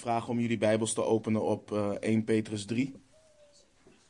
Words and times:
vragen 0.00 0.28
om 0.28 0.40
jullie 0.40 0.58
Bijbels 0.58 0.92
te 0.92 1.04
openen 1.04 1.42
op 1.42 1.70
uh, 1.70 1.90
1 1.90 2.24
Petrus 2.24 2.64
3. 2.64 2.94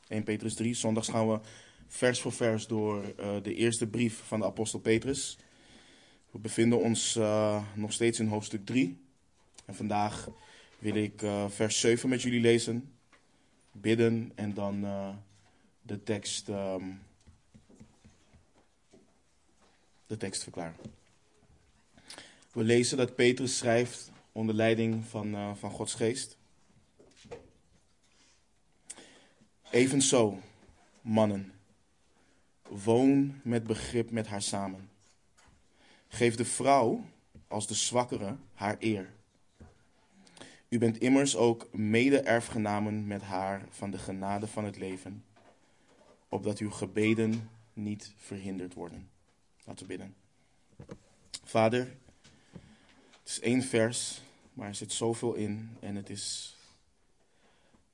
1 0.09 0.23
Petrus 0.23 0.55
3. 0.55 0.75
Zondags 0.75 1.09
gaan 1.09 1.29
we 1.29 1.41
vers 1.87 2.21
voor 2.21 2.33
vers 2.33 2.67
door 2.67 3.05
uh, 3.05 3.37
de 3.43 3.55
eerste 3.55 3.87
brief 3.87 4.23
van 4.27 4.41
de 4.41 4.47
apostel 4.47 4.81
Petrus. 4.81 5.39
We 6.31 6.39
bevinden 6.39 6.79
ons 6.79 7.17
uh, 7.17 7.63
nog 7.75 7.93
steeds 7.93 8.19
in 8.19 8.27
hoofdstuk 8.27 8.67
3. 8.67 8.99
En 9.65 9.75
vandaag 9.75 10.29
wil 10.79 10.95
ik 10.95 11.23
vers 11.49 11.81
7 11.81 12.09
met 12.09 12.23
jullie 12.23 12.41
lezen, 12.41 12.93
bidden 13.73 14.33
en 14.35 14.55
dan 14.55 14.81
de 15.83 16.03
tekst, 16.03 16.49
um, 16.49 17.01
de 20.07 20.17
tekst 20.17 20.43
verklaren. 20.43 20.77
We 22.53 22.63
lezen 22.63 22.97
dat 22.97 23.15
Petrus 23.15 23.57
schrijft 23.57 24.11
onder 24.33 24.55
leiding 24.55 25.05
van, 25.05 25.35
uh, 25.35 25.55
van 25.55 25.71
Gods 25.71 25.95
geest. 25.95 26.39
Evenzo, 29.71 30.39
mannen, 31.01 31.53
woon 32.69 33.41
met 33.43 33.67
begrip 33.67 34.11
met 34.11 34.27
haar 34.27 34.43
samen. 34.43 34.91
Geef 36.09 36.37
de 36.37 36.45
vrouw 36.45 37.05
als 37.49 37.67
de 37.67 37.75
zwakkere 37.75 38.37
haar 38.55 38.77
eer. 38.79 39.13
U 40.69 40.79
bent 40.79 40.99
immers 40.99 41.37
ook 41.37 41.69
mede-erfgenamen 41.73 43.07
met 43.07 43.23
haar 43.23 43.67
van 43.71 43.91
de 43.91 43.99
genade 43.99 44.47
van 44.47 44.65
het 44.65 44.77
leven, 44.77 45.25
opdat 46.29 46.59
uw 46.59 46.71
gebeden 46.71 47.51
niet 47.73 48.13
verhinderd 48.17 48.75
worden. 48.75 49.11
Laten 49.65 49.87
we 49.87 49.97
bidden. 49.97 50.15
Vader, 51.45 51.97
is 53.31 53.41
één 53.41 53.63
vers, 53.63 54.21
maar 54.53 54.69
er 54.69 54.75
zit 54.75 54.93
zoveel 54.93 55.35
in 55.35 55.77
en 55.81 55.97
het 55.97 56.11
is 56.11 56.57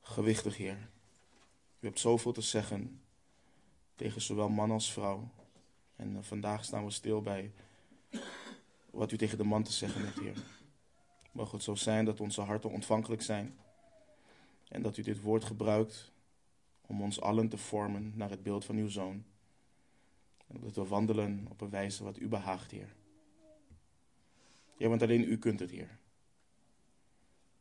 gewichtig, 0.01 0.57
Heer. 0.57 0.89
U 1.81 1.87
hebt 1.87 2.01
zoveel 2.01 2.33
te 2.33 2.41
zeggen 2.41 3.01
tegen 3.95 4.21
zowel 4.21 4.49
man 4.49 4.71
als 4.71 4.93
vrouw. 4.93 5.29
En 5.97 6.17
eh, 6.17 6.23
vandaag 6.23 6.65
staan 6.65 6.85
we 6.85 6.91
stil 6.91 7.23
bij 7.23 7.53
wat 8.91 9.13
u 9.13 9.17
tegen 9.17 9.39
de 9.39 9.45
man 9.45 9.63
te 9.63 9.73
zeggen 9.73 10.05
hebt, 10.05 10.19
Heer. 10.19 10.43
Mag 11.33 11.51
het 11.51 11.63
zo 11.63 11.75
zijn 11.75 12.05
dat 12.05 12.21
onze 12.21 12.41
harten 12.41 12.71
ontvankelijk 12.71 13.23
zijn 13.23 13.59
en 14.69 14.83
dat 14.83 14.97
u 14.97 15.03
dit 15.03 15.21
woord 15.21 15.45
gebruikt 15.45 16.13
om 16.87 17.03
ons 17.03 17.21
allen 17.21 17.49
te 17.49 17.59
vormen 17.59 18.13
naar 18.15 18.31
het 18.31 18.43
beeld 18.43 18.65
van 18.65 18.77
uw 18.77 18.89
Zoon. 18.89 19.25
En 20.47 20.61
dat 20.61 20.75
we 20.75 20.87
wandelen 20.87 21.47
op 21.51 21.61
een 21.61 21.71
wijze 21.71 22.05
wat 22.05 22.19
u 22.19 22.29
behaagt, 22.29 22.71
Heer. 22.71 22.95
Ja, 24.77 24.89
want 24.89 25.03
alleen 25.03 25.31
u 25.31 25.39
kunt 25.39 25.61
het, 25.61 25.71
Heer. 25.71 25.99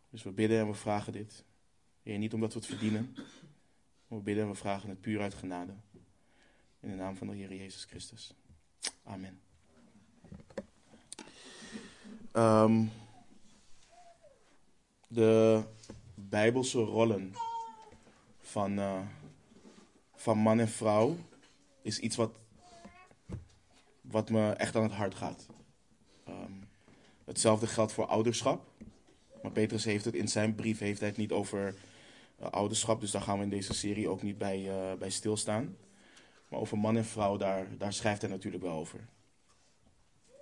Dus 0.09 0.23
we 0.23 0.31
bidden 0.31 0.59
en 0.59 0.67
we 0.67 0.73
vragen 0.73 1.13
dit. 1.13 1.43
Niet 2.03 2.33
omdat 2.33 2.53
we 2.53 2.59
het 2.59 2.67
verdienen. 2.67 3.15
Maar 4.07 4.17
we 4.17 4.23
bidden 4.23 4.43
en 4.43 4.49
we 4.49 4.55
vragen 4.55 4.89
het 4.89 5.01
puur 5.01 5.21
uit 5.21 5.33
genade. 5.33 5.73
In 6.79 6.89
de 6.89 6.95
naam 6.95 7.15
van 7.15 7.27
de 7.27 7.35
Heer 7.35 7.53
Jezus 7.53 7.83
Christus. 7.83 8.33
Amen. 9.03 9.39
Um, 12.33 12.91
de 15.07 15.63
bijbelse 16.15 16.79
rollen 16.79 17.33
van, 18.39 18.79
uh, 18.79 19.01
van 20.13 20.37
man 20.37 20.59
en 20.59 20.69
vrouw 20.69 21.17
is 21.81 21.99
iets 21.99 22.15
wat, 22.15 22.35
wat 24.01 24.29
me 24.29 24.51
echt 24.51 24.75
aan 24.75 24.83
het 24.83 24.91
hart 24.91 25.15
gaat. 25.15 25.47
Um, 26.27 26.64
Hetzelfde 27.25 27.67
geldt 27.67 27.91
voor 27.91 28.05
ouderschap. 28.05 28.67
Maar 29.41 29.51
Petrus 29.51 29.85
heeft 29.85 30.05
het 30.05 30.15
in 30.15 30.27
zijn 30.27 30.55
brief 30.55 30.79
heeft 30.79 30.99
hij 30.99 31.09
het 31.09 31.17
niet 31.17 31.31
over 31.31 31.75
uh, 32.41 32.47
ouderschap. 32.47 33.01
Dus 33.01 33.11
daar 33.11 33.21
gaan 33.21 33.37
we 33.37 33.43
in 33.43 33.49
deze 33.49 33.73
serie 33.73 34.09
ook 34.09 34.21
niet 34.21 34.37
bij, 34.37 34.61
uh, 34.61 34.93
bij 34.99 35.09
stilstaan. 35.09 35.77
Maar 36.47 36.59
over 36.59 36.77
man 36.77 36.97
en 36.97 37.05
vrouw, 37.05 37.37
daar, 37.37 37.77
daar 37.77 37.93
schrijft 37.93 38.21
hij 38.21 38.29
natuurlijk 38.29 38.63
wel 38.63 38.77
over. 38.77 38.99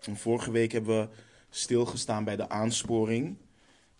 En 0.02 0.18
vorige 0.18 0.52
week 0.52 0.72
hebben 0.72 1.00
we 1.00 1.16
stilgestaan 1.50 2.24
bij 2.24 2.36
de 2.36 2.50
aansporing 2.50 3.38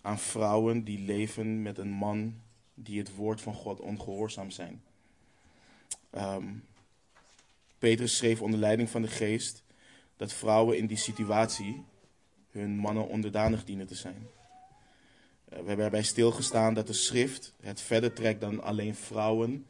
aan 0.02 0.20
vrouwen 0.20 0.84
die 0.84 1.00
leven 1.00 1.62
met 1.62 1.78
een 1.78 1.92
man 1.92 2.42
die 2.74 3.00
het 3.00 3.16
woord 3.16 3.42
van 3.42 3.54
God 3.54 3.80
ongehoorzaam 3.80 4.52
zijn. 4.52 4.84
Um, 6.12 6.66
Petrus 7.78 8.18
schreef 8.18 8.42
onder 8.42 8.60
leiding 8.60 8.90
van 8.90 9.02
de 9.02 9.08
geest 9.08 9.64
dat 10.18 10.34
vrouwen 10.34 10.78
in 10.78 10.88
die 10.88 10.98
situatie 10.98 11.84
hun 12.54 12.78
mannen 12.78 13.08
onderdanig 13.08 13.64
dienen 13.64 13.88
te 13.88 13.96
zijn. 13.96 14.28
Uh, 15.54 15.60
we 15.60 15.68
hebben 15.68 15.86
erbij 15.86 16.04
stilgestaan 16.04 16.74
dat 16.74 16.88
de 16.88 16.94
schrift 16.94 17.54
het 17.62 17.82
verder 17.82 18.14
trekt 18.14 18.42
dan 18.42 18.64
alleen 18.64 18.96
vrouwen 18.96 19.66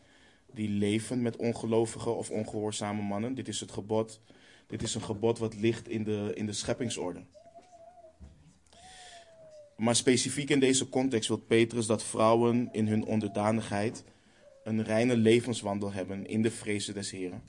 die 0.54 0.70
leven 0.70 1.22
met 1.22 1.36
ongelovige 1.36 2.10
of 2.10 2.30
ongehoorzame 2.30 3.02
mannen. 3.02 3.36
Dit 3.36 3.48
is 3.48 3.60
het 3.60 3.72
gebod. 3.72 4.20
Dit 4.68 4.82
is 4.82 4.96
een 4.96 5.04
gebod 5.04 5.40
wat 5.40 5.56
ligt 5.56 5.90
in 5.90 6.04
de, 6.04 6.32
in 6.34 6.46
de 6.46 6.54
scheppingsorde. 6.54 7.24
Maar 9.78 9.96
specifiek 9.96 10.50
in 10.50 10.60
deze 10.60 10.90
context 10.90 11.28
wil 11.28 11.38
Petrus 11.38 11.86
dat 11.86 12.04
vrouwen 12.04 12.70
in 12.72 12.88
hun 12.88 13.06
onderdanigheid 13.06 14.04
een 14.64 14.84
reine 14.84 15.18
levenswandel 15.18 15.92
hebben 15.92 16.26
in 16.26 16.42
de 16.42 16.52
vrezen 16.52 16.94
des 16.94 17.12
Heren. 17.12 17.44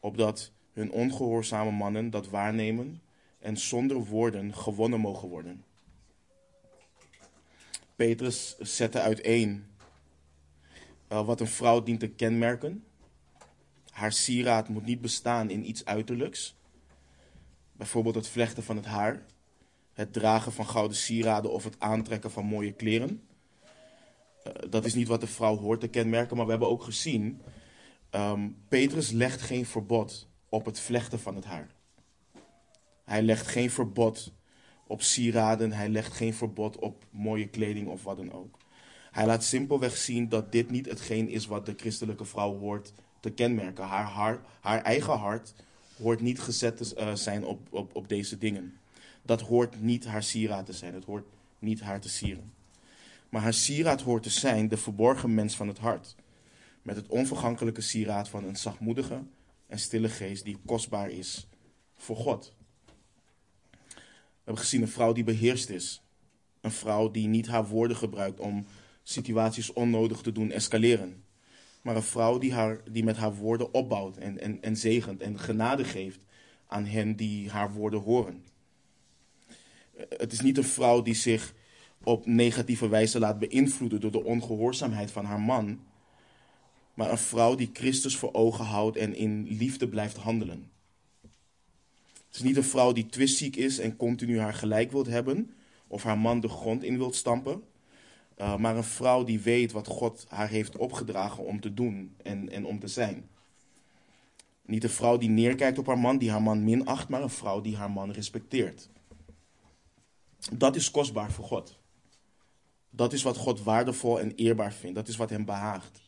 Opdat 0.00 0.52
hun 0.72 0.90
ongehoorzame 0.90 1.70
mannen 1.70 2.10
dat 2.10 2.28
waarnemen 2.28 3.00
en 3.42 3.56
zonder 3.56 4.04
woorden 4.04 4.54
gewonnen 4.54 5.00
mogen 5.00 5.28
worden. 5.28 5.64
Petrus 7.96 8.56
zette 8.58 9.00
uiteen 9.00 9.64
uh, 11.12 11.26
wat 11.26 11.40
een 11.40 11.46
vrouw 11.46 11.82
dient 11.82 12.00
te 12.00 12.08
kenmerken. 12.08 12.84
Haar 13.90 14.12
sieraad 14.12 14.68
moet 14.68 14.84
niet 14.84 15.00
bestaan 15.00 15.50
in 15.50 15.68
iets 15.68 15.84
uiterlijks. 15.84 16.56
Bijvoorbeeld 17.72 18.14
het 18.14 18.28
vlechten 18.28 18.62
van 18.62 18.76
het 18.76 18.84
haar, 18.84 19.26
het 19.92 20.12
dragen 20.12 20.52
van 20.52 20.66
gouden 20.66 20.96
sieraden 20.96 21.52
of 21.52 21.64
het 21.64 21.80
aantrekken 21.80 22.30
van 22.30 22.44
mooie 22.44 22.72
kleren. 22.72 23.22
Uh, 24.46 24.52
dat 24.70 24.84
is 24.84 24.94
niet 24.94 25.08
wat 25.08 25.20
de 25.20 25.26
vrouw 25.26 25.56
hoort 25.56 25.80
te 25.80 25.88
kenmerken, 25.88 26.36
maar 26.36 26.44
we 26.44 26.50
hebben 26.50 26.68
ook 26.68 26.82
gezien, 26.82 27.42
um, 28.10 28.56
Petrus 28.68 29.10
legt 29.10 29.42
geen 29.42 29.66
verbod 29.66 30.28
op 30.48 30.64
het 30.64 30.80
vlechten 30.80 31.20
van 31.20 31.34
het 31.34 31.44
haar. 31.44 31.70
Hij 33.04 33.22
legt 33.22 33.46
geen 33.46 33.70
verbod 33.70 34.32
op 34.86 35.02
sieraden, 35.02 35.72
hij 35.72 35.88
legt 35.88 36.12
geen 36.12 36.34
verbod 36.34 36.78
op 36.78 37.04
mooie 37.10 37.48
kleding 37.48 37.88
of 37.88 38.04
wat 38.04 38.16
dan 38.16 38.32
ook. 38.32 38.58
Hij 39.10 39.26
laat 39.26 39.44
simpelweg 39.44 39.96
zien 39.96 40.28
dat 40.28 40.52
dit 40.52 40.70
niet 40.70 40.86
hetgeen 40.86 41.28
is 41.28 41.46
wat 41.46 41.66
de 41.66 41.74
christelijke 41.76 42.24
vrouw 42.24 42.58
hoort 42.58 42.92
te 43.20 43.30
kenmerken. 43.30 43.84
Haar, 43.84 44.04
haar, 44.04 44.40
haar 44.60 44.82
eigen 44.82 45.18
hart 45.18 45.54
hoort 45.98 46.20
niet 46.20 46.40
gezet 46.40 46.76
te 46.76 46.94
uh, 46.98 47.14
zijn 47.14 47.44
op, 47.44 47.60
op, 47.70 47.96
op 47.96 48.08
deze 48.08 48.38
dingen. 48.38 48.76
Dat 49.22 49.40
hoort 49.40 49.80
niet 49.80 50.06
haar 50.06 50.22
sieraad 50.22 50.66
te 50.66 50.72
zijn, 50.72 50.94
het 50.94 51.04
hoort 51.04 51.26
niet 51.58 51.80
haar 51.80 52.00
te 52.00 52.08
sieren. 52.08 52.52
Maar 53.28 53.42
haar 53.42 53.54
sieraad 53.54 54.00
hoort 54.00 54.22
te 54.22 54.30
zijn 54.30 54.68
de 54.68 54.76
verborgen 54.76 55.34
mens 55.34 55.56
van 55.56 55.68
het 55.68 55.78
hart. 55.78 56.16
Met 56.82 56.96
het 56.96 57.06
onvergankelijke 57.06 57.80
sieraad 57.80 58.28
van 58.28 58.44
een 58.44 58.56
zachtmoedige 58.56 59.22
en 59.66 59.78
stille 59.78 60.08
geest 60.08 60.44
die 60.44 60.58
kostbaar 60.66 61.10
is 61.10 61.48
voor 61.96 62.16
God. 62.16 62.54
We 64.42 64.48
hebben 64.48 64.64
gezien 64.64 64.82
een 64.82 64.88
vrouw 64.88 65.12
die 65.12 65.24
beheerst 65.24 65.70
is. 65.70 66.02
Een 66.60 66.70
vrouw 66.70 67.10
die 67.10 67.26
niet 67.26 67.46
haar 67.46 67.66
woorden 67.66 67.96
gebruikt 67.96 68.40
om 68.40 68.66
situaties 69.02 69.72
onnodig 69.72 70.20
te 70.20 70.32
doen 70.32 70.50
escaleren. 70.50 71.24
Maar 71.82 71.96
een 71.96 72.02
vrouw 72.02 72.38
die, 72.38 72.52
haar, 72.52 72.80
die 72.90 73.04
met 73.04 73.16
haar 73.16 73.34
woorden 73.34 73.74
opbouwt 73.74 74.16
en, 74.16 74.40
en, 74.40 74.62
en 74.62 74.76
zegent 74.76 75.20
en 75.20 75.38
genade 75.38 75.84
geeft 75.84 76.20
aan 76.66 76.84
hen 76.84 77.16
die 77.16 77.50
haar 77.50 77.72
woorden 77.72 78.00
horen. 78.00 78.44
Het 80.08 80.32
is 80.32 80.40
niet 80.40 80.56
een 80.56 80.64
vrouw 80.64 81.02
die 81.02 81.14
zich 81.14 81.54
op 82.02 82.26
negatieve 82.26 82.88
wijze 82.88 83.18
laat 83.18 83.38
beïnvloeden 83.38 84.00
door 84.00 84.12
de 84.12 84.24
ongehoorzaamheid 84.24 85.10
van 85.10 85.24
haar 85.24 85.40
man. 85.40 85.80
Maar 86.94 87.10
een 87.10 87.18
vrouw 87.18 87.54
die 87.54 87.70
Christus 87.72 88.16
voor 88.16 88.32
ogen 88.32 88.64
houdt 88.64 88.96
en 88.96 89.14
in 89.14 89.46
liefde 89.48 89.88
blijft 89.88 90.16
handelen. 90.16 90.70
Het 92.32 92.40
is 92.40 92.46
niet 92.46 92.56
een 92.56 92.64
vrouw 92.64 92.92
die 92.92 93.06
twistziek 93.06 93.56
is 93.56 93.78
en 93.78 93.96
continu 93.96 94.40
haar 94.40 94.54
gelijk 94.54 94.92
wilt 94.92 95.06
hebben, 95.06 95.54
of 95.86 96.02
haar 96.02 96.18
man 96.18 96.40
de 96.40 96.48
grond 96.48 96.82
in 96.82 96.98
wilt 96.98 97.14
stampen, 97.14 97.62
uh, 98.38 98.56
maar 98.56 98.76
een 98.76 98.84
vrouw 98.84 99.24
die 99.24 99.40
weet 99.40 99.72
wat 99.72 99.86
God 99.86 100.26
haar 100.28 100.48
heeft 100.48 100.76
opgedragen 100.76 101.44
om 101.44 101.60
te 101.60 101.74
doen 101.74 102.14
en, 102.22 102.50
en 102.50 102.66
om 102.66 102.78
te 102.78 102.88
zijn. 102.88 103.28
Niet 104.66 104.84
een 104.84 104.90
vrouw 104.90 105.18
die 105.18 105.28
neerkijkt 105.28 105.78
op 105.78 105.86
haar 105.86 105.98
man, 105.98 106.18
die 106.18 106.30
haar 106.30 106.42
man 106.42 106.64
minacht, 106.64 107.08
maar 107.08 107.22
een 107.22 107.30
vrouw 107.30 107.60
die 107.60 107.76
haar 107.76 107.90
man 107.90 108.10
respecteert. 108.10 108.88
Dat 110.52 110.76
is 110.76 110.90
kostbaar 110.90 111.32
voor 111.32 111.44
God. 111.44 111.78
Dat 112.90 113.12
is 113.12 113.22
wat 113.22 113.36
God 113.36 113.62
waardevol 113.62 114.20
en 114.20 114.34
eerbaar 114.34 114.72
vindt. 114.72 114.96
Dat 114.96 115.08
is 115.08 115.16
wat 115.16 115.30
hem 115.30 115.44
behaagt. 115.44 116.00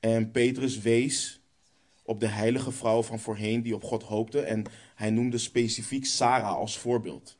En 0.00 0.30
Petrus 0.30 0.78
wees 0.78 1.35
op 2.06 2.20
de 2.20 2.26
heilige 2.26 2.72
vrouw 2.72 3.02
van 3.02 3.18
voorheen 3.18 3.62
die 3.62 3.74
op 3.74 3.84
God 3.84 4.02
hoopte. 4.02 4.40
En 4.40 4.64
hij 4.94 5.10
noemde 5.10 5.38
specifiek 5.38 6.06
Sarah 6.06 6.56
als 6.56 6.78
voorbeeld. 6.78 7.38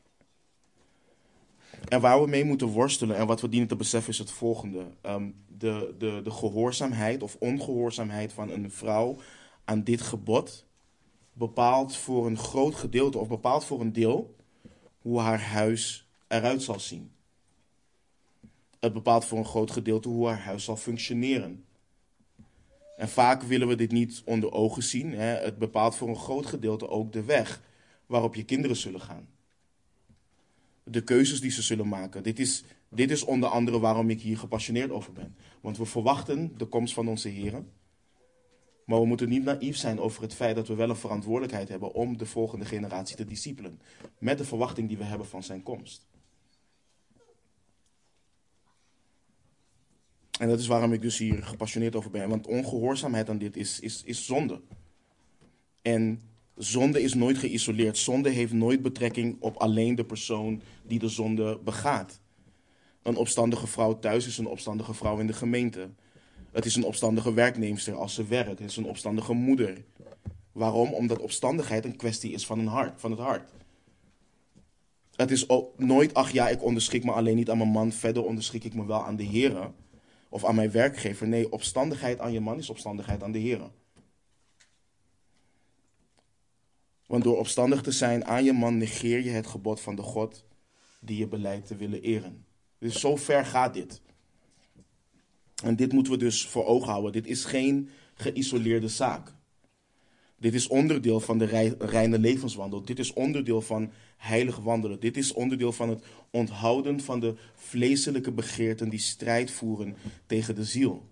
En 1.87 2.01
waar 2.01 2.21
we 2.21 2.27
mee 2.27 2.43
moeten 2.43 2.67
worstelen 2.67 3.17
en 3.17 3.27
wat 3.27 3.41
we 3.41 3.49
dienen 3.49 3.67
te 3.67 3.75
beseffen 3.75 4.11
is 4.11 4.19
het 4.19 4.31
volgende. 4.31 4.85
Ehm, 5.01 5.29
de, 5.47 5.95
de, 5.97 6.21
de 6.23 6.31
gehoorzaamheid 6.31 7.23
of 7.23 7.35
ongehoorzaamheid 7.39 8.33
van 8.33 8.49
een 8.49 8.71
vrouw 8.71 9.17
aan 9.65 9.83
dit 9.83 10.01
gebod 10.01 10.65
bepaalt 11.33 11.95
voor 11.95 12.25
een 12.25 12.37
groot 12.37 12.75
gedeelte 12.75 13.17
of 13.17 13.27
bepaalt 13.27 13.65
voor 13.65 13.81
een 13.81 13.93
deel 13.93 14.35
hoe 15.01 15.19
haar 15.19 15.41
huis 15.41 16.09
eruit 16.27 16.63
zal 16.63 16.79
zien. 16.79 17.11
Het 18.79 18.93
bepaalt 18.93 19.25
voor 19.25 19.37
een 19.37 19.45
groot 19.45 19.71
gedeelte 19.71 20.09
hoe 20.09 20.27
haar 20.27 20.41
huis 20.41 20.63
zal 20.63 20.75
functioneren. 20.75 21.65
En 22.97 23.09
vaak 23.09 23.43
willen 23.43 23.67
we 23.67 23.75
dit 23.75 23.91
niet 23.91 24.21
onder 24.25 24.51
ogen 24.51 24.83
zien. 24.83 25.11
Hè. 25.11 25.25
Het 25.25 25.57
bepaalt 25.57 25.95
voor 25.95 26.07
een 26.07 26.15
groot 26.15 26.45
gedeelte 26.45 26.89
ook 26.89 27.11
de 27.11 27.23
weg 27.23 27.61
waarop 28.05 28.35
je 28.35 28.43
kinderen 28.43 28.75
zullen 28.75 29.01
gaan. 29.01 29.27
De 30.83 31.03
keuzes 31.03 31.41
die 31.41 31.51
ze 31.51 31.61
zullen 31.61 31.87
maken. 31.87 32.23
Dit 32.23 32.39
is, 32.39 32.63
dit 32.89 33.11
is 33.11 33.23
onder 33.23 33.49
andere 33.49 33.79
waarom 33.79 34.09
ik 34.09 34.21
hier 34.21 34.37
gepassioneerd 34.37 34.91
over 34.91 35.13
ben. 35.13 35.35
Want 35.61 35.77
we 35.77 35.85
verwachten 35.85 36.57
de 36.57 36.65
komst 36.65 36.93
van 36.93 37.07
onze 37.07 37.29
heren. 37.29 37.71
Maar 38.85 38.99
we 38.99 39.05
moeten 39.05 39.29
niet 39.29 39.43
naïef 39.43 39.77
zijn 39.77 39.99
over 39.99 40.21
het 40.21 40.33
feit 40.33 40.55
dat 40.55 40.67
we 40.67 40.75
wel 40.75 40.89
een 40.89 40.95
verantwoordelijkheid 40.95 41.69
hebben 41.69 41.93
om 41.93 42.17
de 42.17 42.25
volgende 42.25 42.65
generatie 42.65 43.15
te 43.15 43.25
discipelen. 43.25 43.81
Met 44.19 44.37
de 44.37 44.45
verwachting 44.45 44.87
die 44.87 44.97
we 44.97 45.03
hebben 45.03 45.27
van 45.27 45.43
zijn 45.43 45.63
komst. 45.63 46.07
En 50.37 50.47
dat 50.47 50.59
is 50.59 50.67
waarom 50.67 50.93
ik 50.93 51.01
dus 51.01 51.17
hier 51.17 51.43
gepassioneerd 51.43 51.95
over 51.95 52.11
ben. 52.11 52.29
Want 52.29 52.47
ongehoorzaamheid 52.47 53.29
aan 53.29 53.37
dit 53.37 53.57
is, 53.57 53.79
is, 53.79 54.03
is 54.05 54.25
zonde. 54.25 54.61
En 55.81 56.21
zonde 56.55 57.01
is 57.01 57.13
nooit 57.13 57.37
geïsoleerd. 57.37 57.97
Zonde 57.97 58.29
heeft 58.29 58.53
nooit 58.53 58.81
betrekking 58.81 59.37
op 59.39 59.55
alleen 59.55 59.95
de 59.95 60.05
persoon 60.05 60.61
die 60.83 60.99
de 60.99 61.07
zonde 61.07 61.59
begaat. 61.63 62.19
Een 63.01 63.15
opstandige 63.15 63.67
vrouw 63.67 63.99
thuis 63.99 64.27
is 64.27 64.37
een 64.37 64.47
opstandige 64.47 64.93
vrouw 64.93 65.19
in 65.19 65.27
de 65.27 65.33
gemeente. 65.33 65.89
Het 66.51 66.65
is 66.65 66.75
een 66.75 66.83
opstandige 66.83 67.33
werknemster 67.33 67.95
als 67.95 68.13
ze 68.13 68.25
werkt. 68.25 68.59
Het 68.59 68.69
is 68.69 68.77
een 68.77 68.85
opstandige 68.85 69.33
moeder. 69.33 69.83
Waarom? 70.51 70.93
Omdat 70.93 71.19
opstandigheid 71.19 71.85
een 71.85 71.95
kwestie 71.95 72.31
is 72.31 72.45
van, 72.45 72.59
een 72.59 72.67
hart, 72.67 72.99
van 72.99 73.11
het 73.11 73.19
hart. 73.19 73.51
Het 75.15 75.31
is 75.31 75.49
ook 75.49 75.79
nooit, 75.79 76.13
ach 76.13 76.31
ja, 76.31 76.49
ik 76.49 76.63
onderschik 76.63 77.03
me 77.03 77.11
alleen 77.11 77.35
niet 77.35 77.49
aan 77.49 77.57
mijn 77.57 77.69
man, 77.69 77.91
verder 77.91 78.23
onderschik 78.23 78.63
ik 78.63 78.73
me 78.73 78.85
wel 78.85 79.03
aan 79.03 79.15
de 79.15 79.23
heren 79.23 79.73
of 80.29 80.45
aan 80.45 80.55
mijn 80.55 80.71
werkgever. 80.71 81.27
Nee, 81.27 81.51
opstandigheid 81.51 82.19
aan 82.19 82.31
je 82.31 82.39
man 82.39 82.57
is 82.57 82.69
opstandigheid 82.69 83.23
aan 83.23 83.31
de 83.31 83.39
heren. 83.39 83.71
Want 87.05 87.23
door 87.23 87.37
opstandig 87.37 87.81
te 87.81 87.91
zijn 87.91 88.25
aan 88.25 88.43
je 88.43 88.53
man 88.53 88.77
negeer 88.77 89.23
je 89.23 89.29
het 89.29 89.47
gebod 89.47 89.81
van 89.81 89.95
de 89.95 90.01
God 90.01 90.45
die 90.99 91.17
je 91.17 91.27
beleidt 91.27 91.67
te 91.67 91.75
willen 91.75 92.01
eren. 92.01 92.45
Dus 92.77 92.99
zo 92.99 93.15
ver 93.15 93.45
gaat 93.45 93.73
dit. 93.73 94.01
En 95.63 95.75
dit 95.75 95.93
moeten 95.93 96.13
we 96.13 96.19
dus 96.19 96.47
voor 96.47 96.65
ogen 96.65 96.89
houden. 96.89 97.11
Dit 97.11 97.27
is 97.27 97.45
geen 97.45 97.89
geïsoleerde 98.13 98.87
zaak. 98.87 99.35
Dit 100.39 100.53
is 100.53 100.67
onderdeel 100.67 101.19
van 101.19 101.37
de 101.37 101.75
reine 101.79 102.19
levenswandel. 102.19 102.81
Dit 102.81 102.99
is 102.99 103.13
onderdeel 103.13 103.61
van 103.61 103.91
heilig 104.17 104.57
wandelen. 104.57 104.99
Dit 104.99 105.17
is 105.17 105.33
onderdeel 105.33 105.71
van 105.71 105.89
het 105.89 106.03
onthouden 106.31 106.99
van 106.99 107.19
de 107.19 107.35
vleeselijke 107.55 108.31
begeerten 108.31 108.89
die 108.89 108.99
strijd 108.99 109.51
voeren 109.51 109.95
tegen 110.25 110.55
de 110.55 110.63
ziel. 110.63 111.07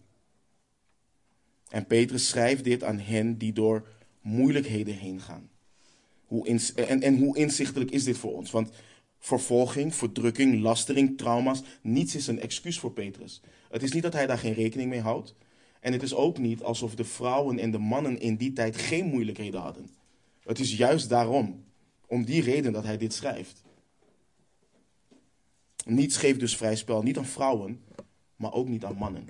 En 1.70 1.88
Petrus 1.88 2.28
schrijft 2.28 2.64
dit 2.64 2.84
aan 2.84 3.00
hen 3.00 3.38
die 3.38 3.54
door 3.54 3.88
moeilijkheden 4.22 4.96
heen 4.96 5.22
gaan. 5.22 5.50
Hoe 6.26 6.48
en, 6.76 7.02
en 7.02 7.18
hoe 7.18 7.38
inzichtelijk 7.38 7.92
is 7.92 8.04
dit 8.04 8.18
voor 8.18 8.34
ons? 8.34 8.52
Want 8.52 8.72
vervolging, 9.20 9.96
verdrukking, 9.96 10.62
lastering, 10.62 11.18
trauma's, 11.18 11.62
niets 11.82 12.16
is 12.16 12.28
een 12.28 12.40
excuus 12.40 12.80
voor 12.80 12.92
Petrus. 12.92 13.42
Het 13.70 13.84
is 13.84 13.92
niet 13.92 14.04
dat 14.04 14.14
hij 14.14 14.28
daar 14.28 14.38
geen 14.38 14.54
rekening 14.54 14.90
mee 14.90 15.02
houdt. 15.02 15.36
En 15.86 15.94
het 15.94 16.04
is 16.04 16.14
ook 16.14 16.38
niet 16.38 16.64
alsof 16.64 16.96
de 16.96 17.04
vrouwen 17.04 17.60
en 17.60 17.72
de 17.72 17.78
mannen 17.78 18.20
in 18.20 18.36
die 18.36 18.54
tijd 18.54 18.78
geen 18.78 19.06
moeilijkheden 19.06 19.60
hadden. 19.60 19.90
Het 20.44 20.60
is 20.60 20.78
juist 20.78 21.10
daarom, 21.10 21.64
om 22.08 22.26
die 22.26 22.42
reden 22.42 22.74
dat 22.74 22.84
hij 22.84 22.98
dit 22.98 23.14
schrijft. 23.14 23.64
Niets 25.86 26.18
geeft 26.18 26.40
dus 26.40 26.58
vrij 26.58 26.76
spel, 26.76 27.02
niet 27.02 27.18
aan 27.18 27.26
vrouwen, 27.26 27.84
maar 28.36 28.54
ook 28.54 28.68
niet 28.68 28.86
aan 28.86 28.96
mannen. 28.96 29.28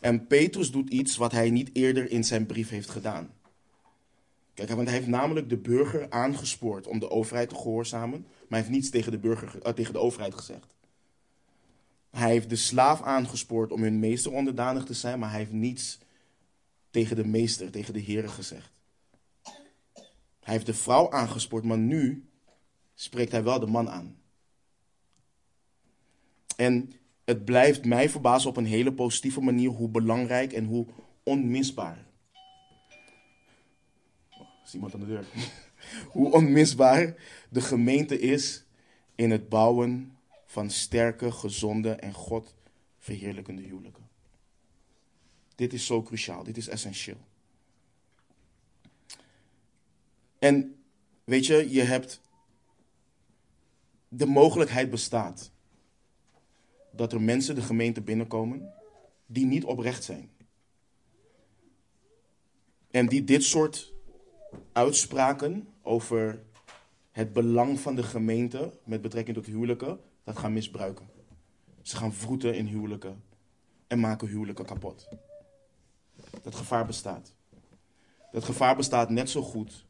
En 0.00 0.26
Petrus 0.26 0.70
doet 0.70 0.90
iets 0.90 1.16
wat 1.16 1.32
hij 1.32 1.50
niet 1.50 1.70
eerder 1.72 2.10
in 2.10 2.24
zijn 2.24 2.46
brief 2.46 2.68
heeft 2.68 2.90
gedaan. 2.90 3.30
Kijk, 4.54 4.68
want 4.68 4.88
hij 4.88 4.96
heeft 4.96 5.08
namelijk 5.08 5.48
de 5.48 5.58
burger 5.58 6.10
aangespoord 6.10 6.86
om 6.86 6.98
de 6.98 7.10
overheid 7.10 7.48
te 7.48 7.54
gehoorzamen, 7.54 8.20
maar 8.20 8.46
hij 8.48 8.58
heeft 8.58 8.70
niets 8.70 8.90
tegen 8.90 9.12
de, 9.12 9.18
burger, 9.18 9.58
uh, 9.66 9.72
tegen 9.72 9.92
de 9.92 9.98
overheid 9.98 10.34
gezegd. 10.34 10.75
Hij 12.16 12.30
heeft 12.30 12.48
de 12.48 12.56
slaaf 12.56 13.02
aangespoord 13.02 13.72
om 13.72 13.82
hun 13.82 13.98
meester 13.98 14.32
onderdanig 14.32 14.84
te 14.84 14.94
zijn, 14.94 15.18
maar 15.18 15.30
hij 15.30 15.38
heeft 15.38 15.52
niets 15.52 15.98
tegen 16.90 17.16
de 17.16 17.26
meester, 17.26 17.70
tegen 17.70 17.94
de 17.94 18.00
Heer 18.00 18.28
gezegd. 18.28 18.70
Hij 20.40 20.54
heeft 20.54 20.66
de 20.66 20.74
vrouw 20.74 21.10
aangespoord, 21.10 21.64
maar 21.64 21.78
nu 21.78 22.28
spreekt 22.94 23.32
hij 23.32 23.42
wel 23.42 23.60
de 23.60 23.66
man 23.66 23.90
aan. 23.90 24.16
En 26.56 26.92
het 27.24 27.44
blijft 27.44 27.84
mij 27.84 28.10
verbazen 28.10 28.50
op 28.50 28.56
een 28.56 28.66
hele 28.66 28.92
positieve 28.92 29.40
manier 29.40 29.70
hoe 29.70 29.88
belangrijk 29.88 30.52
en 30.52 30.64
hoe 30.64 30.86
onmisbaar. 31.22 32.06
Oh, 34.38 34.48
is 34.64 34.74
iemand 34.74 34.94
aan 34.94 35.00
de 35.00 35.06
deur? 35.06 35.26
hoe 36.14 36.32
onmisbaar 36.32 37.14
de 37.50 37.60
gemeente 37.60 38.20
is 38.20 38.64
in 39.14 39.30
het 39.30 39.48
bouwen 39.48 40.15
van 40.46 40.70
sterke, 40.70 41.32
gezonde 41.32 41.90
en 41.90 42.12
God 42.12 42.54
verheerlijkende 42.98 43.62
huwelijken. 43.62 44.08
Dit 45.54 45.72
is 45.72 45.86
zo 45.86 46.02
cruciaal, 46.02 46.44
dit 46.44 46.56
is 46.56 46.68
essentieel. 46.68 47.18
En 50.38 50.84
weet 51.24 51.46
je, 51.46 51.70
je 51.70 51.82
hebt. 51.82 52.20
De 54.08 54.26
mogelijkheid 54.26 54.90
bestaat 54.90 55.50
dat 56.90 57.12
er 57.12 57.20
mensen 57.20 57.54
de 57.54 57.62
gemeente 57.62 58.00
binnenkomen 58.00 58.74
die 59.26 59.46
niet 59.46 59.64
oprecht 59.64 60.04
zijn. 60.04 60.30
En 62.90 63.06
die 63.06 63.24
dit 63.24 63.44
soort 63.44 63.92
uitspraken 64.72 65.68
over 65.82 66.42
het 67.10 67.32
belang 67.32 67.80
van 67.80 67.96
de 67.96 68.02
gemeente 68.02 68.78
met 68.84 69.02
betrekking 69.02 69.36
tot 69.36 69.46
huwelijken 69.46 70.00
dat 70.26 70.38
gaan 70.38 70.52
misbruiken. 70.52 71.08
Ze 71.82 71.96
gaan 71.96 72.12
vroeten 72.12 72.54
in 72.54 72.66
huwelijken 72.66 73.22
en 73.86 74.00
maken 74.00 74.28
huwelijken 74.28 74.64
kapot. 74.64 75.08
Dat 76.42 76.54
gevaar 76.54 76.86
bestaat. 76.86 77.34
Dat 78.32 78.44
gevaar 78.44 78.76
bestaat 78.76 79.10
net 79.10 79.30
zo 79.30 79.42
goed 79.42 79.84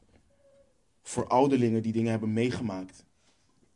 voor 1.02 1.26
ouderlingen 1.26 1.82
die 1.82 1.92
dingen 1.92 2.10
hebben 2.10 2.32
meegemaakt. 2.32 3.04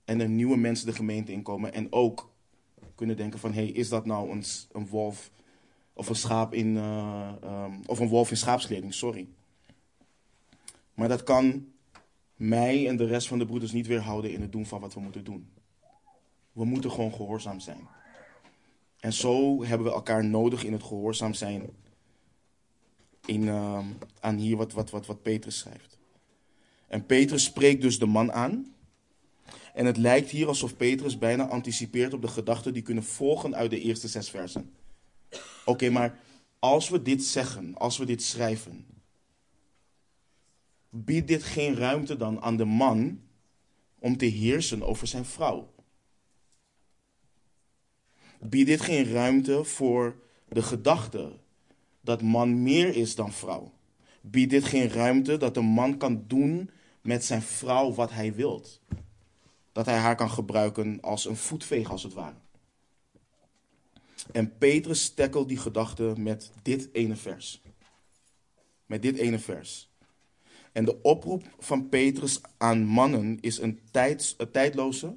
En 0.04 0.20
er 0.20 0.28
nieuwe 0.28 0.56
mensen 0.56 0.86
de 0.86 0.92
gemeente 0.92 1.32
inkomen 1.32 1.72
en 1.72 1.92
ook 1.92 2.32
kunnen 2.94 3.16
denken 3.16 3.38
van... 3.38 3.52
hey, 3.52 3.66
is 3.66 3.88
dat 3.88 4.06
nou 4.06 4.30
een, 4.30 4.44
een 4.72 4.86
wolf 4.86 5.30
of 5.92 6.08
een 6.08 6.14
schaap 6.14 6.54
in... 6.54 6.76
Uh, 6.76 7.32
um, 7.44 7.80
of 7.86 7.98
een 7.98 8.08
wolf 8.08 8.30
in 8.30 8.36
schaapskleding, 8.36 8.94
sorry. 8.94 9.28
Maar 10.94 11.08
dat 11.08 11.22
kan 11.22 11.72
mij 12.34 12.88
en 12.88 12.96
de 12.96 13.06
rest 13.06 13.28
van 13.28 13.38
de 13.38 13.46
broeders 13.46 13.72
niet 13.72 13.86
weerhouden 13.86 14.32
in 14.32 14.40
het 14.40 14.52
doen 14.52 14.66
van 14.66 14.80
wat 14.80 14.94
we 14.94 15.00
moeten 15.00 15.24
doen. 15.24 15.50
We 16.60 16.66
moeten 16.66 16.90
gewoon 16.90 17.12
gehoorzaam 17.12 17.60
zijn. 17.60 17.88
En 18.98 19.12
zo 19.12 19.64
hebben 19.64 19.86
we 19.86 19.92
elkaar 19.92 20.24
nodig 20.24 20.64
in 20.64 20.72
het 20.72 20.82
gehoorzaam 20.82 21.34
zijn. 21.34 21.70
In, 23.24 23.42
uh, 23.42 23.86
aan 24.20 24.36
hier 24.36 24.56
wat, 24.56 24.72
wat, 24.72 24.90
wat, 24.90 25.06
wat 25.06 25.22
Petrus 25.22 25.58
schrijft. 25.58 25.98
En 26.88 27.06
Petrus 27.06 27.44
spreekt 27.44 27.82
dus 27.82 27.98
de 27.98 28.06
man 28.06 28.32
aan. 28.32 28.74
En 29.74 29.86
het 29.86 29.96
lijkt 29.96 30.30
hier 30.30 30.46
alsof 30.46 30.76
Petrus 30.76 31.18
bijna 31.18 31.48
anticipeert 31.48 32.12
op 32.12 32.22
de 32.22 32.28
gedachten 32.28 32.72
die 32.72 32.82
kunnen 32.82 33.04
volgen 33.04 33.54
uit 33.54 33.70
de 33.70 33.80
eerste 33.80 34.08
zes 34.08 34.30
versen. 34.30 34.74
Oké, 35.64 35.90
maar 35.90 36.18
als 36.58 36.88
we 36.88 37.02
dit 37.02 37.24
zeggen, 37.24 37.74
als 37.76 37.98
we 37.98 38.04
dit 38.04 38.22
schrijven, 38.22 38.86
biedt 40.90 41.28
dit 41.28 41.42
geen 41.42 41.74
ruimte 41.74 42.16
dan 42.16 42.42
aan 42.42 42.56
de 42.56 42.64
man 42.64 43.20
om 43.98 44.16
te 44.16 44.26
heersen 44.26 44.82
over 44.82 45.06
zijn 45.06 45.24
vrouw? 45.24 45.78
Biedt 48.40 48.68
dit 48.68 48.80
geen 48.80 49.12
ruimte 49.12 49.64
voor 49.64 50.16
de 50.48 50.62
gedachte 50.62 51.32
dat 52.00 52.22
man 52.22 52.62
meer 52.62 52.96
is 52.96 53.14
dan 53.14 53.32
vrouw. 53.32 53.72
Biedt 54.20 54.50
dit 54.50 54.64
geen 54.64 54.88
ruimte 54.88 55.36
dat 55.36 55.56
een 55.56 55.64
man 55.64 55.96
kan 55.96 56.24
doen 56.26 56.70
met 57.00 57.24
zijn 57.24 57.42
vrouw 57.42 57.92
wat 57.92 58.10
hij 58.10 58.34
wilt. 58.34 58.80
Dat 59.72 59.86
hij 59.86 59.98
haar 59.98 60.16
kan 60.16 60.30
gebruiken 60.30 61.00
als 61.00 61.24
een 61.24 61.36
voetveeg 61.36 61.90
als 61.90 62.02
het 62.02 62.12
ware. 62.12 62.36
En 64.32 64.58
Petrus 64.58 65.14
tackelt 65.14 65.48
die 65.48 65.58
gedachte 65.58 66.12
met 66.16 66.50
dit 66.62 66.88
ene 66.92 67.16
vers. 67.16 67.62
Met 68.86 69.02
dit 69.02 69.16
ene 69.16 69.38
vers. 69.38 69.88
En 70.72 70.84
de 70.84 71.02
oproep 71.02 71.44
van 71.58 71.88
Petrus 71.88 72.40
aan 72.56 72.84
mannen 72.84 73.38
is 73.40 73.58
een, 73.58 73.80
tijds, 73.90 74.34
een 74.38 74.50
tijdloze, 74.50 75.16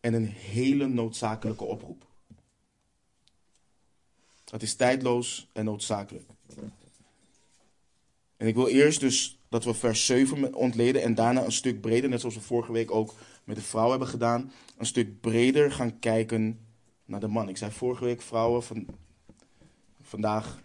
en 0.00 0.14
een 0.14 0.26
hele 0.26 0.86
noodzakelijke 0.86 1.64
oproep. 1.64 2.09
Dat 4.50 4.62
is 4.62 4.74
tijdloos 4.74 5.48
en 5.52 5.64
noodzakelijk. 5.64 6.24
En 8.36 8.46
ik 8.46 8.54
wil 8.54 8.66
eerst 8.66 9.00
dus 9.00 9.38
dat 9.48 9.64
we 9.64 9.74
vers 9.74 10.06
7 10.06 10.54
ontleden 10.54 11.02
en 11.02 11.14
daarna 11.14 11.44
een 11.44 11.52
stuk 11.52 11.80
breder, 11.80 12.10
net 12.10 12.20
zoals 12.20 12.34
we 12.34 12.40
vorige 12.40 12.72
week 12.72 12.90
ook 12.90 13.14
met 13.44 13.56
de 13.56 13.62
vrouw 13.62 13.90
hebben 13.90 14.08
gedaan, 14.08 14.52
een 14.76 14.86
stuk 14.86 15.20
breder 15.20 15.72
gaan 15.72 15.98
kijken 15.98 16.66
naar 17.04 17.20
de 17.20 17.26
man. 17.26 17.48
Ik 17.48 17.56
zei 17.56 17.70
vorige 17.70 18.04
week 18.04 18.22
vrouwen, 18.22 18.62
van, 18.62 18.86
vandaag 20.02 20.62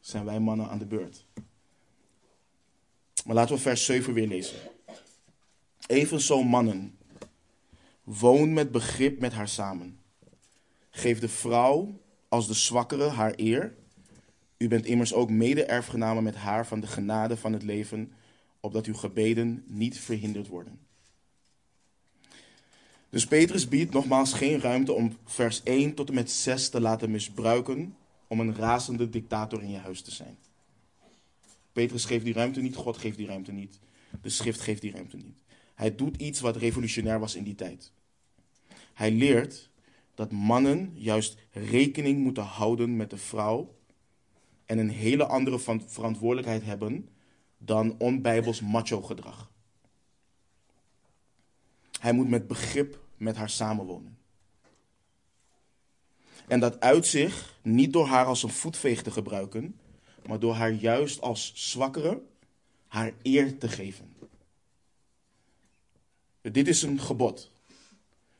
zijn 0.00 0.24
wij 0.24 0.40
mannen 0.40 0.68
aan 0.68 0.78
de 0.78 0.86
beurt. 0.86 1.26
Maar 3.24 3.34
laten 3.34 3.54
we 3.54 3.60
vers 3.60 3.84
7 3.84 4.14
weer 4.14 4.28
lezen. 4.28 4.58
Evenzo 5.86 6.42
mannen, 6.42 6.98
woon 8.02 8.52
met 8.52 8.70
begrip 8.70 9.20
met 9.20 9.32
haar 9.32 9.48
samen. 9.48 10.00
Geef 10.90 11.18
de 11.18 11.28
vrouw 11.28 12.04
als 12.36 12.46
de 12.46 12.54
zwakkere 12.54 13.08
haar 13.08 13.32
eer. 13.36 13.74
U 14.56 14.68
bent 14.68 14.86
immers 14.86 15.14
ook 15.14 15.30
mede-erfgenamen 15.30 16.22
met 16.22 16.34
haar 16.34 16.66
van 16.66 16.80
de 16.80 16.86
genade 16.86 17.36
van 17.36 17.52
het 17.52 17.62
leven, 17.62 18.12
opdat 18.60 18.86
uw 18.86 18.94
gebeden 18.94 19.64
niet 19.66 19.98
verhinderd 19.98 20.46
worden. 20.46 20.78
Dus 23.10 23.26
Petrus 23.26 23.68
biedt 23.68 23.92
nogmaals 23.92 24.32
geen 24.32 24.60
ruimte 24.60 24.92
om 24.92 25.16
vers 25.24 25.62
1 25.62 25.94
tot 25.94 26.08
en 26.08 26.14
met 26.14 26.30
6 26.30 26.68
te 26.68 26.80
laten 26.80 27.10
misbruiken 27.10 27.96
om 28.26 28.40
een 28.40 28.54
razende 28.54 29.08
dictator 29.08 29.62
in 29.62 29.70
je 29.70 29.78
huis 29.78 30.02
te 30.02 30.10
zijn. 30.10 30.36
Petrus 31.72 32.04
geeft 32.04 32.24
die 32.24 32.34
ruimte 32.34 32.60
niet, 32.60 32.74
God 32.74 32.96
geeft 32.96 33.16
die 33.16 33.26
ruimte 33.26 33.52
niet, 33.52 33.78
de 34.22 34.28
schrift 34.28 34.60
geeft 34.60 34.80
die 34.80 34.92
ruimte 34.92 35.16
niet. 35.16 35.42
Hij 35.74 35.94
doet 35.94 36.16
iets 36.16 36.40
wat 36.40 36.56
revolutionair 36.56 37.20
was 37.20 37.34
in 37.34 37.44
die 37.44 37.54
tijd. 37.54 37.92
Hij 38.92 39.10
leert 39.10 39.68
dat 40.16 40.32
mannen 40.32 40.92
juist 40.94 41.36
rekening 41.50 42.22
moeten 42.22 42.42
houden 42.42 42.96
met 42.96 43.10
de 43.10 43.16
vrouw 43.16 43.74
en 44.64 44.78
een 44.78 44.90
hele 44.90 45.26
andere 45.26 45.58
verantwoordelijkheid 45.86 46.64
hebben 46.64 47.08
dan 47.58 47.94
onbijbels 47.98 48.60
macho 48.60 49.02
gedrag. 49.02 49.50
Hij 52.00 52.12
moet 52.12 52.28
met 52.28 52.46
begrip 52.46 53.00
met 53.16 53.36
haar 53.36 53.50
samenwonen. 53.50 54.18
En 56.48 56.60
dat 56.60 56.80
uit 56.80 57.06
zich 57.06 57.58
niet 57.62 57.92
door 57.92 58.06
haar 58.06 58.26
als 58.26 58.42
een 58.42 58.50
voetveeg 58.50 59.02
te 59.02 59.10
gebruiken, 59.10 59.80
maar 60.26 60.38
door 60.38 60.54
haar 60.54 60.72
juist 60.72 61.20
als 61.20 61.52
zwakkere 61.54 62.22
haar 62.86 63.12
eer 63.22 63.58
te 63.58 63.68
geven. 63.68 64.14
Dit 66.40 66.68
is 66.68 66.82
een 66.82 67.00
gebod. 67.00 67.50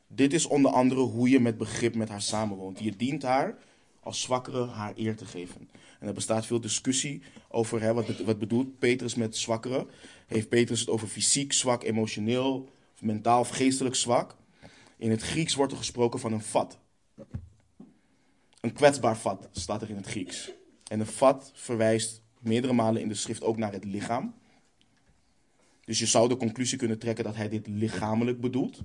Dit 0.07 0.33
is 0.33 0.47
onder 0.47 0.71
andere 0.71 1.01
hoe 1.01 1.29
je 1.29 1.41
met 1.41 1.59
begrip 1.59 1.95
met 1.95 2.09
haar 2.09 2.23
samenwoont. 2.23 2.81
Je 2.81 2.97
dient 2.97 3.23
haar 3.23 3.59
als 4.01 4.21
zwakkere 4.21 4.67
haar 4.67 4.93
eer 4.97 5.17
te 5.17 5.25
geven. 5.25 5.71
En 6.01 6.07
er 6.07 6.15
bestaat 6.15 6.47
veel 6.47 6.61
discussie 6.61 7.23
over 7.49 7.81
hè, 7.81 7.95
wat, 7.95 8.19
wat 8.19 8.39
bedoelt 8.39 8.79
Petrus 8.79 9.15
met 9.15 9.37
zwakkere. 9.37 9.87
Heeft 10.27 10.49
Petrus 10.49 10.81
het 10.81 10.89
over 10.89 11.09
fysiek 11.09 11.53
zwak, 11.53 11.83
emotioneel, 11.83 12.69
of 12.95 13.03
mentaal 13.03 13.41
of 13.41 13.49
geestelijk 13.49 13.95
zwak? 13.95 14.37
In 14.97 15.11
het 15.11 15.23
Grieks 15.23 15.55
wordt 15.55 15.73
er 15.73 15.79
gesproken 15.79 16.21
van 16.21 16.33
een 16.33 16.43
vat. 16.43 16.79
Een 18.61 18.73
kwetsbaar 18.73 19.17
vat 19.17 19.49
staat 19.53 19.83
er 19.83 19.91
in 19.91 19.97
het 19.97 20.07
Grieks. 20.07 20.53
En 20.91 21.01
een 21.01 21.07
vat 21.07 21.51
verwijst 21.55 22.23
meerdere 22.39 22.73
malen 22.73 23.03
in 23.03 23.09
de 23.09 23.15
schrift 23.15 23.43
ook 23.43 23.57
naar 23.57 23.73
het 23.73 23.85
lichaam. 23.85 24.35
Dus 25.85 25.99
je 25.99 26.07
zou 26.07 26.29
de 26.29 26.37
conclusie 26.37 26.79
kunnen 26.79 26.99
trekken 26.99 27.25
dat 27.25 27.37
hij 27.37 27.49
dit 27.49 27.67
lichamelijk 27.67 28.41
bedoelt. 28.41 28.83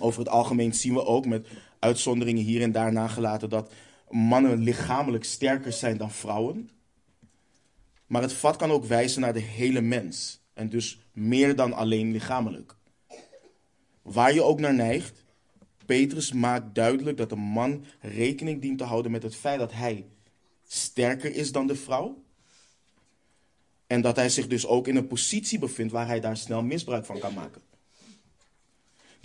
Over 0.00 0.18
het 0.18 0.28
algemeen 0.28 0.74
zien 0.74 0.94
we 0.94 1.04
ook 1.04 1.26
met 1.26 1.48
uitzonderingen 1.78 2.42
hier 2.42 2.62
en 2.62 2.72
daar 2.72 2.92
nagelaten 2.92 3.48
dat 3.48 3.72
mannen 4.08 4.62
lichamelijk 4.62 5.24
sterker 5.24 5.72
zijn 5.72 5.96
dan 5.96 6.10
vrouwen. 6.10 6.70
Maar 8.06 8.22
het 8.22 8.32
vat 8.32 8.56
kan 8.56 8.70
ook 8.70 8.84
wijzen 8.84 9.20
naar 9.20 9.32
de 9.32 9.40
hele 9.40 9.80
mens. 9.80 10.42
En 10.54 10.68
dus 10.68 10.98
meer 11.12 11.56
dan 11.56 11.72
alleen 11.72 12.12
lichamelijk. 12.12 12.76
Waar 14.02 14.34
je 14.34 14.42
ook 14.42 14.60
naar 14.60 14.74
neigt, 14.74 15.24
Petrus 15.86 16.32
maakt 16.32 16.74
duidelijk 16.74 17.16
dat 17.16 17.32
een 17.32 17.38
man 17.38 17.84
rekening 18.00 18.62
dient 18.62 18.78
te 18.78 18.84
houden 18.84 19.10
met 19.10 19.22
het 19.22 19.36
feit 19.36 19.58
dat 19.58 19.72
hij 19.72 20.06
sterker 20.66 21.34
is 21.34 21.52
dan 21.52 21.66
de 21.66 21.76
vrouw. 21.76 22.22
En 23.86 24.00
dat 24.00 24.16
hij 24.16 24.28
zich 24.28 24.46
dus 24.46 24.66
ook 24.66 24.88
in 24.88 24.96
een 24.96 25.06
positie 25.06 25.58
bevindt 25.58 25.92
waar 25.92 26.06
hij 26.06 26.20
daar 26.20 26.36
snel 26.36 26.62
misbruik 26.62 27.04
van 27.04 27.18
kan 27.18 27.34
maken. 27.34 27.62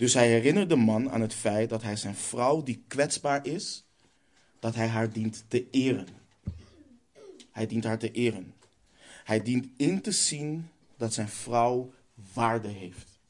Dus 0.00 0.14
hij 0.14 0.28
herinnert 0.28 0.68
de 0.68 0.76
man 0.76 1.10
aan 1.10 1.20
het 1.20 1.34
feit 1.34 1.68
dat 1.68 1.82
hij 1.82 1.96
zijn 1.96 2.14
vrouw, 2.14 2.62
die 2.62 2.84
kwetsbaar 2.88 3.46
is, 3.46 3.84
dat 4.58 4.74
hij 4.74 4.86
haar 4.86 5.12
dient 5.12 5.44
te 5.48 5.70
eren. 5.70 6.06
Hij 7.50 7.66
dient 7.66 7.84
haar 7.84 7.98
te 7.98 8.10
eren. 8.10 8.54
Hij 9.24 9.42
dient 9.42 9.66
in 9.76 10.00
te 10.00 10.10
zien 10.10 10.68
dat 10.96 11.14
zijn 11.14 11.28
vrouw 11.28 11.92
waarde 12.32 12.68
heeft. 12.68 13.20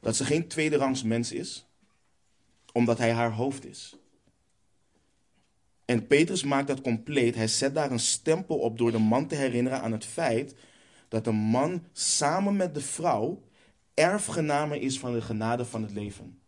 Dat 0.00 0.16
ze 0.16 0.24
geen 0.24 0.48
tweederangs 0.48 1.02
mens 1.02 1.32
is, 1.32 1.66
omdat 2.72 2.98
hij 2.98 3.12
haar 3.12 3.32
hoofd 3.32 3.64
is. 3.64 3.96
En 5.84 6.06
Petrus 6.06 6.42
maakt 6.42 6.68
dat 6.68 6.80
compleet. 6.80 7.34
Hij 7.34 7.48
zet 7.48 7.74
daar 7.74 7.90
een 7.90 8.00
stempel 8.00 8.58
op 8.58 8.78
door 8.78 8.92
de 8.92 8.98
man 8.98 9.26
te 9.26 9.34
herinneren 9.34 9.80
aan 9.80 9.92
het 9.92 10.04
feit 10.04 10.54
dat 11.08 11.24
de 11.24 11.32
man 11.32 11.84
samen 11.92 12.56
met 12.56 12.74
de 12.74 12.80
vrouw 12.80 13.46
erfgename 13.98 14.80
is 14.80 14.98
van 14.98 15.12
de 15.12 15.20
genade 15.20 15.64
van 15.64 15.82
het 15.82 15.92
leven. 15.92 16.38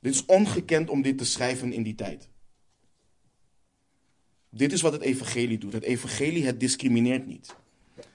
Dit 0.00 0.14
is 0.14 0.24
ongekend 0.26 0.90
om 0.90 1.02
dit 1.02 1.18
te 1.18 1.24
schrijven 1.24 1.72
in 1.72 1.82
die 1.82 1.94
tijd. 1.94 2.28
Dit 4.50 4.72
is 4.72 4.80
wat 4.80 4.92
het 4.92 5.02
evangelie 5.02 5.58
doet. 5.58 5.72
Het 5.72 5.82
evangelie, 5.82 6.46
het 6.46 6.60
discrimineert 6.60 7.26
niet. 7.26 7.56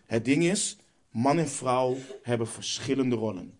Het 0.06 0.26
ding 0.26 0.44
is, 0.44 0.78
man 1.10 1.38
en 1.38 1.50
vrouw 1.50 1.98
hebben 2.22 2.48
verschillende 2.48 3.16
rollen. 3.16 3.58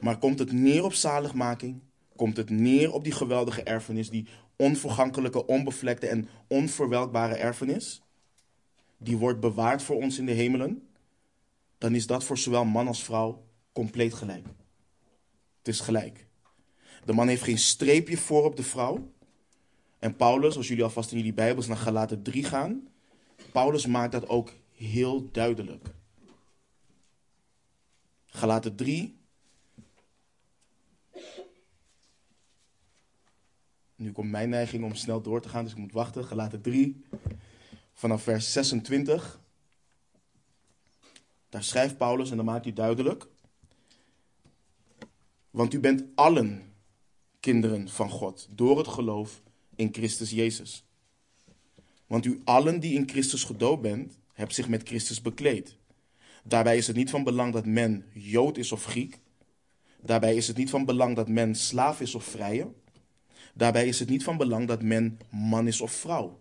Maar 0.00 0.18
komt 0.18 0.38
het 0.38 0.52
neer 0.52 0.84
op 0.84 0.92
zaligmaking? 0.92 1.80
Komt 2.16 2.36
het 2.36 2.50
neer 2.50 2.92
op 2.92 3.04
die 3.04 3.12
geweldige 3.12 3.62
erfenis, 3.62 4.10
die 4.10 4.26
onvergankelijke, 4.56 5.46
onbevlekte 5.46 6.06
en 6.06 6.28
onverwelkbare 6.48 7.34
erfenis? 7.34 8.02
Die 8.96 9.16
wordt 9.16 9.40
bewaard 9.40 9.82
voor 9.82 9.96
ons 9.96 10.18
in 10.18 10.26
de 10.26 10.32
hemelen? 10.32 10.87
Dan 11.78 11.94
is 11.94 12.06
dat 12.06 12.24
voor 12.24 12.38
zowel 12.38 12.64
man 12.64 12.86
als 12.86 13.04
vrouw 13.04 13.46
compleet 13.72 14.14
gelijk. 14.14 14.46
Het 15.58 15.68
is 15.68 15.80
gelijk. 15.80 16.26
De 17.04 17.12
man 17.12 17.28
heeft 17.28 17.42
geen 17.42 17.58
streepje 17.58 18.16
voor 18.16 18.44
op 18.44 18.56
de 18.56 18.62
vrouw. 18.62 19.12
En 19.98 20.16
Paulus, 20.16 20.56
als 20.56 20.68
jullie 20.68 20.84
alvast 20.84 21.10
in 21.10 21.16
jullie 21.16 21.32
Bijbels 21.32 21.66
naar 21.66 21.76
Galaten 21.76 22.22
3 22.22 22.44
gaan, 22.44 22.88
Paulus 23.52 23.86
maakt 23.86 24.12
dat 24.12 24.28
ook 24.28 24.52
heel 24.72 25.30
duidelijk. 25.30 25.94
Galaten 28.26 28.76
3. 28.76 29.16
Nu 33.96 34.12
komt 34.12 34.30
mijn 34.30 34.48
neiging 34.48 34.84
om 34.84 34.94
snel 34.94 35.20
door 35.20 35.40
te 35.40 35.48
gaan, 35.48 35.64
dus 35.64 35.72
ik 35.72 35.78
moet 35.78 35.92
wachten. 35.92 36.24
Galaten 36.24 36.60
3, 36.60 37.04
vanaf 37.92 38.22
vers 38.22 38.52
26. 38.52 39.40
Daar 41.48 41.64
schrijft 41.64 41.96
Paulus 41.96 42.30
en 42.30 42.36
dan 42.36 42.44
maakt 42.44 42.64
hij 42.64 42.72
duidelijk. 42.72 43.26
Want 45.50 45.74
u 45.74 45.80
bent 45.80 46.04
allen 46.14 46.72
kinderen 47.40 47.88
van 47.88 48.10
God 48.10 48.48
door 48.50 48.78
het 48.78 48.88
geloof 48.88 49.42
in 49.76 49.88
Christus 49.92 50.30
Jezus. 50.30 50.84
Want 52.06 52.24
u 52.24 52.40
allen 52.44 52.80
die 52.80 52.94
in 52.94 53.08
Christus 53.08 53.44
gedoopt 53.44 53.82
bent, 53.82 54.18
hebt 54.32 54.54
zich 54.54 54.68
met 54.68 54.88
Christus 54.88 55.22
bekleed. 55.22 55.76
Daarbij 56.44 56.76
is 56.76 56.86
het 56.86 56.96
niet 56.96 57.10
van 57.10 57.24
belang 57.24 57.52
dat 57.52 57.66
men 57.66 58.04
Jood 58.12 58.56
is 58.56 58.72
of 58.72 58.84
Griek. 58.84 59.18
Daarbij 60.02 60.36
is 60.36 60.48
het 60.48 60.56
niet 60.56 60.70
van 60.70 60.84
belang 60.84 61.16
dat 61.16 61.28
men 61.28 61.54
slaaf 61.54 62.00
is 62.00 62.14
of 62.14 62.24
vrije. 62.24 62.72
Daarbij 63.54 63.88
is 63.88 63.98
het 63.98 64.08
niet 64.08 64.24
van 64.24 64.36
belang 64.36 64.68
dat 64.68 64.82
men 64.82 65.18
man 65.30 65.66
is 65.66 65.80
of 65.80 65.92
vrouw. 65.92 66.40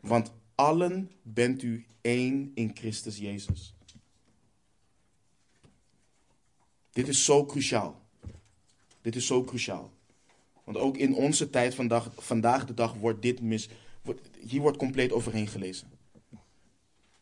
Want 0.00 0.32
allen 0.54 1.10
bent 1.22 1.62
u 1.62 1.86
één 2.00 2.50
in 2.54 2.70
Christus 2.74 3.18
Jezus. 3.18 3.74
Dit 6.92 7.08
is 7.08 7.24
zo 7.24 7.46
cruciaal. 7.46 8.00
Dit 9.00 9.16
is 9.16 9.26
zo 9.26 9.44
cruciaal. 9.44 9.92
Want 10.64 10.76
ook 10.76 10.96
in 10.96 11.14
onze 11.14 11.50
tijd 11.50 11.74
vandaag, 11.74 12.10
vandaag 12.16 12.66
de 12.66 12.74
dag 12.74 12.94
wordt 12.94 13.22
dit 13.22 13.40
mis. 13.40 13.68
Wordt, 14.02 14.20
hier 14.40 14.60
wordt 14.60 14.76
compleet 14.76 15.12
overheen 15.12 15.48
gelezen. 15.48 15.88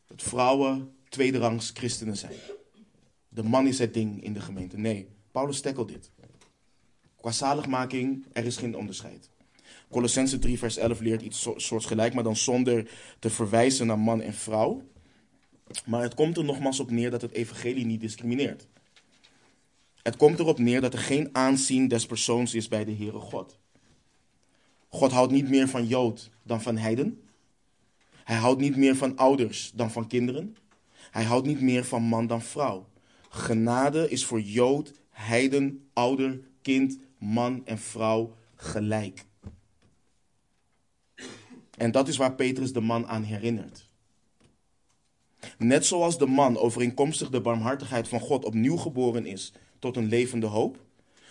Dat 0.07 0.23
vrouwen 0.23 0.97
tweederangs 1.09 1.71
christenen 1.75 2.17
zijn. 2.17 2.35
De 3.29 3.43
man 3.43 3.67
is 3.67 3.79
het 3.79 3.95
ding 3.95 4.23
in 4.25 4.33
de 4.33 4.41
gemeente. 4.41 4.79
Nee, 4.79 5.09
Paulus 5.31 5.61
tackelt 5.61 5.89
dit. 5.89 6.11
Qua 7.21 7.31
zaligmaking, 7.31 8.25
er 8.33 8.45
is 8.45 8.57
geen 8.57 8.77
onderscheid. 8.77 9.31
Colossense 9.91 10.39
3 10.39 10.59
vers 10.59 10.77
11 10.77 11.01
leert 11.01 11.23
iets 11.23 11.49
soortgelijk, 11.57 12.15
maar 12.15 12.25
dan 12.25 12.37
zonder 12.37 12.91
te 13.19 13.31
verwijzen 13.31 13.87
naar 13.87 13.99
man 13.99 14.21
en 14.21 14.35
vrouw. 14.35 14.83
Maar 15.85 16.03
het 16.03 16.15
komt 16.15 16.37
er 16.37 16.45
nogmaals 16.45 16.81
op 16.81 16.91
neer 16.91 17.11
dat 17.11 17.23
het 17.23 17.33
evangelie 17.33 17.87
niet 17.87 18.01
discrimineert. 18.01 18.67
Het 20.03 20.17
komt 20.17 20.39
erop 20.39 20.59
neer 20.59 20.81
dat 20.81 20.93
er 20.93 20.99
geen 20.99 21.29
aanzien 21.33 21.89
des 21.89 22.07
persoons 22.07 22.55
is 22.55 22.69
bij 22.69 22.85
de 22.85 22.95
Heere 22.95 23.19
God. 23.19 23.59
God 24.89 25.13
houdt 25.13 25.33
niet 25.33 25.49
meer 25.49 25.69
van 25.69 25.87
Jood 25.87 26.31
dan 26.43 26.63
van 26.63 26.77
heiden. 26.77 27.23
Hij 28.25 28.37
houdt 28.37 28.61
niet 28.61 28.77
meer 28.77 28.97
van 28.97 29.17
ouders 29.17 29.73
dan 29.75 29.91
van 29.91 30.07
kinderen. 30.07 30.57
Hij 31.11 31.25
houdt 31.25 31.47
niet 31.47 31.61
meer 31.61 31.85
van 31.85 32.03
man 32.03 32.27
dan 32.27 32.43
vrouw. 32.43 32.89
Genade 33.29 34.11
is 34.11 34.25
voor 34.25 34.41
Jood, 34.41 34.93
heiden, 35.11 35.89
ouder, 35.93 36.41
kind, 36.63 36.99
man 37.19 37.67
en 37.67 37.79
vrouw 37.79 38.37
gelijk. 38.55 39.25
En 41.77 41.91
dat 41.91 42.09
is 42.09 42.17
waar 42.17 42.35
Petrus 42.35 42.73
de 42.73 42.81
man 42.81 43.07
aan 43.07 43.23
herinnert. 43.23 43.87
Net 45.59 45.87
zoals 45.87 46.19
de 46.19 46.27
man 46.27 46.59
overeenkomstig 46.59 47.31
de 47.31 47.41
barmhartigheid 47.41 48.09
van 48.09 48.21
God 48.21 48.45
opnieuw 48.45 48.77
geboren 48.77 49.27
is 49.27 49.53
tot 49.79 49.97
een 49.97 50.09
levende 50.09 50.47
hoop, 50.47 50.79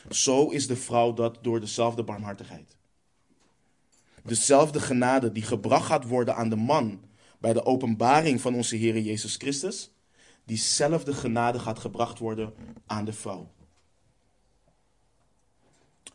zo 0.10 0.50
is 0.50 0.68
de 0.68 0.76
vrouw 0.76 1.14
dat 1.14 1.38
door 1.42 1.60
dezelfde 1.60 2.04
barmhartigheid. 2.04 2.78
Dezelfde 4.24 4.80
genade 4.80 5.32
die 5.32 5.44
gebracht 5.44 5.86
gaat 5.86 6.08
worden 6.08 6.36
aan 6.36 6.50
de 6.50 6.56
man 6.56 7.00
bij 7.40 7.54
de 7.54 7.66
openbaring 7.66 8.42
van 8.42 8.56
onze 8.56 8.76
Heer 8.76 9.00
Jezus 9.00 9.36
Christus, 9.36 9.92
diezelfde 10.46 11.14
genade 11.14 11.60
gaat 11.60 11.80
gebracht 11.80 12.20
worden 12.20 12.54
aan 12.86 13.06
de 13.06 13.14
vrouw. 13.14 13.52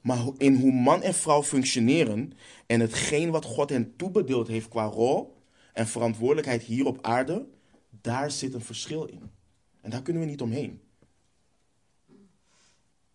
Maar 0.01 0.19
in 0.39 0.55
hoe 0.55 0.73
man 0.73 1.03
en 1.03 1.15
vrouw 1.15 1.43
functioneren 1.43 2.33
en 2.67 2.81
hetgeen 2.81 3.31
wat 3.31 3.45
God 3.45 3.71
hen 3.71 3.97
toebedeeld 3.97 4.49
heeft 4.49 4.69
qua 4.69 4.85
rol 4.85 5.37
en 5.73 5.87
verantwoordelijkheid 5.87 6.63
hier 6.63 6.87
op 6.87 6.99
aarde, 7.07 7.47
daar 8.01 8.31
zit 8.31 8.55
een 8.55 8.61
verschil 8.61 9.05
in. 9.05 9.31
En 9.81 9.91
daar 9.91 10.03
kunnen 10.03 10.23
we 10.23 10.29
niet 10.29 10.41
omheen. 10.41 10.82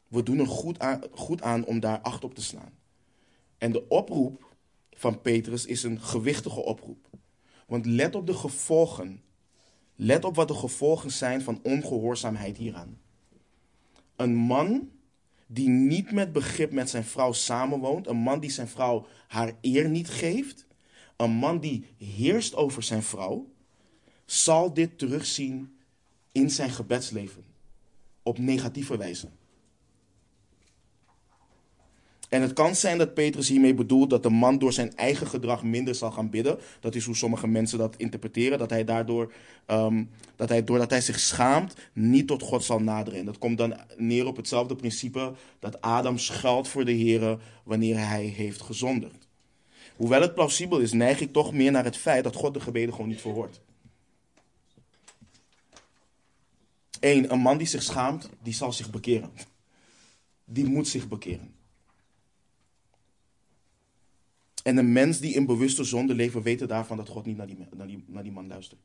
We 0.07 0.23
doen 0.23 0.39
er 0.39 0.47
goed 0.47 0.79
aan, 0.79 1.01
goed 1.11 1.41
aan 1.41 1.65
om 1.65 1.79
daar 1.79 1.99
acht 2.01 2.23
op 2.23 2.33
te 2.33 2.41
slaan. 2.41 2.73
En 3.57 3.71
de 3.71 3.87
oproep 3.87 4.55
van 4.91 5.21
Petrus 5.21 5.65
is 5.65 5.83
een 5.83 6.01
gewichtige 6.01 6.63
oproep. 6.63 7.09
Want 7.65 7.85
let 7.85 8.15
op 8.15 8.27
de 8.27 8.33
gevolgen. 8.33 9.21
Let 9.95 10.25
op 10.25 10.35
wat 10.35 10.47
de 10.47 10.53
gevolgen 10.53 11.11
zijn 11.11 11.41
van 11.41 11.59
ongehoorzaamheid 11.63 12.57
hieraan. 12.57 12.99
Een 14.15 14.35
man 14.35 14.89
die 15.47 15.69
niet 15.69 16.11
met 16.11 16.31
begrip 16.31 16.71
met 16.71 16.89
zijn 16.89 17.03
vrouw 17.03 17.31
samenwoont, 17.31 18.07
een 18.07 18.17
man 18.17 18.39
die 18.39 18.49
zijn 18.49 18.67
vrouw 18.67 19.07
haar 19.27 19.53
eer 19.61 19.89
niet 19.89 20.09
geeft, 20.09 20.65
een 21.15 21.31
man 21.31 21.59
die 21.59 21.85
heerst 21.97 22.55
over 22.55 22.83
zijn 22.83 23.03
vrouw, 23.03 23.51
zal 24.25 24.73
dit 24.73 24.97
terugzien 24.97 25.77
in 26.31 26.49
zijn 26.49 26.69
gebedsleven 26.69 27.43
op 28.23 28.37
negatieve 28.37 28.97
wijze. 28.97 29.29
En 32.29 32.41
het 32.41 32.53
kan 32.53 32.75
zijn 32.75 32.97
dat 32.97 33.13
Petrus 33.13 33.47
hiermee 33.49 33.73
bedoelt 33.73 34.09
dat 34.09 34.23
de 34.23 34.29
man 34.29 34.59
door 34.59 34.73
zijn 34.73 34.95
eigen 34.95 35.27
gedrag 35.27 35.63
minder 35.63 35.95
zal 35.95 36.11
gaan 36.11 36.29
bidden. 36.29 36.59
Dat 36.79 36.95
is 36.95 37.05
hoe 37.05 37.15
sommige 37.15 37.47
mensen 37.47 37.77
dat 37.77 37.95
interpreteren. 37.97 38.57
Dat 38.57 38.69
hij 38.69 38.83
daardoor, 38.83 39.33
um, 39.67 40.09
dat 40.35 40.49
hij, 40.49 40.63
doordat 40.63 40.89
hij 40.89 41.01
zich 41.01 41.19
schaamt, 41.19 41.75
niet 41.93 42.27
tot 42.27 42.41
God 42.41 42.63
zal 42.63 42.79
naderen. 42.79 43.19
En 43.19 43.25
dat 43.25 43.37
komt 43.37 43.57
dan 43.57 43.75
neer 43.97 44.25
op 44.25 44.35
hetzelfde 44.35 44.75
principe 44.75 45.33
dat 45.59 45.81
Adam 45.81 46.17
schuilt 46.17 46.67
voor 46.67 46.85
de 46.85 46.91
Heer 46.91 47.39
wanneer 47.63 48.07
hij 48.07 48.25
heeft 48.25 48.61
gezonderd. 48.61 49.27
Hoewel 49.95 50.21
het 50.21 50.33
plausibel 50.33 50.79
is, 50.79 50.91
neig 50.91 51.19
ik 51.19 51.33
toch 51.33 51.53
meer 51.53 51.71
naar 51.71 51.83
het 51.83 51.97
feit 51.97 52.23
dat 52.23 52.35
God 52.35 52.53
de 52.53 52.59
gebeden 52.59 52.93
gewoon 52.93 53.09
niet 53.09 53.21
verhoort. 53.21 53.61
Eén, 56.99 57.31
een 57.31 57.39
man 57.39 57.57
die 57.57 57.67
zich 57.67 57.83
schaamt, 57.83 58.29
die 58.43 58.53
zal 58.53 58.73
zich 58.73 58.89
bekeren. 58.89 59.31
Die 60.45 60.65
moet 60.65 60.87
zich 60.87 61.07
bekeren. 61.07 61.56
En 64.67 64.77
een 64.77 64.91
mens 64.91 65.19
die 65.19 65.33
in 65.33 65.45
bewuste 65.45 65.83
zonde 65.83 66.15
leeft, 66.15 66.41
weten 66.41 66.67
daarvan 66.67 66.97
dat 66.97 67.09
God 67.09 67.25
niet 67.25 67.37
naar 67.37 67.47
die, 67.47 67.57
naar, 67.75 67.87
die, 67.87 68.03
naar 68.07 68.23
die 68.23 68.31
man 68.31 68.47
luistert. 68.47 68.81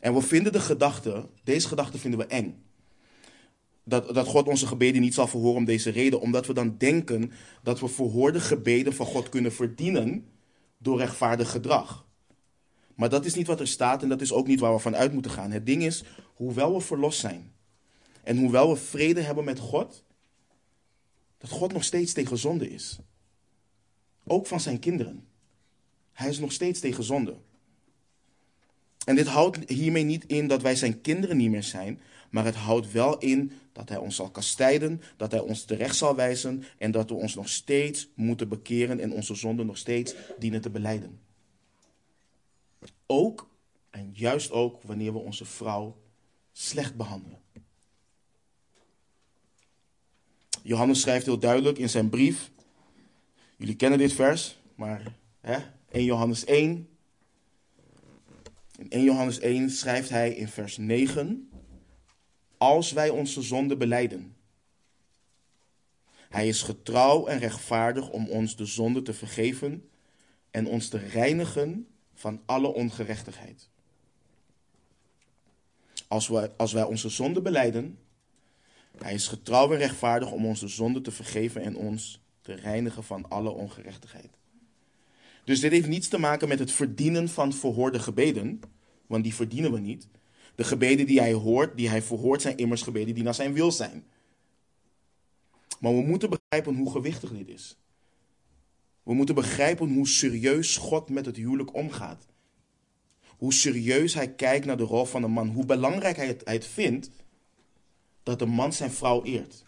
En 0.00 0.14
we 0.14 0.20
vinden 0.20 0.52
de 0.52 0.60
gedachte, 0.60 1.28
deze 1.44 1.68
gedachte 1.68 1.98
vinden 1.98 2.20
we 2.20 2.26
eng. 2.26 2.64
Dat, 3.84 4.14
dat 4.14 4.26
God 4.26 4.48
onze 4.48 4.66
gebeden 4.66 5.00
niet 5.00 5.14
zal 5.14 5.26
verhoren 5.26 5.56
om 5.56 5.64
deze 5.64 5.90
reden, 5.90 6.20
omdat 6.20 6.46
we 6.46 6.52
dan 6.52 6.78
denken 6.78 7.32
dat 7.62 7.80
we 7.80 7.88
verhoorde 7.88 8.40
gebeden 8.40 8.94
van 8.94 9.06
God 9.06 9.28
kunnen 9.28 9.52
verdienen 9.52 10.28
door 10.78 10.98
rechtvaardig 10.98 11.50
gedrag. 11.50 12.06
Maar 12.94 13.08
dat 13.08 13.24
is 13.24 13.34
niet 13.34 13.46
wat 13.46 13.60
er 13.60 13.68
staat 13.68 14.02
en 14.02 14.08
dat 14.08 14.20
is 14.20 14.32
ook 14.32 14.46
niet 14.46 14.60
waar 14.60 14.74
we 14.74 14.78
van 14.78 14.96
uit 14.96 15.12
moeten 15.12 15.30
gaan. 15.30 15.50
Het 15.50 15.66
ding 15.66 15.82
is, 15.82 16.04
hoewel 16.34 16.74
we 16.74 16.80
verlost 16.80 17.20
zijn 17.20 17.52
en 18.22 18.38
hoewel 18.38 18.68
we 18.68 18.76
vrede 18.76 19.20
hebben 19.20 19.44
met 19.44 19.58
God, 19.58 20.04
dat 21.38 21.50
God 21.50 21.72
nog 21.72 21.84
steeds 21.84 22.12
tegen 22.12 22.38
zonde 22.38 22.70
is. 22.70 22.98
Ook 24.24 24.46
van 24.46 24.60
zijn 24.60 24.78
kinderen. 24.78 25.26
Hij 26.12 26.28
is 26.28 26.38
nog 26.38 26.52
steeds 26.52 26.80
tegen 26.80 27.04
zonde. 27.04 27.36
En 29.04 29.16
dit 29.16 29.26
houdt 29.26 29.68
hiermee 29.70 30.04
niet 30.04 30.26
in 30.26 30.48
dat 30.48 30.62
wij 30.62 30.76
zijn 30.76 31.00
kinderen 31.00 31.36
niet 31.36 31.50
meer 31.50 31.62
zijn, 31.62 32.00
maar 32.30 32.44
het 32.44 32.54
houdt 32.54 32.92
wel 32.92 33.18
in 33.18 33.52
dat 33.72 33.88
hij 33.88 33.98
ons 33.98 34.16
zal 34.16 34.30
kastijden, 34.30 35.00
dat 35.16 35.30
hij 35.30 35.40
ons 35.40 35.64
terecht 35.64 35.96
zal 35.96 36.14
wijzen 36.14 36.64
en 36.78 36.90
dat 36.90 37.08
we 37.08 37.14
ons 37.14 37.34
nog 37.34 37.48
steeds 37.48 38.08
moeten 38.14 38.48
bekeren 38.48 39.00
en 39.00 39.12
onze 39.12 39.34
zonden 39.34 39.66
nog 39.66 39.78
steeds 39.78 40.14
dienen 40.38 40.60
te 40.60 40.70
beleiden. 40.70 41.20
Ook 43.06 43.48
en 43.90 44.10
juist 44.12 44.50
ook 44.50 44.82
wanneer 44.82 45.12
we 45.12 45.18
onze 45.18 45.44
vrouw 45.44 45.96
slecht 46.52 46.96
behandelen. 46.96 47.38
Johannes 50.62 51.00
schrijft 51.00 51.26
heel 51.26 51.38
duidelijk 51.38 51.78
in 51.78 51.88
zijn 51.88 52.08
brief 52.08 52.50
Jullie 53.64 53.78
kennen 53.78 53.98
dit 53.98 54.12
vers, 54.12 54.58
maar 54.74 55.14
hè, 55.40 55.58
1 55.90 56.04
Johannes 56.04 56.44
1. 56.44 56.88
In 58.78 58.90
1 58.90 59.04
Johannes 59.04 59.38
1 59.38 59.70
schrijft 59.70 60.08
hij 60.08 60.34
in 60.34 60.48
vers 60.48 60.76
9: 60.76 61.50
Als 62.58 62.92
wij 62.92 63.08
onze 63.10 63.42
zonde 63.42 63.76
beleiden. 63.76 64.36
Hij 66.28 66.48
is 66.48 66.62
getrouw 66.62 67.26
en 67.26 67.38
rechtvaardig 67.38 68.10
om 68.10 68.28
ons 68.28 68.56
de 68.56 68.66
zonde 68.66 69.02
te 69.02 69.12
vergeven 69.12 69.88
en 70.50 70.66
ons 70.66 70.88
te 70.88 70.98
reinigen 70.98 71.86
van 72.14 72.42
alle 72.46 72.68
ongerechtigheid. 72.68 73.68
Als, 76.08 76.28
we, 76.28 76.50
als 76.56 76.72
wij 76.72 76.84
onze 76.84 77.08
zonde 77.08 77.42
beleiden, 77.42 77.98
hij 78.98 79.14
is 79.14 79.28
getrouw 79.28 79.72
en 79.72 79.78
rechtvaardig 79.78 80.30
om 80.30 80.46
ons 80.46 80.60
de 80.60 80.68
zonde 80.68 81.00
te 81.00 81.10
vergeven 81.10 81.62
en 81.62 81.76
ons 81.76 82.22
te 82.44 82.54
reinigen 82.54 83.04
van 83.04 83.28
alle 83.28 83.50
ongerechtigheid. 83.50 84.30
Dus 85.44 85.60
dit 85.60 85.72
heeft 85.72 85.88
niets 85.88 86.08
te 86.08 86.18
maken 86.18 86.48
met 86.48 86.58
het 86.58 86.72
verdienen 86.72 87.28
van 87.28 87.52
verhoorde 87.52 87.98
gebeden, 87.98 88.60
want 89.06 89.24
die 89.24 89.34
verdienen 89.34 89.72
we 89.72 89.78
niet. 89.78 90.08
De 90.54 90.64
gebeden 90.64 91.06
die 91.06 91.20
hij 91.20 91.32
hoort, 91.32 91.76
die 91.76 91.88
hij 91.88 92.02
verhoort, 92.02 92.42
zijn 92.42 92.56
immers 92.56 92.82
gebeden 92.82 93.14
die 93.14 93.24
naar 93.24 93.34
zijn 93.34 93.52
wil 93.52 93.72
zijn. 93.72 94.04
Maar 95.80 95.94
we 95.94 96.02
moeten 96.02 96.30
begrijpen 96.30 96.76
hoe 96.76 96.90
gewichtig 96.90 97.30
dit 97.30 97.48
is. 97.48 97.76
We 99.02 99.14
moeten 99.14 99.34
begrijpen 99.34 99.94
hoe 99.94 100.08
serieus 100.08 100.76
God 100.76 101.08
met 101.08 101.26
het 101.26 101.36
huwelijk 101.36 101.74
omgaat. 101.74 102.26
Hoe 103.36 103.52
serieus 103.52 104.14
hij 104.14 104.32
kijkt 104.32 104.66
naar 104.66 104.76
de 104.76 104.82
rol 104.82 105.04
van 105.04 105.22
een 105.22 105.30
man. 105.30 105.48
Hoe 105.48 105.66
belangrijk 105.66 106.16
hij 106.16 106.26
het, 106.26 106.42
hij 106.44 106.54
het 106.54 106.66
vindt 106.66 107.10
dat 108.22 108.40
een 108.40 108.48
man 108.48 108.72
zijn 108.72 108.90
vrouw 108.90 109.24
eert 109.24 109.64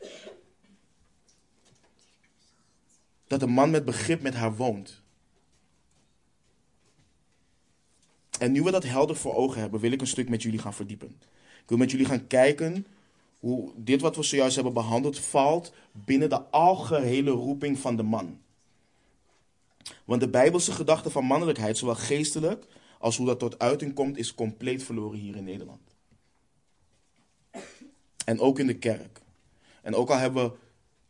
dat 3.26 3.42
een 3.42 3.50
man 3.50 3.70
met 3.70 3.84
begrip 3.84 4.22
met 4.22 4.34
haar 4.34 4.56
woont. 4.56 5.02
En 8.38 8.52
nu 8.52 8.62
we 8.62 8.70
dat 8.70 8.84
helder 8.84 9.16
voor 9.16 9.34
ogen 9.34 9.60
hebben, 9.60 9.80
wil 9.80 9.92
ik 9.92 10.00
een 10.00 10.06
stuk 10.06 10.28
met 10.28 10.42
jullie 10.42 10.58
gaan 10.58 10.74
verdiepen. 10.74 11.08
Ik 11.62 11.68
wil 11.72 11.78
met 11.78 11.90
jullie 11.90 12.06
gaan 12.06 12.26
kijken 12.26 12.86
hoe 13.38 13.72
dit 13.76 14.00
wat 14.00 14.16
we 14.16 14.22
zojuist 14.22 14.54
hebben 14.54 14.72
behandeld 14.72 15.18
valt 15.18 15.72
binnen 15.92 16.28
de 16.28 16.40
algehele 16.50 17.30
roeping 17.30 17.78
van 17.78 17.96
de 17.96 18.02
man. 18.02 18.40
Want 20.04 20.20
de 20.20 20.28
bijbelse 20.28 20.72
gedachte 20.72 21.10
van 21.10 21.24
mannelijkheid, 21.24 21.78
zowel 21.78 21.94
geestelijk 21.94 22.66
als 22.98 23.16
hoe 23.16 23.26
dat 23.26 23.38
tot 23.38 23.58
uiting 23.58 23.94
komt, 23.94 24.16
is 24.16 24.34
compleet 24.34 24.82
verloren 24.82 25.18
hier 25.18 25.36
in 25.36 25.44
Nederland. 25.44 25.94
En 28.24 28.40
ook 28.40 28.58
in 28.58 28.66
de 28.66 28.78
kerk. 28.78 29.20
En 29.82 29.94
ook 29.94 30.10
al 30.10 30.16
hebben 30.16 30.44
we 30.44 30.56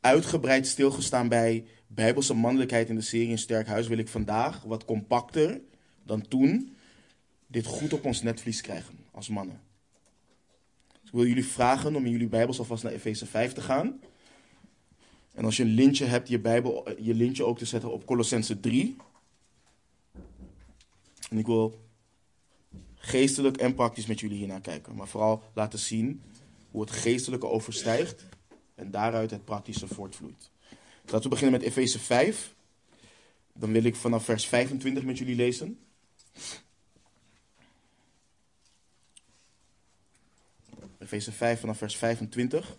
uitgebreid 0.01 0.67
stilgestaan 0.67 1.29
bij 1.29 1.67
Bijbelse 1.87 2.35
mannelijkheid 2.35 2.89
in 2.89 2.95
de 2.95 3.01
serie 3.01 3.31
Een 3.31 3.39
Sterk 3.39 3.67
Huis 3.67 3.89
wil 3.89 3.99
ik 3.99 4.09
vandaag 4.09 4.63
wat 4.63 4.85
compacter 4.85 5.61
dan 6.03 6.29
toen 6.29 6.77
dit 7.47 7.67
goed 7.67 7.93
op 7.93 8.05
ons 8.05 8.23
netvlies 8.23 8.61
krijgen 8.61 8.95
als 9.11 9.29
mannen. 9.29 9.61
Dus 11.01 11.09
ik 11.09 11.13
wil 11.13 11.27
jullie 11.27 11.47
vragen 11.47 11.97
om 11.97 12.05
in 12.05 12.11
jullie 12.11 12.29
Bijbels 12.29 12.59
alvast 12.59 12.83
naar 12.83 12.93
Efeze 12.93 13.27
5 13.27 13.53
te 13.53 13.61
gaan. 13.61 14.01
En 15.33 15.45
als 15.45 15.57
je 15.57 15.63
een 15.63 15.75
lintje 15.75 16.05
hebt, 16.05 16.29
je, 16.29 16.39
Bijbel, 16.39 17.01
je 17.01 17.15
lintje 17.15 17.45
ook 17.45 17.59
te 17.59 17.65
zetten 17.65 17.93
op 17.93 18.07
Colossense 18.07 18.61
3. 18.61 18.97
En 21.31 21.39
ik 21.39 21.47
wil 21.47 21.85
geestelijk 22.95 23.57
en 23.57 23.75
praktisch 23.75 24.07
met 24.07 24.21
jullie 24.21 24.37
hiernaar 24.37 24.61
kijken. 24.61 24.95
Maar 24.95 25.09
vooral 25.09 25.43
laten 25.55 25.79
zien 25.79 26.23
hoe 26.71 26.81
het 26.81 26.91
geestelijke 26.91 27.47
overstijgt 27.47 28.25
en 28.75 28.91
daaruit 28.91 29.31
het 29.31 29.45
praktische 29.45 29.87
voortvloeit. 29.87 30.51
Laten 31.07 31.23
we 31.23 31.29
beginnen 31.29 31.61
met 31.61 31.69
Efeze 31.69 31.99
5. 31.99 32.55
Dan 33.53 33.73
wil 33.73 33.85
ik 33.85 33.97
vanaf 33.97 34.25
vers 34.25 34.47
25 34.47 35.05
met 35.05 35.19
jullie 35.19 35.37
lezen. 35.37 35.79
Efeze 40.99 41.33
5 41.33 41.61
vanaf 41.61 41.79
vers 41.79 41.97
25. 41.97 42.75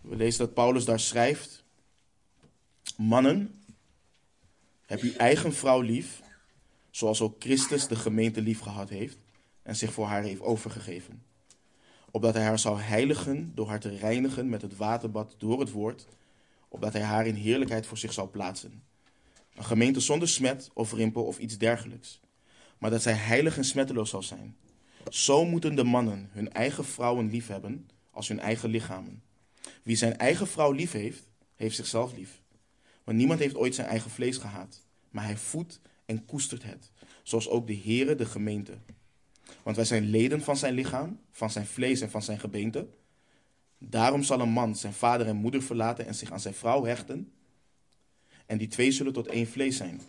We 0.00 0.16
lezen 0.16 0.38
dat 0.38 0.54
Paulus 0.54 0.84
daar 0.84 1.00
schrijft: 1.00 1.64
Mannen, 2.96 3.64
heb 4.86 5.00
uw 5.00 5.12
eigen 5.12 5.52
vrouw 5.52 5.80
lief, 5.80 6.22
zoals 6.90 7.20
ook 7.20 7.36
Christus 7.38 7.88
de 7.88 7.96
gemeente 7.96 8.40
lief 8.40 8.60
gehad 8.60 8.88
heeft 8.88 9.18
en 9.62 9.76
zich 9.76 9.92
voor 9.92 10.06
haar 10.06 10.22
heeft 10.22 10.40
overgegeven. 10.40 11.22
Opdat 12.16 12.34
hij 12.34 12.44
haar 12.44 12.58
zou 12.58 12.80
heiligen 12.80 13.52
door 13.54 13.68
haar 13.68 13.80
te 13.80 13.96
reinigen 13.96 14.48
met 14.48 14.62
het 14.62 14.76
waterbad 14.76 15.34
door 15.38 15.60
het 15.60 15.70
woord, 15.70 16.06
opdat 16.68 16.92
hij 16.92 17.02
haar 17.02 17.26
in 17.26 17.34
heerlijkheid 17.34 17.86
voor 17.86 17.98
zich 17.98 18.12
zou 18.12 18.28
plaatsen. 18.28 18.82
Een 19.54 19.64
gemeente 19.64 20.00
zonder 20.00 20.28
smet 20.28 20.70
of 20.74 20.92
rimpel 20.92 21.24
of 21.24 21.38
iets 21.38 21.58
dergelijks, 21.58 22.20
maar 22.78 22.90
dat 22.90 23.02
zij 23.02 23.12
heilig 23.12 23.56
en 23.56 23.64
smetteloos 23.64 24.10
zal 24.10 24.22
zijn. 24.22 24.56
Zo 25.08 25.44
moeten 25.44 25.74
de 25.74 25.84
mannen 25.84 26.28
hun 26.32 26.52
eigen 26.52 26.84
vrouwen 26.84 27.30
lief 27.30 27.46
hebben 27.46 27.88
als 28.10 28.28
hun 28.28 28.40
eigen 28.40 28.70
lichamen. 28.70 29.22
Wie 29.82 29.96
zijn 29.96 30.16
eigen 30.16 30.46
vrouw 30.46 30.72
lief 30.72 30.92
heeft, 30.92 31.28
heeft 31.56 31.76
zichzelf 31.76 32.16
lief. 32.16 32.42
Want 33.04 33.18
niemand 33.18 33.38
heeft 33.38 33.56
ooit 33.56 33.74
zijn 33.74 33.86
eigen 33.86 34.10
vlees 34.10 34.36
gehaat, 34.36 34.84
maar 35.10 35.24
hij 35.24 35.36
voedt 35.36 35.80
en 36.06 36.24
koestert 36.24 36.62
het, 36.62 36.90
zoals 37.22 37.48
ook 37.48 37.66
de 37.66 37.80
Heere 37.84 38.14
de 38.14 38.26
gemeente. 38.26 38.78
Want 39.62 39.76
wij 39.76 39.84
zijn 39.84 40.10
leden 40.10 40.42
van 40.42 40.56
zijn 40.56 40.74
lichaam, 40.74 41.20
van 41.30 41.50
zijn 41.50 41.66
vlees 41.66 42.00
en 42.00 42.10
van 42.10 42.22
zijn 42.22 42.38
gebeente. 42.38 42.86
Daarom 43.78 44.22
zal 44.22 44.40
een 44.40 44.48
man 44.48 44.76
zijn 44.76 44.92
vader 44.92 45.26
en 45.26 45.36
moeder 45.36 45.62
verlaten 45.62 46.06
en 46.06 46.14
zich 46.14 46.32
aan 46.32 46.40
zijn 46.40 46.54
vrouw 46.54 46.84
hechten. 46.84 47.32
En 48.46 48.58
die 48.58 48.68
twee 48.68 48.90
zullen 48.90 49.12
tot 49.12 49.26
één 49.26 49.46
vlees 49.46 49.76
zijn. 49.76 50.00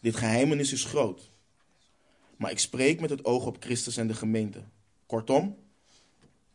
Dit 0.00 0.16
geheimenis 0.16 0.72
is 0.72 0.84
groot. 0.84 1.30
Maar 2.36 2.50
ik 2.50 2.58
spreek 2.58 3.00
met 3.00 3.10
het 3.10 3.24
oog 3.24 3.46
op 3.46 3.56
Christus 3.60 3.96
en 3.96 4.06
de 4.06 4.14
gemeente. 4.14 4.62
Kortom, 5.06 5.56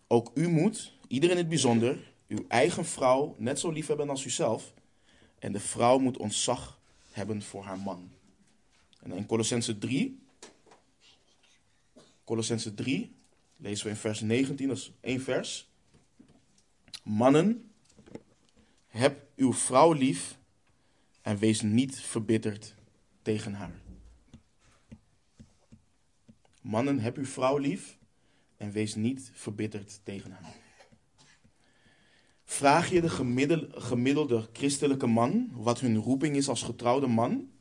ook 0.07 0.31
u 0.33 0.47
moet, 0.47 0.93
ieder 1.07 1.31
in 1.31 1.37
het 1.37 1.49
bijzonder, 1.49 2.13
uw 2.27 2.45
eigen 2.47 2.85
vrouw 2.85 3.35
net 3.37 3.59
zo 3.59 3.71
lief 3.71 3.87
hebben 3.87 4.09
als 4.09 4.25
uzelf. 4.25 4.73
En 5.39 5.51
de 5.51 5.59
vrouw 5.59 5.97
moet 5.97 6.17
ontzag 6.17 6.79
hebben 7.11 7.41
voor 7.41 7.63
haar 7.63 7.79
man. 7.79 8.11
En 9.01 9.11
in 9.11 9.25
Colossense 9.25 9.77
3, 9.77 10.22
Colossense 12.23 12.73
3, 12.73 13.15
lezen 13.57 13.85
we 13.85 13.91
in 13.91 13.97
vers 13.97 14.21
19, 14.21 14.67
dat 14.67 14.77
is 14.77 14.91
één 15.01 15.21
vers. 15.21 15.71
Mannen, 17.03 17.71
heb 18.87 19.27
uw 19.35 19.53
vrouw 19.53 19.91
lief 19.91 20.37
en 21.21 21.37
wees 21.37 21.61
niet 21.61 21.99
verbitterd 21.99 22.75
tegen 23.21 23.53
haar. 23.53 23.81
Mannen, 26.61 26.99
heb 26.99 27.17
uw 27.17 27.25
vrouw 27.25 27.57
lief 27.57 27.97
en 28.57 28.71
wees 28.71 28.95
niet 28.95 29.31
verbitterd 29.33 29.99
tegen 30.03 30.31
haar. 30.31 30.55
Vraag 32.45 32.89
je 32.89 33.01
de 33.01 33.09
gemiddelde, 33.69 34.49
christelijke 34.53 35.07
man 35.07 35.49
wat 35.51 35.79
hun 35.79 35.97
roeping 35.97 36.35
is 36.35 36.47
als 36.47 36.63
getrouwde 36.63 37.07
man, 37.07 37.51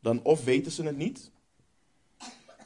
dan 0.00 0.22
of 0.22 0.44
weten 0.44 0.72
ze 0.72 0.82
het 0.82 0.96
niet, 0.96 1.30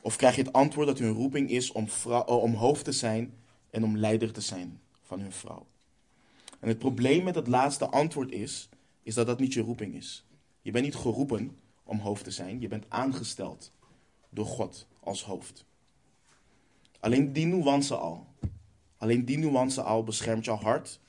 of 0.03 0.17
krijg 0.17 0.37
je 0.37 0.43
het 0.43 0.53
antwoord 0.53 0.87
dat 0.87 0.99
hun 0.99 1.13
roeping 1.13 1.51
is 1.51 1.73
om, 1.73 1.89
vrouw, 1.89 2.23
om 2.23 2.55
hoofd 2.55 2.85
te 2.85 2.93
zijn 2.93 3.35
en 3.71 3.85
om 3.85 3.97
leider 3.97 4.33
te 4.33 4.41
zijn 4.41 4.81
van 5.03 5.21
hun 5.21 5.33
vrouw. 5.33 5.67
En 6.61 6.69
het 6.69 6.79
probleem 6.79 7.25
met 7.25 7.35
het 7.35 7.47
laatste 7.47 7.89
antwoord 7.89 8.33
is, 8.33 8.69
is 9.03 9.15
dat 9.15 9.27
dat 9.27 9.39
niet 9.39 9.53
je 9.53 9.61
roeping 9.61 9.95
is. 9.95 10.25
Je 10.63 10.71
bent 10.71 10.85
niet 10.85 10.95
geroepen 10.95 11.59
om 11.85 11.99
hoofd 11.99 12.25
te 12.25 12.31
zijn, 12.31 12.61
je 12.61 12.69
bent 12.69 12.85
aangesteld 12.89 13.73
door 14.31 14.47
God 14.47 14.87
als 15.01 15.25
hoofd. 15.25 15.65
Alleen 17.01 17.33
die 17.33 17.47
nuance 17.47 17.97
al, 17.97 18.27
alleen 18.97 19.25
die 19.25 19.39
nuance 19.39 19.83
al 19.83 20.05
beschermt 20.05 20.45
jouw 20.45 20.57
hart 20.57 21.01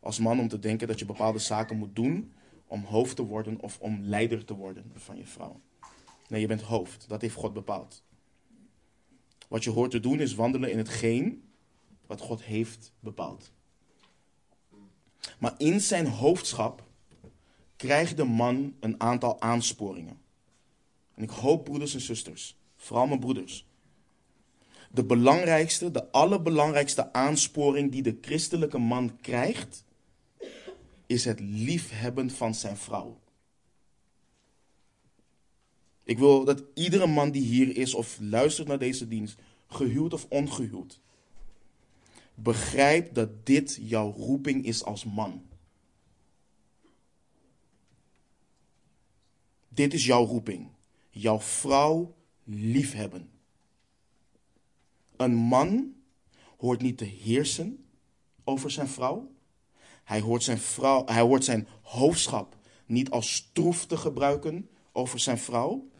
als 0.00 0.18
man 0.18 0.40
om 0.40 0.48
te 0.48 0.58
denken 0.58 0.88
dat 0.88 0.98
je 0.98 1.04
bepaalde 1.04 1.38
zaken 1.38 1.76
moet 1.76 1.96
doen 1.96 2.32
om 2.66 2.84
hoofd 2.84 3.16
te 3.16 3.26
worden 3.26 3.60
of 3.60 3.78
om 3.80 3.98
leider 4.02 4.44
te 4.44 4.54
worden 4.54 4.92
van 4.94 5.16
je 5.16 5.26
vrouw. 5.26 5.60
Nee, 6.28 6.40
je 6.40 6.46
bent 6.46 6.62
hoofd. 6.62 7.08
Dat 7.08 7.20
heeft 7.20 7.34
God 7.34 7.52
bepaald. 7.52 8.02
Wat 9.52 9.64
je 9.64 9.70
hoort 9.70 9.90
te 9.90 10.00
doen 10.00 10.20
is 10.20 10.34
wandelen 10.34 10.70
in 10.70 10.78
hetgeen 10.78 11.42
wat 12.06 12.20
God 12.20 12.42
heeft 12.42 12.92
bepaald. 13.00 13.52
Maar 15.38 15.54
in 15.58 15.80
zijn 15.80 16.06
hoofdschap 16.06 16.82
krijgt 17.76 18.16
de 18.16 18.24
man 18.24 18.74
een 18.80 19.00
aantal 19.00 19.40
aansporingen. 19.40 20.20
En 21.14 21.22
ik 21.22 21.30
hoop, 21.30 21.64
broeders 21.64 21.94
en 21.94 22.00
zusters, 22.00 22.56
vooral 22.76 23.06
mijn 23.06 23.20
broeders, 23.20 23.66
de 24.90 25.04
belangrijkste, 25.04 25.90
de 25.90 26.10
allerbelangrijkste 26.10 27.12
aansporing 27.12 27.92
die 27.92 28.02
de 28.02 28.18
christelijke 28.20 28.78
man 28.78 29.20
krijgt, 29.20 29.84
is 31.06 31.24
het 31.24 31.40
liefhebben 31.40 32.30
van 32.30 32.54
zijn 32.54 32.76
vrouw. 32.76 33.20
Ik 36.12 36.18
wil 36.18 36.44
dat 36.44 36.62
iedere 36.74 37.06
man 37.06 37.30
die 37.30 37.42
hier 37.42 37.76
is 37.76 37.94
of 37.94 38.18
luistert 38.20 38.68
naar 38.68 38.78
deze 38.78 39.08
dienst, 39.08 39.38
gehuwd 39.66 40.12
of 40.12 40.26
ongehuwd, 40.28 41.00
begrijpt 42.34 43.14
dat 43.14 43.46
dit 43.46 43.78
jouw 43.80 44.12
roeping 44.12 44.64
is 44.64 44.84
als 44.84 45.04
man. 45.04 45.42
Dit 49.68 49.94
is 49.94 50.06
jouw 50.06 50.24
roeping. 50.24 50.68
Jouw 51.10 51.40
vrouw 51.40 52.14
liefhebben. 52.44 53.30
Een 55.16 55.34
man 55.34 55.94
hoort 56.58 56.82
niet 56.82 56.98
te 56.98 57.04
heersen 57.04 57.84
over 58.44 58.70
zijn 58.70 58.88
vrouw. 58.88 59.30
Hij 60.04 60.20
hoort 60.20 60.42
zijn, 60.42 60.58
vrouw, 60.58 61.06
hij 61.06 61.20
hoort 61.20 61.44
zijn 61.44 61.68
hoofdschap 61.82 62.56
niet 62.86 63.10
als 63.10 63.34
stroef 63.34 63.86
te 63.86 63.96
gebruiken 63.96 64.68
over 64.92 65.18
zijn 65.18 65.38
vrouw. 65.38 65.90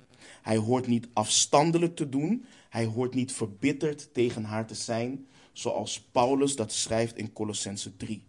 Hij 0.43 0.57
hoort 0.57 0.87
niet 0.87 1.09
afstandelijk 1.13 1.97
te 1.97 2.09
doen. 2.09 2.45
Hij 2.69 2.85
hoort 2.85 3.15
niet 3.15 3.33
verbitterd 3.33 4.09
tegen 4.15 4.45
haar 4.45 4.67
te 4.67 4.75
zijn, 4.75 5.27
zoals 5.53 6.01
Paulus 6.01 6.57
dat 6.57 6.73
schrijft 6.73 7.17
in 7.17 7.33
Colossense 7.33 7.97
3. 7.97 8.23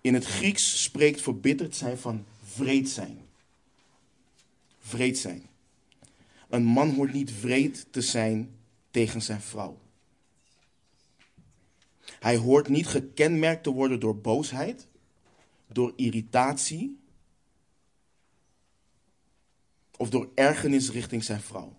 In 0.00 0.14
het 0.14 0.24
Grieks 0.24 0.82
spreekt 0.82 1.20
verbitterd 1.20 1.76
zijn 1.76 1.98
van 1.98 2.24
vreed 2.42 2.88
zijn. 2.88 3.18
Vreed 4.78 5.18
zijn. 5.18 5.42
Een 6.48 6.64
man 6.64 6.94
hoort 6.94 7.12
niet 7.12 7.30
vreed 7.30 7.86
te 7.90 8.00
zijn 8.00 8.50
tegen 8.90 9.22
zijn 9.22 9.40
vrouw. 9.40 9.78
Hij 12.20 12.36
hoort 12.36 12.68
niet 12.68 12.86
gekenmerkt 12.86 13.62
te 13.62 13.70
worden 13.70 14.00
door 14.00 14.16
boosheid, 14.16 14.86
door 15.66 15.92
irritatie 15.96 17.01
of 20.02 20.10
door 20.10 20.28
ergernis 20.34 20.90
richting 20.90 21.24
zijn 21.24 21.40
vrouw. 21.40 21.76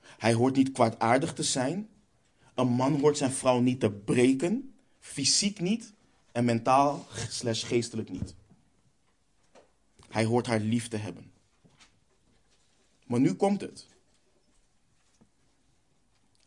Hij 0.00 0.32
hoort 0.32 0.56
niet 0.56 0.72
kwaadaardig 0.72 1.32
te 1.32 1.42
zijn. 1.42 1.88
Een 2.54 2.68
man 2.68 3.00
hoort 3.00 3.16
zijn 3.16 3.30
vrouw 3.30 3.60
niet 3.60 3.80
te 3.80 3.90
breken, 3.90 4.74
fysiek 5.00 5.60
niet 5.60 5.92
en 6.32 6.44
mentaal 6.44 7.06
slash 7.28 7.66
geestelijk 7.66 8.10
niet. 8.10 8.34
Hij 10.08 10.24
hoort 10.24 10.46
haar 10.46 10.60
lief 10.60 10.88
te 10.88 10.96
hebben. 10.96 11.30
Maar 13.06 13.20
nu 13.20 13.34
komt 13.34 13.60
het. 13.60 13.86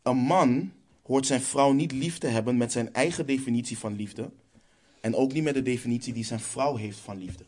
Een 0.01 0.17
man 0.17 0.73
hoort 1.01 1.25
zijn 1.25 1.41
vrouw 1.41 1.71
niet 1.71 1.91
lief 1.91 2.17
te 2.17 2.27
hebben 2.27 2.57
met 2.57 2.71
zijn 2.71 2.93
eigen 2.93 3.25
definitie 3.25 3.77
van 3.77 3.95
liefde. 3.95 4.31
En 5.01 5.15
ook 5.15 5.33
niet 5.33 5.43
met 5.43 5.53
de 5.53 5.61
definitie 5.61 6.13
die 6.13 6.25
zijn 6.25 6.39
vrouw 6.39 6.75
heeft 6.75 6.99
van 6.99 7.17
liefde. 7.17 7.45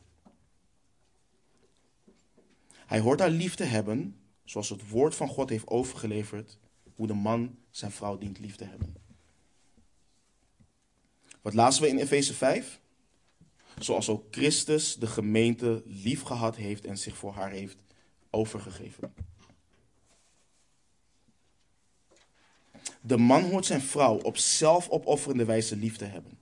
Hij 2.86 3.00
hoort 3.00 3.20
haar 3.20 3.30
lief 3.30 3.56
te 3.56 3.64
hebben 3.64 4.18
zoals 4.44 4.70
het 4.70 4.90
woord 4.90 5.16
van 5.16 5.28
God 5.28 5.50
heeft 5.50 5.68
overgeleverd 5.68 6.58
hoe 6.96 7.08
de 7.08 7.14
man 7.14 7.58
zijn 7.70 7.92
vrouw 7.92 8.18
dient 8.18 8.40
lief 8.40 8.56
te 8.56 8.66
hebben. 8.66 8.96
Wat 11.42 11.54
lazen 11.54 11.84
we 11.84 11.90
in 11.90 11.98
Efeze 11.98 12.34
5? 12.34 12.80
Zoals 13.80 14.10
ook 14.10 14.26
Christus 14.32 14.96
de 14.96 15.08
gemeente 15.08 15.84
lief 15.86 16.22
gehad 16.22 16.56
heeft 16.56 16.86
en 16.86 16.98
zich 16.98 17.18
voor 17.18 17.34
haar 17.34 17.52
heeft 17.52 17.78
overgegeven. 18.30 19.14
De 23.02 23.18
man 23.18 23.44
hoort 23.44 23.66
zijn 23.66 23.82
vrouw 23.82 24.18
op 24.18 24.38
zelfopofferende 24.38 25.46
wijze 25.46 25.76
lief 25.76 25.98
te 25.98 26.06
hebben. 26.06 26.38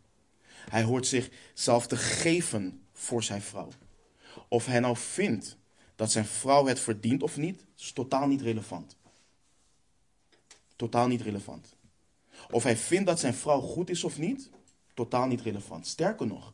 Hij 0.69 0.84
hoort 0.84 1.08
zichzelf 1.08 1.88
te 1.88 1.97
geven 1.97 2.86
voor 2.93 3.23
zijn 3.23 3.41
vrouw. 3.41 3.69
Of 4.47 4.65
hij 4.65 4.80
nou 4.80 4.97
vindt 4.97 5.58
dat 6.01 6.11
zijn 6.11 6.25
vrouw 6.25 6.65
het 6.65 6.79
verdient 6.79 7.23
of 7.23 7.37
niet, 7.37 7.65
is 7.77 7.91
totaal 7.91 8.27
niet 8.27 8.41
relevant. 8.41 8.95
Totaal 10.75 11.07
niet 11.07 11.21
relevant. 11.21 11.75
Of 12.51 12.63
hij 12.63 12.77
vindt 12.77 13.07
dat 13.07 13.19
zijn 13.19 13.33
vrouw 13.33 13.59
goed 13.61 13.89
is 13.89 14.03
of 14.03 14.17
niet, 14.17 14.49
totaal 14.93 15.27
niet 15.27 15.41
relevant. 15.41 15.87
Sterker 15.87 16.27
nog, 16.27 16.53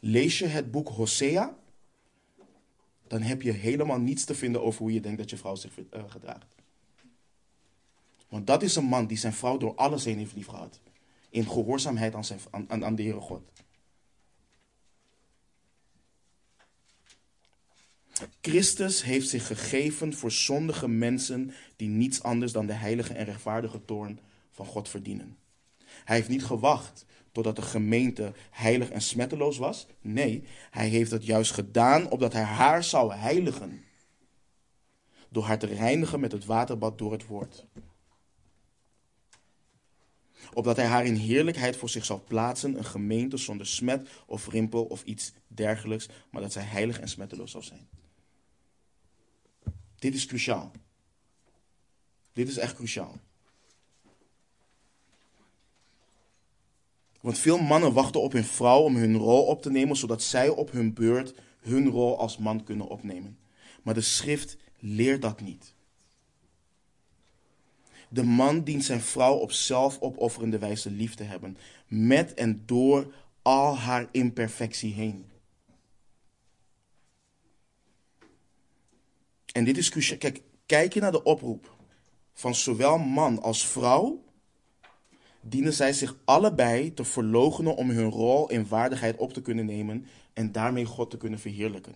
lees 0.00 0.38
je 0.38 0.46
het 0.46 0.70
boek 0.70 0.88
Hosea, 0.88 1.56
dan 3.06 3.22
heb 3.22 3.42
je 3.42 3.52
helemaal 3.52 3.98
niets 3.98 4.24
te 4.24 4.34
vinden 4.34 4.62
over 4.62 4.80
hoe 4.80 4.92
je 4.92 5.00
denkt 5.00 5.18
dat 5.18 5.30
je 5.30 5.36
vrouw 5.36 5.54
zich 5.54 5.78
uh, 5.78 6.02
gedraagt. 6.06 6.54
Want 8.28 8.46
dat 8.46 8.62
is 8.62 8.76
een 8.76 8.84
man 8.84 9.06
die 9.06 9.18
zijn 9.18 9.32
vrouw 9.32 9.56
door 9.56 9.74
alles 9.74 10.04
heen 10.04 10.18
heeft 10.18 10.34
lief 10.34 10.46
gehad. 10.46 10.80
In 11.30 11.48
gehoorzaamheid 11.48 12.14
aan, 12.14 12.24
zijn, 12.24 12.40
aan, 12.50 12.84
aan 12.84 12.94
de 12.94 13.02
Heere 13.02 13.20
God. 13.20 13.42
Christus 18.40 19.02
heeft 19.02 19.28
zich 19.28 19.46
gegeven 19.46 20.14
voor 20.14 20.32
zondige 20.32 20.88
mensen 20.88 21.54
die 21.76 21.88
niets 21.88 22.22
anders 22.22 22.52
dan 22.52 22.66
de 22.66 22.72
heilige 22.72 23.14
en 23.14 23.24
rechtvaardige 23.24 23.84
toorn 23.84 24.20
van 24.50 24.66
God 24.66 24.88
verdienen. 24.88 25.36
Hij 26.04 26.16
heeft 26.16 26.28
niet 26.28 26.44
gewacht 26.44 27.04
totdat 27.32 27.56
de 27.56 27.62
gemeente 27.62 28.32
heilig 28.50 28.90
en 28.90 29.02
smetteloos 29.02 29.58
was. 29.58 29.86
Nee, 30.00 30.44
hij 30.70 30.88
heeft 30.88 31.10
het 31.10 31.26
juist 31.26 31.52
gedaan 31.52 32.10
opdat 32.10 32.32
hij 32.32 32.42
haar 32.42 32.84
zou 32.84 33.14
heiligen. 33.14 33.84
Door 35.28 35.44
haar 35.44 35.58
te 35.58 35.66
reinigen 35.66 36.20
met 36.20 36.32
het 36.32 36.44
waterbad 36.44 36.98
door 36.98 37.12
het 37.12 37.26
woord. 37.26 37.66
Opdat 40.54 40.76
hij 40.76 40.86
haar 40.86 41.04
in 41.04 41.14
heerlijkheid 41.14 41.76
voor 41.76 41.88
zich 41.88 42.04
zou 42.04 42.20
plaatsen, 42.20 42.78
een 42.78 42.84
gemeente 42.84 43.36
zonder 43.36 43.66
smet 43.66 44.08
of 44.26 44.48
rimpel 44.48 44.84
of 44.84 45.02
iets 45.02 45.32
dergelijks, 45.46 46.08
maar 46.30 46.42
dat 46.42 46.52
zij 46.52 46.62
heilig 46.62 47.00
en 47.00 47.08
smetteloos 47.08 47.50
zou 47.50 47.64
zijn. 47.64 47.88
Dit 50.02 50.14
is 50.14 50.26
cruciaal. 50.26 50.70
Dit 52.32 52.48
is 52.48 52.56
echt 52.56 52.74
cruciaal. 52.74 53.20
Want 57.20 57.38
veel 57.38 57.58
mannen 57.58 57.92
wachten 57.92 58.20
op 58.20 58.32
hun 58.32 58.44
vrouw 58.44 58.80
om 58.82 58.96
hun 58.96 59.16
rol 59.16 59.44
op 59.44 59.62
te 59.62 59.70
nemen, 59.70 59.96
zodat 59.96 60.22
zij 60.22 60.48
op 60.48 60.70
hun 60.70 60.92
beurt 60.92 61.34
hun 61.60 61.88
rol 61.88 62.18
als 62.18 62.38
man 62.38 62.64
kunnen 62.64 62.88
opnemen. 62.88 63.38
Maar 63.82 63.94
de 63.94 64.00
schrift 64.00 64.56
leert 64.78 65.22
dat 65.22 65.40
niet. 65.40 65.74
De 68.08 68.22
man 68.22 68.64
dient 68.64 68.84
zijn 68.84 69.00
vrouw 69.00 69.34
op 69.34 69.52
zelfopofferende 69.52 70.58
wijze 70.58 70.90
lief 70.90 71.14
te 71.14 71.24
hebben, 71.24 71.56
met 71.86 72.34
en 72.34 72.62
door 72.66 73.14
al 73.42 73.76
haar 73.76 74.08
imperfectie 74.10 74.92
heen. 74.92 75.31
En 79.52 79.64
dit 79.64 79.76
is 79.76 79.90
cruciaal. 79.90 80.18
Kijk, 80.18 80.42
kijk 80.66 80.94
je 80.94 81.00
naar 81.00 81.12
de 81.12 81.22
oproep 81.22 81.76
van 82.32 82.54
zowel 82.54 82.98
man 82.98 83.42
als 83.42 83.66
vrouw, 83.66 84.24
dienen 85.40 85.72
zij 85.72 85.92
zich 85.92 86.16
allebei 86.24 86.94
te 86.94 87.04
verloochenen 87.04 87.76
om 87.76 87.90
hun 87.90 88.10
rol 88.10 88.50
in 88.50 88.68
waardigheid 88.68 89.16
op 89.16 89.32
te 89.32 89.42
kunnen 89.42 89.66
nemen 89.66 90.06
en 90.32 90.52
daarmee 90.52 90.84
God 90.84 91.10
te 91.10 91.16
kunnen 91.16 91.38
verheerlijken. 91.38 91.94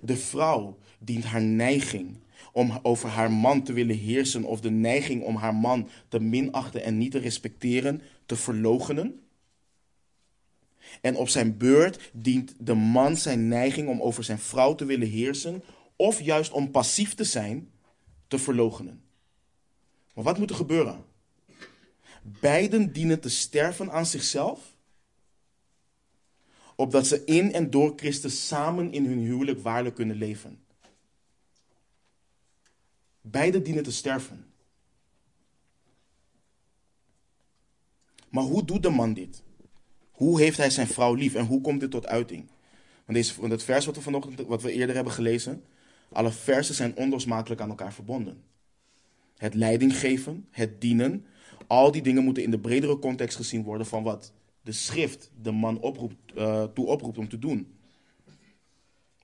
De 0.00 0.16
vrouw 0.16 0.78
dient 0.98 1.24
haar 1.24 1.42
neiging 1.42 2.16
om 2.52 2.78
over 2.82 3.08
haar 3.08 3.32
man 3.32 3.62
te 3.62 3.72
willen 3.72 3.96
heersen 3.96 4.44
of 4.44 4.60
de 4.60 4.70
neiging 4.70 5.22
om 5.22 5.36
haar 5.36 5.54
man 5.54 5.88
te 6.08 6.20
minachten 6.20 6.82
en 6.82 6.98
niet 6.98 7.10
te 7.10 7.18
respecteren 7.18 8.02
te 8.26 8.36
verloochenen. 8.36 9.20
En 11.00 11.16
op 11.16 11.28
zijn 11.28 11.56
beurt 11.56 12.10
dient 12.12 12.54
de 12.58 12.74
man 12.74 13.16
zijn 13.16 13.48
neiging 13.48 13.88
om 13.88 14.00
over 14.00 14.24
zijn 14.24 14.38
vrouw 14.38 14.74
te 14.74 14.84
willen 14.84 15.08
heersen 15.08 15.62
of 16.02 16.20
juist 16.20 16.52
om 16.52 16.70
passief 16.70 17.14
te 17.14 17.24
zijn 17.24 17.72
te 18.26 18.38
verloochenen. 18.38 19.04
Maar 20.14 20.24
wat 20.24 20.38
moet 20.38 20.50
er 20.50 20.56
gebeuren? 20.56 21.04
Beiden 22.22 22.92
dienen 22.92 23.20
te 23.20 23.28
sterven 23.28 23.92
aan 23.92 24.06
zichzelf, 24.06 24.74
opdat 26.76 27.06
ze 27.06 27.24
in 27.24 27.52
en 27.52 27.70
door 27.70 27.92
Christus 27.96 28.46
samen 28.46 28.92
in 28.92 29.06
hun 29.06 29.18
huwelijk 29.18 29.62
waarlijk 29.62 29.94
kunnen 29.94 30.16
leven. 30.16 30.64
Beiden 33.20 33.62
dienen 33.62 33.82
te 33.82 33.92
sterven. 33.92 34.52
Maar 38.28 38.44
hoe 38.44 38.64
doet 38.64 38.82
de 38.82 38.90
man 38.90 39.14
dit? 39.14 39.42
Hoe 40.10 40.40
heeft 40.40 40.56
hij 40.56 40.70
zijn 40.70 40.86
vrouw 40.86 41.14
lief 41.14 41.34
en 41.34 41.46
hoe 41.46 41.60
komt 41.60 41.80
dit 41.80 41.90
tot 41.90 42.06
uiting? 42.06 42.50
Want, 43.04 43.18
deze, 43.18 43.40
want 43.40 43.62
vers 43.62 43.86
wat 43.86 43.94
we, 43.94 44.02
vanochtend, 44.02 44.40
wat 44.40 44.62
we 44.62 44.72
eerder 44.72 44.94
hebben 44.94 45.12
gelezen, 45.12 45.64
alle 46.12 46.30
versen 46.30 46.74
zijn 46.74 46.96
onlosmakelijk 46.96 47.60
aan 47.60 47.68
elkaar 47.68 47.92
verbonden. 47.92 48.42
Het 49.36 49.54
leiding 49.54 49.96
geven, 49.96 50.46
het 50.50 50.80
dienen, 50.80 51.26
al 51.66 51.90
die 51.90 52.02
dingen 52.02 52.24
moeten 52.24 52.42
in 52.42 52.50
de 52.50 52.58
bredere 52.58 52.98
context 52.98 53.36
gezien 53.36 53.62
worden 53.62 53.86
van 53.86 54.02
wat 54.02 54.32
de 54.62 54.72
schrift 54.72 55.30
de 55.42 55.50
man 55.50 55.80
oproept, 55.80 56.16
uh, 56.36 56.64
toe 56.64 56.86
oproept 56.86 57.18
om 57.18 57.28
te 57.28 57.38
doen. 57.38 57.76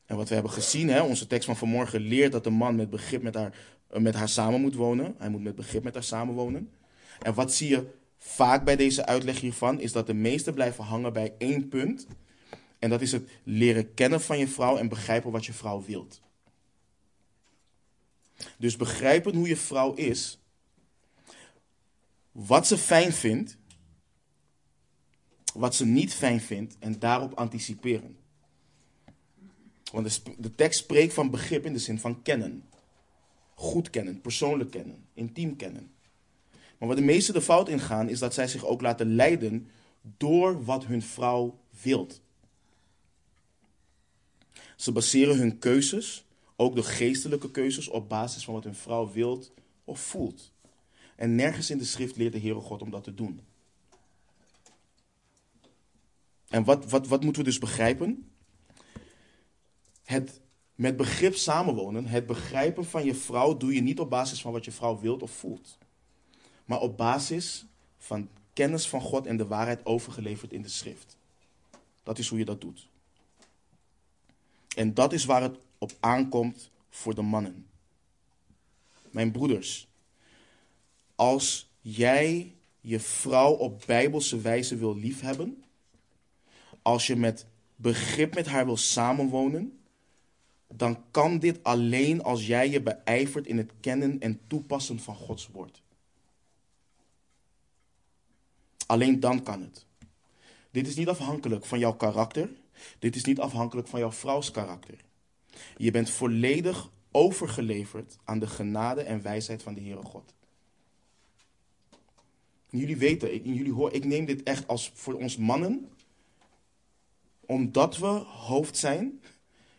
En 0.07 0.17
wat 0.17 0.29
we 0.29 0.35
hebben 0.35 0.53
gezien, 0.53 0.89
hè, 0.89 1.01
onze 1.03 1.27
tekst 1.27 1.47
van 1.47 1.57
vanmorgen 1.57 2.01
leert 2.01 2.33
dat 2.33 2.45
de 2.45 2.51
man 2.51 2.77
met 2.77 2.91
begrip 2.91 3.23
met 3.23 3.35
haar, 3.35 3.57
uh, 3.95 3.99
met 4.01 4.15
haar 4.15 4.29
samen 4.29 4.61
moet 4.61 4.75
wonen. 4.75 5.15
Hij 5.19 5.29
moet 5.29 5.43
met 5.43 5.55
begrip 5.55 5.83
met 5.83 5.95
haar 5.95 6.03
samenwonen. 6.03 6.71
En 7.23 7.35
wat 7.35 7.55
zie 7.55 7.69
je 7.69 7.87
vaak 8.17 8.65
bij 8.65 8.77
deze 8.77 9.07
uitleg 9.07 9.41
hiervan, 9.41 9.81
is 9.81 9.93
dat 9.93 10.07
de 10.07 10.15
meesten 10.15 10.55
blijven 10.55 10.85
hangen 10.85 11.13
bij 11.13 11.35
één 11.39 11.69
punt. 11.69 12.07
En 12.79 12.91
dat 12.91 13.01
is 13.01 13.13
het 13.13 13.29
leren 13.43 13.95
kennen 13.95 14.21
van 14.21 14.39
je 14.39 14.49
vrouw 14.49 14.77
en 14.77 14.89
begrijpen 14.89 15.31
wat 15.31 15.47
je 15.47 15.53
vrouw 15.53 15.85
wilt. 15.87 16.21
Dus 18.59 18.77
begrijpen 18.77 19.35
hoe 19.35 19.49
je 19.49 19.57
vrouw 19.57 19.95
is, 19.95 20.39
wat 22.33 22.67
ze 22.67 22.79
fijn 22.79 23.13
vindt, 23.13 23.57
wat 25.55 25.75
ze 25.75 25.87
niet 25.87 26.15
fijn 26.15 26.41
vindt 26.41 26.77
en 26.79 26.99
daarop 26.99 27.35
anticiperen. 27.35 28.17
Want 29.93 30.25
de, 30.25 30.35
de 30.39 30.55
tekst 30.55 30.79
spreekt 30.81 31.15
van 31.15 31.31
begrip 31.31 31.65
in 31.65 31.73
de 31.73 31.79
zin 31.79 31.99
van 31.99 32.23
kennen. 32.23 32.69
Goed 33.55 33.91
kennen, 33.91 34.21
persoonlijk 34.21 34.71
kennen, 34.71 35.07
intiem 35.15 35.57
kennen. 35.57 35.93
Maar 36.79 36.89
waar 36.89 36.97
de 36.97 37.03
meesten 37.03 37.35
de 37.35 37.43
fout 37.43 37.69
in 37.69 37.81
gaan, 37.81 38.09
is 38.09 38.19
dat 38.19 38.35
zij 38.35 38.49
zich 38.49 38.65
ook 38.65 38.81
laten 38.81 39.15
leiden 39.15 39.71
door 40.17 40.65
wat 40.65 40.87
hun 40.87 41.03
vrouw 41.03 41.59
wilt. 41.83 42.21
Ze 44.77 44.93
baseren 44.93 45.37
hun 45.37 45.59
keuzes, 45.59 46.25
ook 46.61 46.75
de 46.75 46.83
geestelijke 46.83 47.51
keuzes, 47.51 47.89
op 47.89 48.09
basis 48.09 48.45
van 48.45 48.55
wat 48.55 48.65
hun 48.65 48.75
vrouw 48.75 49.13
wilt 49.13 49.53
of 49.85 50.01
voelt. 50.01 50.53
En 51.17 51.35
nergens 51.35 51.71
in 51.71 51.79
de 51.79 51.85
schrift 51.85 52.17
leert 52.17 52.33
de 52.33 52.41
Heere 52.41 52.61
God 52.61 52.83
om 52.83 52.91
dat 52.91 53.05
te 53.05 53.15
doen. 53.15 53.41
En 56.49 56.65
wat, 56.65 56.91
wat, 56.91 57.07
wat 57.07 57.23
moeten 57.23 57.43
we 57.43 57.49
dus 57.49 57.59
begrijpen? 57.59 58.31
Het 60.05 60.41
met 60.75 60.97
begrip 60.97 61.35
samenwonen, 61.35 62.07
het 62.07 62.27
begrijpen 62.27 62.85
van 62.85 63.05
je 63.05 63.15
vrouw, 63.15 63.57
doe 63.57 63.75
je 63.75 63.81
niet 63.81 64.01
op 64.01 64.11
basis 64.11 64.41
van 64.41 64.53
wat 64.53 64.65
je 64.65 64.73
vrouw 64.73 64.99
wilt 64.99 65.23
of 65.23 65.31
voelt. 65.31 65.79
Maar 66.65 66.81
op 66.81 66.97
basis 66.97 67.67
van 67.99 68.29
kennis 68.53 68.89
van 68.89 69.01
God 69.01 69.27
en 69.27 69.37
de 69.37 69.47
waarheid 69.47 69.87
overgeleverd 69.87 70.53
in 70.53 70.63
de 70.63 70.69
schrift. 70.69 71.17
Dat 72.03 72.19
is 72.19 72.29
hoe 72.29 72.39
je 72.39 72.45
dat 72.45 72.61
doet. 72.61 72.89
En 74.77 74.95
dat 74.95 75.13
is 75.13 75.25
waar 75.25 75.43
het 75.43 75.59
op 75.79 75.93
aankomt 76.01 76.71
voor 76.91 77.15
de 77.15 77.23
mannen. 77.23 77.67
Mijn 79.11 79.31
broeders, 79.31 79.89
als 81.15 81.71
jij 81.81 82.55
je 82.81 83.01
vrouw 83.01 83.53
op 83.53 83.83
bijbelse 83.87 84.41
wijze 84.41 84.77
wil 84.77 84.97
liefhebben, 84.97 85.65
als 86.83 87.07
je 87.07 87.17
met 87.17 87.47
begrip 87.77 88.35
met 88.35 88.47
haar 88.47 88.65
wil 88.65 88.77
samenwonen, 88.77 89.81
dan 90.67 91.05
kan 91.11 91.39
dit 91.39 91.65
alleen 91.65 92.23
als 92.23 92.47
jij 92.47 92.71
je 92.71 92.83
beijvert 92.83 93.47
in 93.47 93.59
het 93.59 93.73
kennen 93.81 94.21
en 94.21 94.41
toepassen 94.47 95.01
van 95.01 95.15
Gods 95.15 95.49
woord. 95.49 95.83
Alleen 98.87 99.21
dan 99.21 99.43
kan 99.43 99.63
het. 99.63 99.87
Dit 100.71 100.87
is 100.87 100.95
niet 100.95 101.09
afhankelijk 101.09 101.65
van 101.65 101.79
jouw 101.79 101.95
karakter. 101.95 102.51
Dit 102.99 103.17
is 103.17 103.25
niet 103.25 103.41
afhankelijk 103.41 103.89
van 103.89 104.01
jouw 104.01 104.13
vrouws 104.13 104.51
karakter. 104.51 104.99
Je 105.77 105.91
bent 105.91 106.11
volledig 106.11 106.91
overgeleverd 107.11 108.17
aan 108.25 108.39
de 108.39 108.47
genade 108.47 109.03
en 109.03 109.23
wijsheid 109.23 109.63
van 109.63 109.75
de 109.75 109.81
Heere 109.81 110.03
God. 110.03 110.35
jullie 112.71 112.97
weten, 112.97 113.35
ik, 113.35 113.45
jullie 113.45 113.73
hoor, 113.73 113.93
ik 113.93 114.05
neem 114.05 114.25
dit 114.25 114.43
echt 114.43 114.69
als 114.69 114.91
voor 114.95 115.15
ons 115.15 115.37
mannen, 115.37 115.89
omdat 117.47 117.97
we 117.97 118.07
hoofd 118.07 118.77
zijn, 118.77 119.23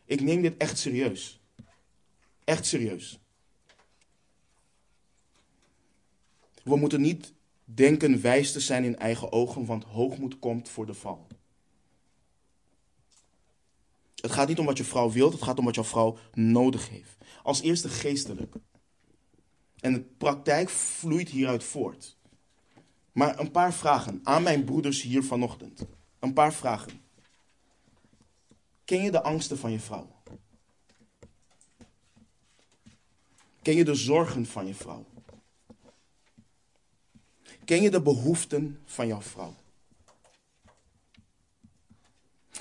ik 0.06 0.22
neem 0.22 0.42
dit 0.42 0.58
echt 0.58 0.78
serieus. 0.78 1.42
Echt 2.44 2.66
serieus. 2.66 3.20
We 6.64 6.76
moeten 6.76 7.02
niet 7.02 7.34
denken 7.64 8.22
wijs 8.22 8.52
te 8.52 8.60
zijn 8.60 8.84
in 8.84 8.98
eigen 8.98 9.32
ogen, 9.32 9.66
want 9.66 9.84
hoogmoed 9.84 10.40
komt 10.40 10.70
voor 10.70 10.86
de 10.86 10.94
val. 10.94 11.28
Het 14.22 14.32
gaat 14.32 14.48
niet 14.48 14.60
om 14.60 14.66
wat 14.66 14.78
je 14.78 14.84
vrouw 14.84 15.12
wilt, 15.12 15.34
het 15.34 15.42
gaat 15.42 15.60
om 15.60 15.66
wat 15.66 15.76
jouw 15.76 15.84
vrouw 15.84 16.18
nodig 16.34 16.90
heeft. 16.90 17.18
Als 17.44 17.62
eerste 17.62 17.90
geestelijk. 17.90 18.56
En 19.80 19.94
de 19.94 20.02
praktijk 20.02 20.70
vloeit 20.70 21.30
hieruit 21.30 21.64
voort. 21.64 22.18
Maar 23.12 23.40
een 23.40 23.52
paar 23.52 23.74
vragen 23.74 24.20
aan 24.24 24.44
mijn 24.44 24.64
broeders 24.64 25.02
hier 25.02 25.24
vanochtend. 25.24 25.86
Een 26.20 26.34
paar 26.34 26.54
vragen. 26.54 27.02
Ken 28.86 29.04
je 29.04 29.12
de 29.12 29.24
angsten 29.24 29.58
van 29.58 29.72
je 29.72 29.80
vrouw? 29.80 30.18
Ken 33.62 33.76
je 33.76 33.84
de 33.84 33.96
zorgen 33.96 34.46
van 34.46 34.68
je 34.68 34.74
vrouw? 34.74 35.06
Ken 37.66 37.82
je 37.82 37.90
de 37.90 38.02
behoeften 38.02 38.80
van 38.86 39.08
jouw 39.08 39.22
vrouw? 39.22 39.56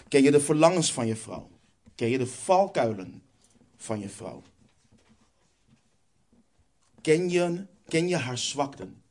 Ken 0.09 0.23
je 0.23 0.31
de 0.31 0.40
verlangens 0.40 0.92
van 0.92 1.07
je 1.07 1.16
vrouw? 1.16 1.51
Ken 1.94 2.09
je 2.09 2.18
de 2.18 2.27
valkuilen 2.27 3.23
van 3.77 4.01
je 4.01 4.09
vrouw? 4.09 4.42
Ken 7.01 7.31
je, 7.31 7.66
ken 7.88 8.09
je 8.09 8.16
haar 8.16 8.38
zwakten? 8.38 9.03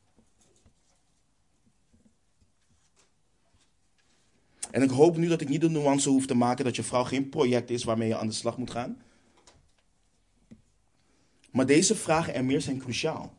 En 4.70 4.82
ik 4.82 4.90
hoop 4.90 5.16
nu 5.16 5.28
dat 5.28 5.40
ik 5.40 5.48
niet 5.48 5.60
de 5.60 5.70
nuance 5.70 6.08
hoef 6.08 6.26
te 6.26 6.34
maken 6.34 6.64
dat 6.64 6.76
je 6.76 6.82
vrouw 6.82 7.04
geen 7.04 7.28
project 7.28 7.70
is 7.70 7.84
waarmee 7.84 8.08
je 8.08 8.16
aan 8.16 8.26
de 8.26 8.32
slag 8.32 8.56
moet 8.56 8.70
gaan. 8.70 9.02
Maar 11.50 11.66
deze 11.66 11.94
vragen 11.96 12.34
en 12.34 12.46
meer 12.46 12.60
zijn 12.60 12.78
cruciaal. 12.78 13.34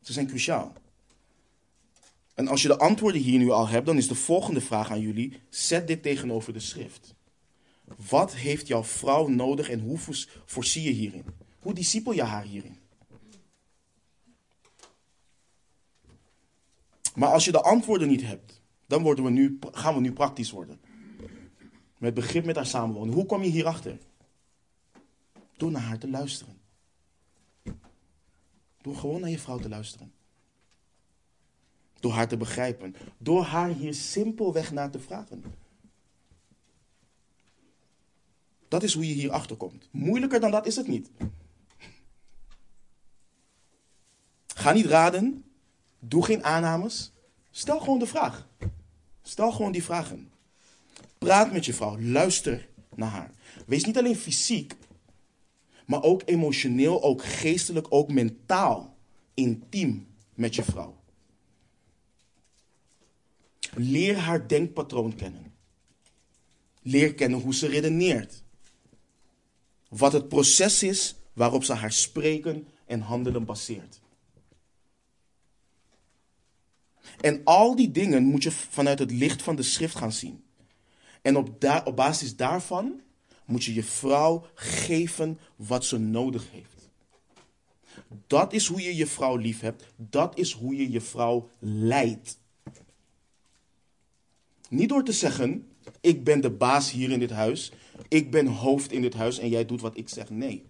Ze 0.00 0.12
zijn 0.12 0.26
cruciaal. 0.26 0.72
En 2.34 2.48
als 2.48 2.62
je 2.62 2.68
de 2.68 2.78
antwoorden 2.78 3.20
hier 3.20 3.38
nu 3.38 3.50
al 3.50 3.68
hebt, 3.68 3.86
dan 3.86 3.96
is 3.96 4.08
de 4.08 4.14
volgende 4.14 4.60
vraag 4.60 4.90
aan 4.90 5.00
jullie: 5.00 5.40
zet 5.48 5.86
dit 5.86 6.02
tegenover 6.02 6.52
de 6.52 6.60
schrift. 6.60 7.14
Wat 8.08 8.34
heeft 8.34 8.66
jouw 8.66 8.84
vrouw 8.84 9.26
nodig 9.26 9.70
en 9.70 9.80
hoe 9.80 9.98
voorzie 10.44 10.82
je 10.82 10.90
hierin? 10.90 11.24
Hoe 11.58 11.74
discipel 11.74 12.12
je 12.12 12.22
haar 12.22 12.44
hierin? 12.44 12.78
Maar 17.14 17.32
als 17.32 17.44
je 17.44 17.52
de 17.52 17.62
antwoorden 17.62 18.08
niet 18.08 18.22
hebt, 18.22 18.62
dan 18.86 19.02
worden 19.02 19.24
we 19.24 19.30
nu, 19.30 19.58
gaan 19.72 19.94
we 19.94 20.00
nu 20.00 20.12
praktisch 20.12 20.50
worden. 20.50 20.80
Met 21.98 22.14
begrip 22.14 22.44
met 22.44 22.56
haar 22.56 22.66
samenwonen. 22.66 23.14
Hoe 23.14 23.26
kom 23.26 23.42
je 23.42 23.50
hierachter? 23.50 23.98
Door 25.56 25.70
naar 25.70 25.82
haar 25.82 25.98
te 25.98 26.08
luisteren. 26.08 26.60
Door 28.82 28.96
gewoon 28.96 29.20
naar 29.20 29.30
je 29.30 29.38
vrouw 29.38 29.58
te 29.58 29.68
luisteren. 29.68 30.12
Door 32.04 32.12
haar 32.12 32.28
te 32.28 32.36
begrijpen. 32.36 32.96
Door 33.18 33.42
haar 33.42 33.68
hier 33.68 33.94
simpelweg 33.94 34.72
naar 34.72 34.90
te 34.90 34.98
vragen. 34.98 35.44
Dat 38.68 38.82
is 38.82 38.94
hoe 38.94 39.08
je 39.08 39.14
hierachter 39.14 39.56
komt. 39.56 39.88
Moeilijker 39.90 40.40
dan 40.40 40.50
dat 40.50 40.66
is 40.66 40.76
het 40.76 40.88
niet. 40.88 41.10
Ga 44.46 44.72
niet 44.72 44.86
raden. 44.86 45.44
Doe 45.98 46.24
geen 46.24 46.44
aannames. 46.44 47.12
Stel 47.50 47.80
gewoon 47.80 47.98
de 47.98 48.06
vraag. 48.06 48.48
Stel 49.22 49.52
gewoon 49.52 49.72
die 49.72 49.84
vragen. 49.84 50.32
Praat 51.18 51.52
met 51.52 51.64
je 51.64 51.74
vrouw. 51.74 52.00
Luister 52.00 52.68
naar 52.94 53.10
haar. 53.10 53.30
Wees 53.66 53.84
niet 53.84 53.98
alleen 53.98 54.16
fysiek, 54.16 54.76
maar 55.86 56.02
ook 56.02 56.22
emotioneel, 56.24 57.02
ook 57.02 57.24
geestelijk, 57.24 57.86
ook 57.90 58.12
mentaal 58.12 58.96
intiem 59.34 60.06
met 60.34 60.54
je 60.54 60.62
vrouw. 60.62 61.02
Leer 63.76 64.16
haar 64.16 64.48
denkpatroon 64.48 65.14
kennen. 65.14 65.52
Leer 66.82 67.14
kennen 67.14 67.40
hoe 67.40 67.54
ze 67.54 67.66
redeneert. 67.66 68.42
Wat 69.88 70.12
het 70.12 70.28
proces 70.28 70.82
is 70.82 71.14
waarop 71.32 71.64
ze 71.64 71.72
haar 71.72 71.92
spreken 71.92 72.68
en 72.86 73.00
handelen 73.00 73.44
baseert. 73.44 74.00
En 77.20 77.40
al 77.44 77.76
die 77.76 77.90
dingen 77.90 78.24
moet 78.24 78.42
je 78.42 78.50
vanuit 78.50 78.98
het 78.98 79.10
licht 79.10 79.42
van 79.42 79.56
de 79.56 79.62
schrift 79.62 79.96
gaan 79.96 80.12
zien. 80.12 80.44
En 81.22 81.36
op, 81.36 81.64
op 81.84 81.96
basis 81.96 82.36
daarvan 82.36 83.00
moet 83.44 83.64
je 83.64 83.74
je 83.74 83.84
vrouw 83.84 84.46
geven 84.54 85.38
wat 85.56 85.84
ze 85.84 85.98
nodig 85.98 86.50
heeft. 86.50 86.90
Dat 88.26 88.52
is 88.52 88.66
hoe 88.66 88.80
je 88.82 88.96
je 88.96 89.06
vrouw 89.06 89.36
lief 89.36 89.60
hebt. 89.60 89.84
Dat 89.96 90.38
is 90.38 90.52
hoe 90.52 90.76
je 90.76 90.90
je 90.90 91.00
vrouw 91.00 91.50
leidt. 91.58 92.38
Niet 94.68 94.88
door 94.88 95.04
te 95.04 95.12
zeggen, 95.12 95.68
ik 96.00 96.24
ben 96.24 96.40
de 96.40 96.50
baas 96.50 96.90
hier 96.90 97.10
in 97.10 97.18
dit 97.18 97.30
huis. 97.30 97.72
Ik 98.08 98.30
ben 98.30 98.46
hoofd 98.46 98.92
in 98.92 99.02
dit 99.02 99.14
huis 99.14 99.38
en 99.38 99.48
jij 99.48 99.64
doet 99.64 99.80
wat 99.80 99.96
ik 99.96 100.08
zeg. 100.08 100.30
Nee. 100.30 100.66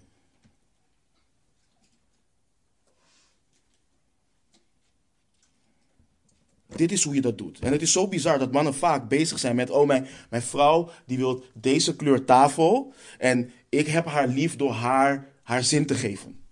Dit 6.76 6.92
is 6.92 7.04
hoe 7.04 7.14
je 7.14 7.20
dat 7.20 7.38
doet. 7.38 7.58
En 7.58 7.72
het 7.72 7.82
is 7.82 7.92
zo 7.92 8.08
bizar 8.08 8.38
dat 8.38 8.52
mannen 8.52 8.74
vaak 8.74 9.08
bezig 9.08 9.38
zijn 9.38 9.56
met: 9.56 9.70
oh, 9.70 9.86
mijn, 9.86 10.06
mijn 10.30 10.42
vrouw 10.42 10.90
die 11.06 11.18
wil 11.18 11.44
deze 11.54 11.96
kleur 11.96 12.24
tafel. 12.24 12.92
En 13.18 13.50
ik 13.68 13.86
heb 13.86 14.06
haar 14.06 14.28
lief 14.28 14.56
door 14.56 14.72
haar 14.72 15.32
haar 15.42 15.64
zin 15.64 15.86
te 15.86 15.94
geven. 15.94 16.44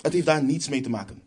Het 0.00 0.12
heeft 0.12 0.26
daar 0.26 0.44
niets 0.44 0.68
mee 0.68 0.80
te 0.80 0.90
maken. 0.90 1.22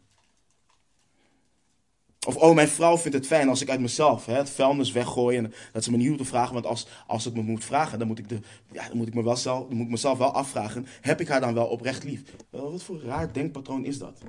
Of, 2.28 2.36
oh, 2.36 2.56
mijn 2.56 2.68
vrouw 2.68 2.98
vindt 2.98 3.18
het 3.18 3.28
fijn 3.28 3.50
als 3.50 3.62
ik 3.62 3.70
uit 3.70 3.80
mezelf 3.80 4.26
hè, 4.26 4.34
het 4.34 4.50
vuilnis 4.50 4.92
weggooi. 4.92 5.38
En 5.38 5.54
dat 5.72 5.84
ze 5.84 5.92
me 5.92 5.98
niet 5.98 6.08
hoeft 6.08 6.20
te 6.20 6.26
vragen. 6.26 6.54
Want 6.54 6.66
als, 6.66 6.88
als 7.08 7.26
het 7.26 7.34
me 7.34 7.42
moet 7.42 7.64
vragen, 7.64 8.00
dan 8.00 8.08
moet, 8.08 8.20
ik 8.20 8.30
de, 8.30 8.40
ja, 8.72 8.88
dan 8.88 8.98
moet 8.98 9.08
ik 9.08 9.14
me 9.14 9.24
wel 9.24 9.36
zelf, 9.36 9.68
dan 9.68 9.76
moet 9.76 9.86
ik 9.86 9.92
mezelf 9.92 10.18
wel 10.18 10.32
afvragen. 10.32 10.86
Heb 11.02 11.22
ik 11.22 11.28
haar 11.28 11.42
dan 11.42 11.54
wel 11.54 11.66
oprecht 11.66 12.04
lief? 12.04 12.22
Wat 12.50 12.84
voor 12.84 13.02
raar 13.02 13.34
denkpatroon 13.34 13.86
is 13.86 13.98
dat? 13.98 14.22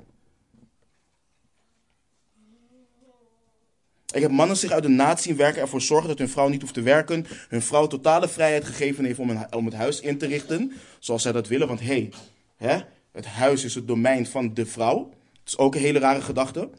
Ik 4.13 4.21
heb 4.21 4.31
mannen 4.31 4.57
zich 4.57 4.71
uit 4.71 4.83
de 4.83 4.89
naad 4.89 5.21
zien 5.21 5.35
werken, 5.35 5.61
ervoor 5.61 5.81
zorgen 5.81 6.07
dat 6.07 6.17
hun 6.17 6.29
vrouw 6.29 6.47
niet 6.47 6.61
hoeft 6.61 6.73
te 6.73 6.81
werken, 6.81 7.25
hun 7.49 7.61
vrouw 7.61 7.87
totale 7.87 8.27
vrijheid 8.27 8.65
gegeven 8.65 9.05
heeft 9.05 9.19
om, 9.19 9.29
een, 9.29 9.53
om 9.53 9.65
het 9.65 9.73
huis 9.73 9.99
in 9.99 10.17
te 10.17 10.25
richten, 10.25 10.71
zoals 10.99 11.21
zij 11.21 11.31
dat 11.31 11.47
willen. 11.47 11.67
Want 11.67 11.79
hé, 11.79 12.09
hey, 12.55 12.85
het 13.11 13.25
huis 13.25 13.63
is 13.63 13.75
het 13.75 13.87
domein 13.87 14.25
van 14.25 14.53
de 14.53 14.65
vrouw. 14.65 15.09
Dat 15.33 15.47
is 15.47 15.57
ook 15.57 15.75
een 15.75 15.81
hele 15.81 15.99
rare 15.99 16.21
gedachte. 16.21 16.69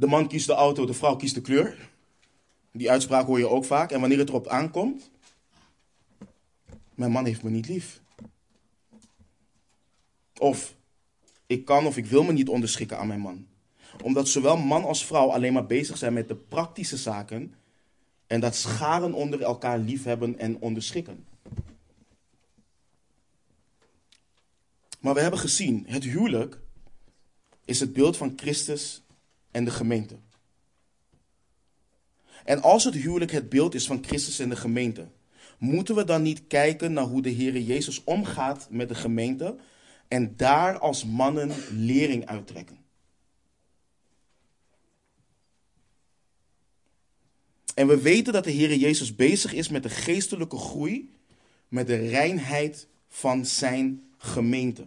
De 0.00 0.06
man 0.06 0.28
kiest 0.28 0.46
de 0.46 0.52
auto, 0.52 0.86
de 0.86 0.94
vrouw 0.94 1.16
kiest 1.16 1.34
de 1.34 1.40
kleur. 1.40 1.90
Die 2.72 2.90
uitspraak 2.90 3.26
hoor 3.26 3.38
je 3.38 3.48
ook 3.48 3.64
vaak. 3.64 3.90
En 3.90 4.00
wanneer 4.00 4.18
het 4.18 4.28
erop 4.28 4.46
aankomt, 4.48 5.10
mijn 6.94 7.10
man 7.10 7.24
heeft 7.24 7.42
me 7.42 7.50
niet 7.50 7.68
lief. 7.68 8.00
Of 10.38 10.74
ik 11.46 11.64
kan 11.64 11.86
of 11.86 11.96
ik 11.96 12.06
wil 12.06 12.22
me 12.22 12.32
niet 12.32 12.48
onderschikken 12.48 12.98
aan 12.98 13.06
mijn 13.06 13.20
man 13.20 13.48
omdat 14.02 14.28
zowel 14.28 14.56
man 14.56 14.84
als 14.84 15.06
vrouw 15.06 15.28
alleen 15.32 15.52
maar 15.52 15.66
bezig 15.66 15.98
zijn 15.98 16.12
met 16.12 16.28
de 16.28 16.34
praktische 16.34 16.96
zaken. 16.96 17.54
En 18.26 18.40
dat 18.40 18.54
scharen 18.54 19.12
onder 19.12 19.42
elkaar 19.42 19.78
liefhebben 19.78 20.38
en 20.38 20.60
onderschikken. 20.60 21.24
Maar 25.00 25.14
we 25.14 25.20
hebben 25.20 25.40
gezien, 25.40 25.84
het 25.88 26.04
huwelijk 26.04 26.58
is 27.64 27.80
het 27.80 27.92
beeld 27.92 28.16
van 28.16 28.32
Christus 28.36 29.02
en 29.50 29.64
de 29.64 29.70
gemeente. 29.70 30.16
En 32.44 32.62
als 32.62 32.84
het 32.84 32.94
huwelijk 32.94 33.30
het 33.30 33.48
beeld 33.48 33.74
is 33.74 33.86
van 33.86 34.04
Christus 34.04 34.38
en 34.38 34.48
de 34.48 34.56
gemeente, 34.56 35.08
moeten 35.58 35.94
we 35.94 36.04
dan 36.04 36.22
niet 36.22 36.46
kijken 36.46 36.92
naar 36.92 37.04
hoe 37.04 37.22
de 37.22 37.30
Heer 37.30 37.58
Jezus 37.58 38.04
omgaat 38.04 38.66
met 38.70 38.88
de 38.88 38.94
gemeente 38.94 39.56
en 40.08 40.36
daar 40.36 40.78
als 40.78 41.04
mannen 41.04 41.50
lering 41.70 42.26
uittrekken? 42.26 42.78
En 47.74 47.86
we 47.86 48.00
weten 48.00 48.32
dat 48.32 48.44
de 48.44 48.50
Heer 48.50 48.74
Jezus 48.74 49.14
bezig 49.14 49.52
is 49.52 49.68
met 49.68 49.82
de 49.82 49.88
geestelijke 49.88 50.56
groei, 50.56 51.14
met 51.68 51.86
de 51.86 52.08
reinheid 52.08 52.86
van 53.08 53.46
zijn 53.46 54.10
gemeente. 54.18 54.86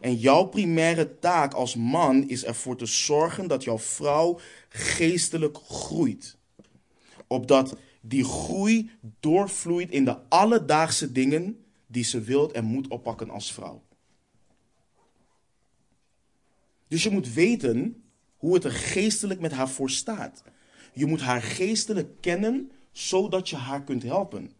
En 0.00 0.14
jouw 0.14 0.44
primaire 0.44 1.18
taak 1.18 1.54
als 1.54 1.74
man 1.74 2.28
is 2.28 2.44
ervoor 2.44 2.76
te 2.76 2.86
zorgen 2.86 3.48
dat 3.48 3.64
jouw 3.64 3.78
vrouw 3.78 4.40
geestelijk 4.68 5.56
groeit. 5.56 6.36
Opdat 7.26 7.76
die 8.00 8.24
groei 8.24 8.90
doorvloeit 9.20 9.90
in 9.90 10.04
de 10.04 10.28
alledaagse 10.28 11.12
dingen 11.12 11.64
die 11.86 12.04
ze 12.04 12.20
wilt 12.20 12.52
en 12.52 12.64
moet 12.64 12.88
oppakken 12.88 13.30
als 13.30 13.52
vrouw. 13.52 13.82
Dus 16.88 17.02
je 17.02 17.10
moet 17.10 17.32
weten 17.32 18.02
hoe 18.36 18.54
het 18.54 18.64
er 18.64 18.72
geestelijk 18.72 19.40
met 19.40 19.52
haar 19.52 19.68
voor 19.68 19.90
staat. 19.90 20.42
Je 20.92 21.06
moet 21.06 21.20
haar 21.20 21.42
geestelijk 21.42 22.20
kennen, 22.20 22.70
zodat 22.92 23.48
je 23.48 23.56
haar 23.56 23.84
kunt 23.84 24.02
helpen. 24.02 24.52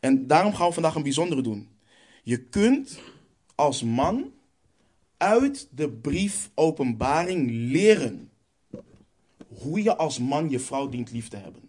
En 0.00 0.26
daarom 0.26 0.54
gaan 0.54 0.68
we 0.68 0.74
vandaag 0.74 0.94
een 0.94 1.02
bijzondere 1.02 1.42
doen. 1.42 1.68
Je 2.28 2.38
kunt 2.38 2.98
als 3.54 3.82
man 3.82 4.32
uit 5.16 5.68
de 5.70 5.90
brief 5.90 6.50
Openbaring 6.54 7.50
leren 7.50 8.30
hoe 9.48 9.82
je 9.82 9.96
als 9.96 10.18
man 10.18 10.50
je 10.50 10.58
vrouw 10.58 10.88
dient 10.88 11.10
lief 11.10 11.28
te 11.28 11.36
hebben. 11.36 11.68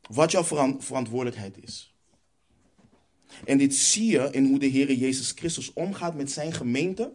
Wat 0.00 0.30
jouw 0.30 0.44
verantwoordelijkheid 0.78 1.62
is. 1.62 1.94
En 3.44 3.58
dit 3.58 3.74
zie 3.74 4.10
je 4.10 4.28
in 4.30 4.44
hoe 4.44 4.58
de 4.58 4.66
Heer 4.66 4.92
Jezus 4.92 5.30
Christus 5.30 5.72
omgaat 5.72 6.14
met 6.14 6.30
zijn 6.30 6.52
gemeente. 6.52 7.12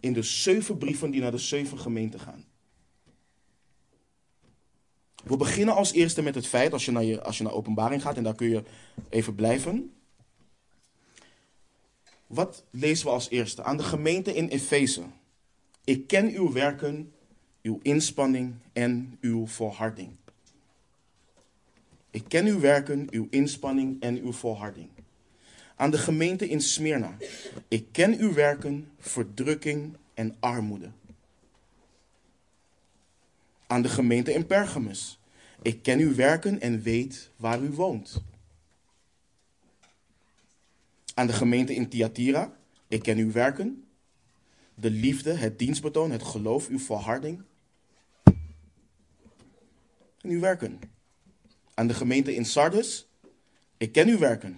In 0.00 0.12
de 0.12 0.22
zeven 0.22 0.78
brieven 0.78 1.10
die 1.10 1.20
naar 1.20 1.30
de 1.30 1.38
zeven 1.38 1.78
gemeenten 1.78 2.20
gaan. 2.20 2.44
We 5.24 5.36
beginnen 5.36 5.74
als 5.74 5.92
eerste 5.92 6.22
met 6.22 6.34
het 6.34 6.46
feit, 6.46 6.72
als 6.72 6.84
je, 6.84 6.90
naar 6.90 7.04
je, 7.04 7.22
als 7.22 7.38
je 7.38 7.44
naar 7.44 7.52
openbaring 7.52 8.02
gaat, 8.02 8.16
en 8.16 8.22
daar 8.22 8.34
kun 8.34 8.48
je 8.48 8.62
even 9.08 9.34
blijven. 9.34 9.92
Wat 12.26 12.64
lezen 12.70 13.06
we 13.06 13.12
als 13.12 13.30
eerste? 13.30 13.62
Aan 13.62 13.76
de 13.76 13.82
gemeente 13.82 14.34
in 14.34 14.48
Efeze. 14.48 15.02
Ik 15.84 16.06
ken 16.06 16.34
uw 16.34 16.52
werken, 16.52 17.12
uw 17.62 17.78
inspanning 17.82 18.54
en 18.72 19.18
uw 19.20 19.46
volharding. 19.46 20.10
Ik 22.10 22.24
ken 22.28 22.46
uw 22.46 22.60
werken, 22.60 23.06
uw 23.10 23.26
inspanning 23.30 24.02
en 24.02 24.20
uw 24.22 24.32
volharding. 24.32 24.88
Aan 25.76 25.90
de 25.90 25.98
gemeente 25.98 26.48
in 26.48 26.60
Smyrna. 26.60 27.16
Ik 27.68 27.86
ken 27.92 28.18
uw 28.18 28.32
werken, 28.32 28.90
verdrukking 28.98 29.96
en 30.14 30.36
armoede. 30.40 30.90
Aan 33.74 33.82
de 33.82 33.88
gemeente 33.88 34.32
in 34.32 34.46
Pergamus. 34.46 35.18
Ik 35.62 35.82
ken 35.82 35.98
uw 35.98 36.14
werken 36.14 36.60
en 36.60 36.82
weet 36.82 37.30
waar 37.36 37.62
u 37.62 37.70
woont. 37.70 38.22
Aan 41.14 41.26
de 41.26 41.32
gemeente 41.32 41.74
in 41.74 41.88
Thyatira. 41.88 42.56
Ik 42.88 43.02
ken 43.02 43.18
uw 43.18 43.32
werken, 43.32 43.84
de 44.74 44.90
liefde, 44.90 45.32
het 45.32 45.58
dienstbetoon, 45.58 46.10
het 46.10 46.22
geloof, 46.22 46.68
uw 46.68 46.78
volharding. 46.78 47.42
En 50.20 50.30
uw 50.30 50.40
werken. 50.40 50.80
Aan 51.74 51.86
de 51.86 51.94
gemeente 51.94 52.34
in 52.34 52.44
Sardis. 52.44 53.06
Ik 53.76 53.92
ken 53.92 54.08
uw 54.08 54.18
werken 54.18 54.56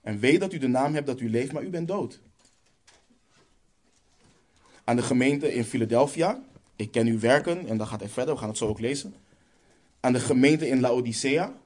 en 0.00 0.18
weet 0.18 0.40
dat 0.40 0.52
u 0.52 0.58
de 0.58 0.68
naam 0.68 0.94
hebt 0.94 1.06
dat 1.06 1.20
u 1.20 1.30
leeft, 1.30 1.52
maar 1.52 1.64
u 1.64 1.70
bent 1.70 1.88
dood. 1.88 2.20
Aan 4.84 4.96
de 4.96 5.02
gemeente 5.02 5.54
in 5.54 5.64
Philadelphia. 5.64 6.42
Ik 6.78 6.90
ken 6.90 7.06
uw 7.06 7.18
werken 7.18 7.66
en 7.66 7.76
dan 7.76 7.86
gaat 7.86 8.00
hij 8.00 8.08
verder, 8.08 8.34
we 8.34 8.40
gaan 8.40 8.48
het 8.48 8.58
zo 8.58 8.66
ook 8.66 8.80
lezen. 8.80 9.14
Aan 10.00 10.12
de 10.12 10.20
gemeente 10.20 10.68
in 10.68 10.80
Laodicea. 10.80 11.56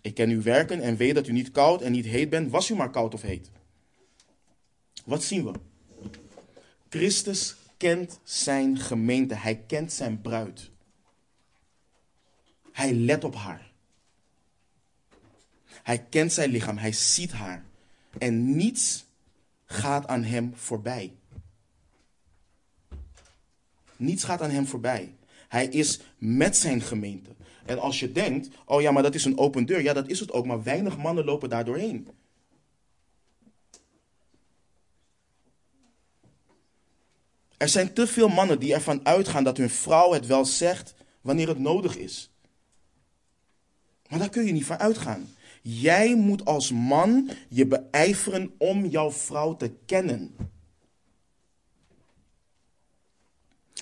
Ik 0.00 0.14
ken 0.14 0.30
uw 0.30 0.42
werken 0.42 0.80
en 0.80 0.96
weet 0.96 1.14
dat 1.14 1.26
u 1.26 1.32
niet 1.32 1.50
koud 1.50 1.82
en 1.82 1.92
niet 1.92 2.04
heet 2.04 2.30
bent. 2.30 2.50
Was 2.50 2.70
u 2.70 2.74
maar 2.74 2.90
koud 2.90 3.14
of 3.14 3.22
heet. 3.22 3.50
Wat 5.04 5.22
zien 5.22 5.44
we? 5.44 5.52
Christus 6.88 7.56
kent 7.76 8.20
zijn 8.24 8.78
gemeente. 8.78 9.34
Hij 9.34 9.56
kent 9.66 9.92
zijn 9.92 10.20
bruid. 10.20 10.70
Hij 12.72 12.94
let 12.94 13.24
op 13.24 13.34
haar. 13.34 13.72
Hij 15.66 16.06
kent 16.08 16.32
zijn 16.32 16.50
lichaam. 16.50 16.76
Hij 16.76 16.92
ziet 16.92 17.32
haar. 17.32 17.64
En 18.18 18.56
niets 18.56 19.04
gaat 19.64 20.06
aan 20.06 20.22
hem 20.22 20.52
voorbij. 20.54 21.14
Niets 24.02 24.24
gaat 24.24 24.42
aan 24.42 24.50
hem 24.50 24.66
voorbij. 24.66 25.14
Hij 25.48 25.66
is 25.66 26.00
met 26.18 26.56
zijn 26.56 26.80
gemeente. 26.80 27.30
En 27.64 27.78
als 27.78 28.00
je 28.00 28.12
denkt, 28.12 28.48
oh 28.64 28.80
ja, 28.80 28.90
maar 28.90 29.02
dat 29.02 29.14
is 29.14 29.24
een 29.24 29.38
open 29.38 29.66
deur. 29.66 29.82
Ja, 29.82 29.92
dat 29.92 30.08
is 30.08 30.20
het 30.20 30.32
ook, 30.32 30.46
maar 30.46 30.62
weinig 30.62 30.96
mannen 30.96 31.24
lopen 31.24 31.48
daar 31.48 31.64
doorheen. 31.64 32.08
Er 37.56 37.68
zijn 37.68 37.92
te 37.92 38.06
veel 38.06 38.28
mannen 38.28 38.58
die 38.58 38.74
ervan 38.74 39.06
uitgaan 39.06 39.44
dat 39.44 39.56
hun 39.56 39.70
vrouw 39.70 40.12
het 40.12 40.26
wel 40.26 40.44
zegt 40.44 40.94
wanneer 41.20 41.48
het 41.48 41.58
nodig 41.58 41.96
is. 41.96 42.30
Maar 44.08 44.18
daar 44.18 44.28
kun 44.28 44.44
je 44.44 44.52
niet 44.52 44.64
van 44.64 44.78
uitgaan. 44.78 45.28
Jij 45.62 46.14
moet 46.14 46.44
als 46.44 46.72
man 46.72 47.30
je 47.48 47.66
beijveren 47.66 48.54
om 48.58 48.86
jouw 48.86 49.10
vrouw 49.10 49.56
te 49.56 49.72
kennen. 49.86 50.34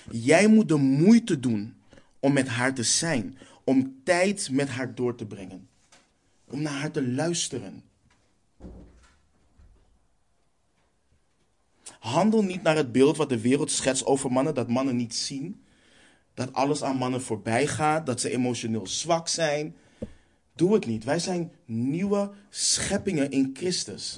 Jij 0.09 0.47
moet 0.47 0.67
de 0.67 0.75
moeite 0.75 1.39
doen 1.39 1.75
om 2.19 2.33
met 2.33 2.47
haar 2.47 2.73
te 2.73 2.83
zijn, 2.83 3.37
om 3.63 4.01
tijd 4.03 4.49
met 4.51 4.69
haar 4.69 4.95
door 4.95 5.15
te 5.15 5.25
brengen, 5.25 5.69
om 6.45 6.61
naar 6.61 6.73
haar 6.73 6.91
te 6.91 7.07
luisteren. 7.07 7.83
Handel 11.99 12.43
niet 12.43 12.61
naar 12.61 12.75
het 12.75 12.91
beeld 12.91 13.17
wat 13.17 13.29
de 13.29 13.41
wereld 13.41 13.71
schetst 13.71 14.05
over 14.05 14.31
mannen, 14.31 14.53
dat 14.53 14.67
mannen 14.67 14.95
niet 14.95 15.15
zien, 15.15 15.63
dat 16.33 16.53
alles 16.53 16.83
aan 16.83 16.95
mannen 16.95 17.21
voorbij 17.21 17.67
gaat, 17.67 18.05
dat 18.05 18.21
ze 18.21 18.29
emotioneel 18.29 18.87
zwak 18.87 19.27
zijn. 19.27 19.75
Doe 20.55 20.73
het 20.73 20.85
niet. 20.85 21.03
Wij 21.03 21.19
zijn 21.19 21.51
nieuwe 21.65 22.31
scheppingen 22.49 23.31
in 23.31 23.49
Christus. 23.53 24.17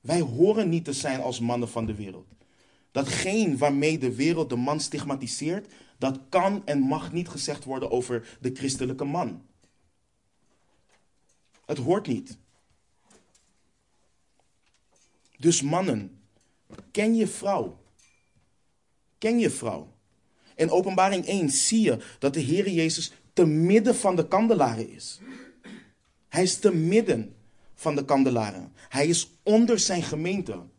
Wij 0.00 0.20
horen 0.20 0.68
niet 0.68 0.84
te 0.84 0.92
zijn 0.92 1.20
als 1.20 1.40
mannen 1.40 1.68
van 1.68 1.86
de 1.86 1.94
wereld. 1.94 2.26
Datgene 2.94 3.56
waarmee 3.56 3.98
de 3.98 4.14
wereld 4.14 4.48
de 4.48 4.56
man 4.56 4.80
stigmatiseert, 4.80 5.72
dat 5.98 6.20
kan 6.28 6.62
en 6.64 6.80
mag 6.80 7.12
niet 7.12 7.28
gezegd 7.28 7.64
worden 7.64 7.90
over 7.90 8.38
de 8.40 8.50
christelijke 8.54 9.04
man. 9.04 9.42
Het 11.66 11.78
hoort 11.78 12.06
niet. 12.06 12.36
Dus 15.36 15.62
mannen, 15.62 16.20
ken 16.90 17.14
je 17.14 17.26
vrouw. 17.26 17.80
Ken 19.18 19.38
je 19.38 19.50
vrouw. 19.50 19.92
In 20.54 20.70
Openbaring 20.70 21.26
1 21.26 21.50
zie 21.50 21.80
je 21.80 21.98
dat 22.18 22.34
de 22.34 22.40
Heer 22.40 22.70
Jezus 22.70 23.12
te 23.32 23.46
midden 23.46 23.94
van 23.94 24.16
de 24.16 24.28
kandelaren 24.28 24.88
is. 24.88 25.20
Hij 26.28 26.42
is 26.42 26.58
te 26.58 26.74
midden 26.74 27.36
van 27.74 27.94
de 27.94 28.04
kandelaren. 28.04 28.72
Hij 28.88 29.06
is 29.06 29.30
onder 29.42 29.78
zijn 29.78 30.02
gemeente. 30.02 30.72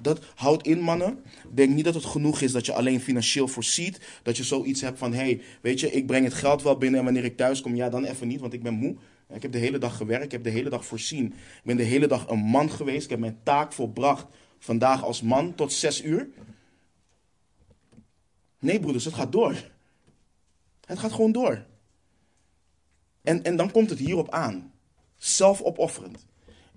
Dat 0.00 0.20
houdt 0.34 0.66
in, 0.66 0.80
mannen. 0.80 1.22
Denk 1.54 1.74
niet 1.74 1.84
dat 1.84 1.94
het 1.94 2.04
genoeg 2.04 2.40
is 2.40 2.52
dat 2.52 2.66
je 2.66 2.72
alleen 2.72 3.00
financieel 3.00 3.48
voorziet. 3.48 4.00
Dat 4.22 4.36
je 4.36 4.44
zoiets 4.44 4.80
hebt 4.80 4.98
van: 4.98 5.12
hé, 5.12 5.18
hey, 5.18 5.40
weet 5.62 5.80
je, 5.80 5.90
ik 5.90 6.06
breng 6.06 6.24
het 6.24 6.34
geld 6.34 6.62
wel 6.62 6.78
binnen 6.78 6.98
en 6.98 7.04
wanneer 7.04 7.24
ik 7.24 7.36
thuis 7.36 7.60
kom, 7.60 7.74
ja, 7.74 7.88
dan 7.88 8.04
even 8.04 8.28
niet, 8.28 8.40
want 8.40 8.52
ik 8.52 8.62
ben 8.62 8.74
moe. 8.74 8.96
Ik 9.32 9.42
heb 9.42 9.52
de 9.52 9.58
hele 9.58 9.78
dag 9.78 9.96
gewerkt, 9.96 10.24
ik 10.24 10.32
heb 10.32 10.44
de 10.44 10.50
hele 10.50 10.70
dag 10.70 10.84
voorzien. 10.84 11.26
Ik 11.26 11.64
ben 11.64 11.76
de 11.76 11.82
hele 11.82 12.06
dag 12.06 12.28
een 12.28 12.38
man 12.38 12.70
geweest. 12.70 13.04
Ik 13.04 13.10
heb 13.10 13.18
mijn 13.18 13.38
taak 13.42 13.72
volbracht 13.72 14.26
vandaag 14.58 15.04
als 15.04 15.22
man 15.22 15.54
tot 15.54 15.72
zes 15.72 16.04
uur. 16.04 16.28
Nee, 18.58 18.80
broeders, 18.80 19.04
het 19.04 19.14
gaat 19.14 19.32
door. 19.32 19.70
Het 20.84 20.98
gaat 20.98 21.12
gewoon 21.12 21.32
door. 21.32 21.66
En, 23.22 23.42
en 23.42 23.56
dan 23.56 23.70
komt 23.70 23.90
het 23.90 23.98
hierop 23.98 24.30
aan. 24.30 24.72
Zelfopofferend. 25.16 26.26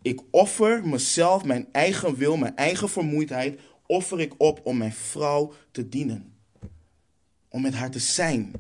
Ik 0.02 0.22
offer 0.32 0.88
mezelf, 0.88 1.44
mijn 1.44 1.68
eigen 1.72 2.16
wil, 2.16 2.38
mijn 2.38 2.56
eigen 2.56 2.90
vermoeidheid, 2.90 3.60
offer 3.86 4.20
ik 4.20 4.34
op 4.38 4.62
om 4.64 4.78
mijn 4.78 4.94
vrouw 4.94 5.54
te 5.72 5.90
dienen. 5.90 6.34
Om 7.50 7.62
met 7.62 7.74
haar 7.74 7.92
te 7.92 8.00
zijn. 8.00 8.54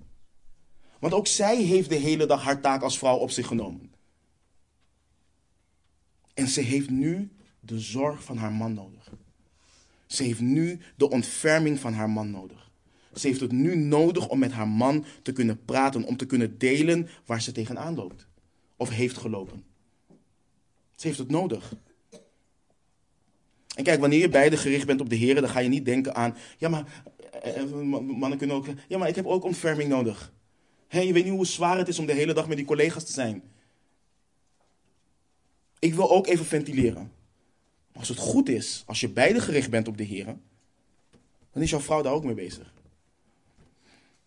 Want 0.99 1.13
ook 1.13 1.27
zij 1.27 1.61
heeft 1.61 1.89
de 1.89 1.95
hele 1.95 2.25
dag 2.25 2.43
haar 2.43 2.61
taak 2.61 2.81
als 2.81 2.97
vrouw 2.97 3.17
op 3.17 3.31
zich 3.31 3.47
genomen. 3.47 3.91
En 6.33 6.47
ze 6.47 6.61
heeft 6.61 6.89
nu 6.89 7.31
de 7.59 7.79
zorg 7.79 8.23
van 8.23 8.37
haar 8.37 8.51
man 8.51 8.73
nodig. 8.73 9.11
Ze 10.05 10.23
heeft 10.23 10.41
nu 10.41 10.79
de 10.95 11.09
ontferming 11.09 11.79
van 11.79 11.93
haar 11.93 12.09
man 12.09 12.31
nodig. 12.31 12.71
Ze 13.13 13.27
heeft 13.27 13.39
het 13.39 13.51
nu 13.51 13.75
nodig 13.75 14.27
om 14.27 14.39
met 14.39 14.51
haar 14.51 14.67
man 14.67 15.05
te 15.21 15.31
kunnen 15.31 15.65
praten, 15.65 16.03
om 16.03 16.17
te 16.17 16.25
kunnen 16.25 16.57
delen 16.57 17.09
waar 17.25 17.41
ze 17.41 17.51
tegenaan 17.51 17.95
loopt. 17.95 18.27
Of 18.75 18.89
heeft 18.89 19.17
gelopen. 19.17 19.70
Ze 21.01 21.07
heeft 21.07 21.19
het 21.19 21.29
nodig. 21.29 21.73
En 23.75 23.83
kijk, 23.83 23.99
wanneer 23.99 24.19
je 24.19 24.29
beide 24.29 24.57
gericht 24.57 24.85
bent 24.85 25.01
op 25.01 25.09
de 25.09 25.15
Heer, 25.15 25.35
dan 25.35 25.49
ga 25.49 25.59
je 25.59 25.69
niet 25.69 25.85
denken 25.85 26.15
aan, 26.15 26.35
ja 26.57 26.69
maar, 26.69 27.03
eh, 27.41 27.61
eh, 27.61 27.71
mannen 28.01 28.37
kunnen 28.37 28.55
ook, 28.55 28.65
ja 28.87 28.97
maar 28.97 29.07
ik 29.07 29.15
heb 29.15 29.25
ook 29.25 29.43
ontferming 29.43 29.89
nodig. 29.89 30.33
Je 30.87 31.13
weet 31.13 31.23
niet 31.23 31.33
hoe 31.33 31.45
zwaar 31.45 31.77
het 31.77 31.87
is 31.87 31.99
om 31.99 32.05
de 32.05 32.13
hele 32.13 32.33
dag 32.33 32.47
met 32.47 32.57
die 32.57 32.65
collega's 32.65 33.03
te 33.03 33.11
zijn. 33.11 33.43
Ik 35.79 35.93
wil 35.93 36.11
ook 36.11 36.27
even 36.27 36.45
ventileren. 36.45 37.11
Maar 37.91 37.99
als 37.99 38.09
het 38.09 38.17
goed 38.17 38.49
is, 38.49 38.83
als 38.85 38.99
je 38.99 39.09
beide 39.09 39.39
gericht 39.39 39.69
bent 39.69 39.87
op 39.87 39.97
de 39.97 40.03
Heer, 40.03 40.25
dan 41.51 41.63
is 41.63 41.69
jouw 41.69 41.79
vrouw 41.79 42.01
daar 42.01 42.13
ook 42.13 42.23
mee 42.23 42.33
bezig. 42.33 42.73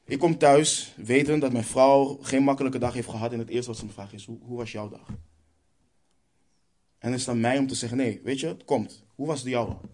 Ik 0.04 0.18
kom 0.18 0.38
thuis 0.38 0.92
weten 0.96 1.38
dat 1.38 1.52
mijn 1.52 1.64
vrouw 1.64 2.18
geen 2.22 2.42
makkelijke 2.42 2.78
dag 2.78 2.94
heeft 2.94 3.08
gehad 3.08 3.32
en 3.32 3.38
het 3.38 3.48
eerste 3.48 3.70
wat 3.70 3.78
ze 3.78 3.86
me 3.86 3.92
vraagt 3.92 4.12
is, 4.12 4.24
hoe 4.24 4.56
was 4.56 4.72
jouw 4.72 4.88
dag? 4.88 5.08
En 7.04 7.10
het 7.10 7.20
is 7.20 7.26
dan 7.26 7.40
mij 7.40 7.58
om 7.58 7.66
te 7.66 7.74
zeggen, 7.74 7.98
nee, 7.98 8.20
weet 8.22 8.40
je, 8.40 8.46
het 8.46 8.64
komt. 8.64 9.04
Hoe 9.14 9.26
was 9.26 9.42
de 9.42 9.50
jouwe? 9.50 9.70
Laten 9.70 9.84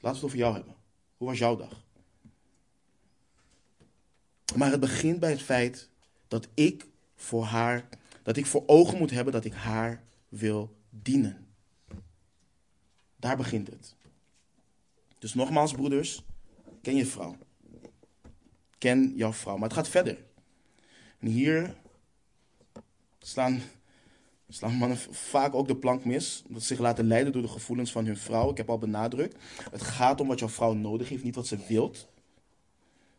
we 0.00 0.08
het 0.08 0.22
over 0.22 0.38
jou 0.38 0.54
hebben. 0.54 0.74
Hoe 1.16 1.28
was 1.28 1.38
jouw 1.38 1.56
dag? 1.56 1.84
Maar 4.56 4.70
het 4.70 4.80
begint 4.80 5.20
bij 5.20 5.30
het 5.30 5.42
feit 5.42 5.88
dat 6.28 6.48
ik 6.54 6.86
voor 7.16 7.44
haar, 7.44 7.88
dat 8.22 8.36
ik 8.36 8.46
voor 8.46 8.62
ogen 8.66 8.98
moet 8.98 9.10
hebben 9.10 9.32
dat 9.32 9.44
ik 9.44 9.52
haar 9.52 10.04
wil 10.28 10.76
dienen. 10.90 11.46
Daar 13.16 13.36
begint 13.36 13.66
het. 13.66 13.94
Dus 15.18 15.34
nogmaals, 15.34 15.72
broeders, 15.72 16.24
ken 16.82 16.96
je 16.96 17.06
vrouw. 17.06 17.36
Ken 18.78 19.12
jouw 19.16 19.32
vrouw. 19.32 19.56
Maar 19.56 19.68
het 19.68 19.78
gaat 19.78 19.88
verder. 19.88 20.24
En 21.18 21.26
hier 21.28 21.76
slaan, 23.18 23.60
slaan 24.50 24.74
mannen 24.74 24.98
vaak 25.10 25.54
ook 25.54 25.68
de 25.68 25.76
plank 25.76 26.04
mis. 26.04 26.42
Dat 26.48 26.60
ze 26.60 26.66
zich 26.66 26.78
laten 26.78 27.06
leiden 27.06 27.32
door 27.32 27.42
de 27.42 27.48
gevoelens 27.48 27.92
van 27.92 28.06
hun 28.06 28.16
vrouw. 28.16 28.50
Ik 28.50 28.56
heb 28.56 28.70
al 28.70 28.78
benadrukt. 28.78 29.36
Het 29.70 29.82
gaat 29.82 30.20
om 30.20 30.26
wat 30.26 30.38
jouw 30.38 30.48
vrouw 30.48 30.72
nodig 30.72 31.08
heeft, 31.08 31.24
niet 31.24 31.34
wat 31.34 31.46
ze 31.46 31.58
wilt. 31.68 32.08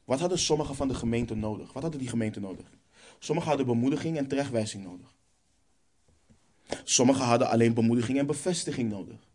Wat 0.05 0.19
hadden 0.19 0.39
sommigen 0.39 0.75
van 0.75 0.87
de 0.87 0.93
gemeente 0.93 1.35
nodig? 1.35 1.73
Wat 1.73 1.81
hadden 1.81 1.99
die 1.99 2.09
gemeente 2.09 2.39
nodig? 2.39 2.65
Sommigen 3.19 3.49
hadden 3.49 3.67
bemoediging 3.67 4.17
en 4.17 4.27
terechtwijzing 4.27 4.83
nodig. 4.83 5.15
Sommigen 6.83 7.25
hadden 7.25 7.49
alleen 7.49 7.73
bemoediging 7.73 8.19
en 8.19 8.25
bevestiging 8.25 8.89
nodig. 8.89 9.27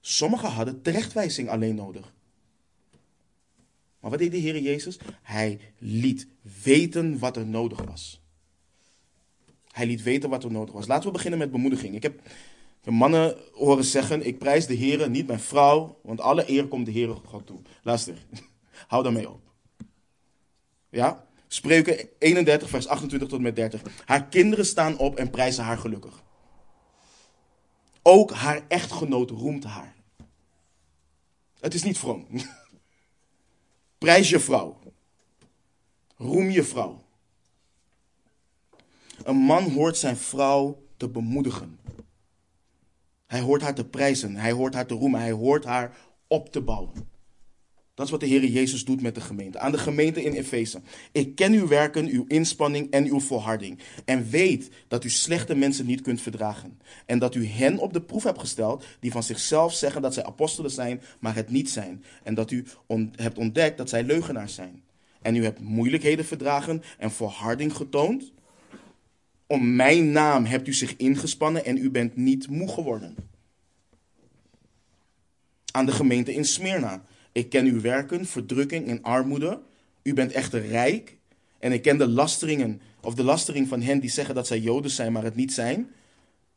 Sommigen 0.00 0.48
hadden 0.48 0.82
terechtwijzing 0.82 1.48
alleen 1.48 1.74
nodig. 1.74 2.12
Maar 4.00 4.10
wat 4.10 4.18
deed 4.18 4.30
de 4.30 4.36
Heer 4.36 4.60
Jezus? 4.60 4.98
Hij 5.22 5.60
liet 5.78 6.26
weten 6.62 7.18
wat 7.18 7.36
er 7.36 7.46
nodig 7.46 7.84
was. 7.84 8.21
Hij 9.72 9.86
liet 9.86 10.02
weten 10.02 10.30
wat 10.30 10.44
er 10.44 10.50
nodig 10.50 10.74
was. 10.74 10.86
Laten 10.86 11.06
we 11.06 11.12
beginnen 11.12 11.38
met 11.38 11.50
bemoediging. 11.50 11.94
Ik 11.94 12.02
heb 12.02 12.20
mannen 12.84 13.36
horen 13.52 13.84
zeggen: 13.84 14.26
Ik 14.26 14.38
prijs 14.38 14.66
de 14.66 14.74
Heer, 14.74 15.10
niet 15.10 15.26
mijn 15.26 15.40
vrouw, 15.40 15.98
want 16.02 16.20
alle 16.20 16.50
eer 16.50 16.68
komt 16.68 16.86
de 16.86 16.92
Heer 16.92 17.08
God 17.24 17.46
toe. 17.46 17.60
Luister, 17.82 18.26
hou 18.88 19.02
daarmee 19.02 19.30
op. 19.30 19.40
Ja? 20.88 21.26
Spreuken 21.46 22.08
31, 22.18 22.68
vers 22.68 22.86
28 22.86 23.28
tot 23.28 23.40
met 23.40 23.56
30. 23.56 23.82
Haar 24.04 24.26
kinderen 24.26 24.66
staan 24.66 24.98
op 24.98 25.16
en 25.16 25.30
prijzen 25.30 25.64
haar 25.64 25.78
gelukkig. 25.78 26.22
Ook 28.02 28.30
haar 28.30 28.62
echtgenoot 28.68 29.30
roemt 29.30 29.64
haar. 29.64 29.94
Het 31.60 31.74
is 31.74 31.82
niet 31.82 31.98
vroom. 31.98 32.26
Prijs 33.98 34.28
je 34.28 34.40
vrouw. 34.40 34.78
Roem 36.16 36.50
je 36.50 36.64
vrouw. 36.64 37.01
Een 39.24 39.36
man 39.36 39.70
hoort 39.70 39.96
zijn 39.96 40.16
vrouw 40.16 40.82
te 40.96 41.08
bemoedigen. 41.08 41.78
Hij 43.26 43.40
hoort 43.40 43.62
haar 43.62 43.74
te 43.74 43.84
prijzen. 43.84 44.36
Hij 44.36 44.52
hoort 44.52 44.74
haar 44.74 44.86
te 44.86 44.94
roemen. 44.94 45.20
Hij 45.20 45.32
hoort 45.32 45.64
haar 45.64 45.96
op 46.26 46.52
te 46.52 46.60
bouwen. 46.60 47.10
Dat 47.94 48.04
is 48.06 48.12
wat 48.12 48.20
de 48.20 48.26
Heer 48.26 48.44
Jezus 48.44 48.84
doet 48.84 49.02
met 49.02 49.14
de 49.14 49.20
gemeente. 49.20 49.58
Aan 49.58 49.72
de 49.72 49.78
gemeente 49.78 50.22
in 50.22 50.32
Efeze. 50.32 50.80
Ik 51.12 51.34
ken 51.34 51.52
uw 51.52 51.68
werken, 51.68 52.06
uw 52.06 52.24
inspanning 52.28 52.90
en 52.90 53.06
uw 53.06 53.20
volharding. 53.20 53.78
En 54.04 54.30
weet 54.30 54.70
dat 54.88 55.04
u 55.04 55.10
slechte 55.10 55.54
mensen 55.54 55.86
niet 55.86 56.00
kunt 56.00 56.20
verdragen. 56.20 56.80
En 57.06 57.18
dat 57.18 57.34
u 57.34 57.46
hen 57.46 57.78
op 57.78 57.92
de 57.92 58.02
proef 58.02 58.22
hebt 58.22 58.40
gesteld 58.40 58.84
die 59.00 59.12
van 59.12 59.22
zichzelf 59.22 59.74
zeggen 59.74 60.02
dat 60.02 60.14
zij 60.14 60.24
apostelen 60.24 60.70
zijn, 60.70 61.00
maar 61.20 61.34
het 61.34 61.50
niet 61.50 61.70
zijn. 61.70 62.04
En 62.22 62.34
dat 62.34 62.50
u 62.50 62.64
hebt 63.16 63.38
ontdekt 63.38 63.78
dat 63.78 63.88
zij 63.88 64.04
leugenaars 64.04 64.54
zijn. 64.54 64.82
En 65.22 65.36
u 65.36 65.44
hebt 65.44 65.60
moeilijkheden 65.60 66.24
verdragen 66.24 66.82
en 66.98 67.10
volharding 67.10 67.76
getoond. 67.76 68.32
Om 69.52 69.74
mijn 69.74 70.12
naam 70.12 70.44
hebt 70.44 70.68
u 70.68 70.72
zich 70.72 70.96
ingespannen 70.96 71.64
en 71.64 71.76
u 71.76 71.90
bent 71.90 72.16
niet 72.16 72.48
moe 72.48 72.68
geworden. 72.68 73.16
Aan 75.72 75.86
de 75.86 75.92
gemeente 75.92 76.34
in 76.34 76.44
Smyrna. 76.44 77.04
Ik 77.32 77.48
ken 77.48 77.66
uw 77.66 77.80
werken, 77.80 78.26
verdrukking 78.26 78.88
en 78.88 79.02
armoede. 79.02 79.60
U 80.02 80.14
bent 80.14 80.32
echter 80.32 80.66
rijk. 80.66 81.18
En 81.58 81.72
ik 81.72 81.82
ken 81.82 81.98
de 81.98 82.08
lasteringen, 82.08 82.80
of 83.00 83.14
de 83.14 83.22
lastering 83.22 83.68
van 83.68 83.82
hen 83.82 84.00
die 84.00 84.10
zeggen 84.10 84.34
dat 84.34 84.46
zij 84.46 84.58
Joden 84.58 84.90
zijn, 84.90 85.12
maar 85.12 85.24
het 85.24 85.36
niet 85.36 85.52
zijn. 85.52 85.90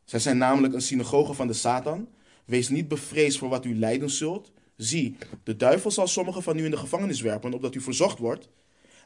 Zij 0.06 0.20
zijn 0.20 0.38
namelijk 0.38 0.74
een 0.74 0.82
synagoge 0.82 1.34
van 1.34 1.48
de 1.48 1.54
Satan. 1.54 2.08
Wees 2.46 2.70
niet 2.70 2.88
bevreesd 2.88 3.38
voor 3.38 3.50
wat 3.50 3.66
u 3.66 3.76
lijden 3.76 4.10
zult. 4.10 4.52
Zie, 4.76 5.16
de 5.44 5.56
duivel 5.56 5.92
zal 5.92 6.08
sommigen 6.08 6.44
van 6.44 6.58
u 6.58 6.64
in 6.64 6.72
de 6.72 6.78
gevangenis 6.78 7.22
werpen, 7.22 7.54
opdat 7.54 7.76
u 7.76 7.82
verzocht 7.82 8.20
wordt. 8.20 8.50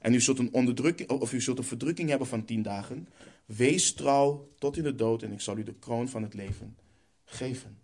En 0.02 0.14
u 0.14 0.22
zult 0.22 0.40
een, 0.40 0.54
onderdrukking, 0.54 1.10
of 1.10 1.34
u 1.34 1.42
zult 1.42 1.58
een 1.58 1.64
verdrukking 1.64 2.10
hebben 2.10 2.28
van 2.28 2.46
tien 2.46 2.62
dagen. 2.62 3.08
Wees 3.56 3.94
trouw 3.94 4.50
tot 4.58 4.78
in 4.78 4.84
de 4.84 4.96
dood 4.96 5.24
en 5.24 5.32
ik 5.32 5.42
zal 5.42 5.58
u 5.58 5.64
de 5.64 5.74
kroon 5.74 6.10
van 6.10 6.24
het 6.24 6.34
leven 6.34 6.78
geven. 7.26 7.78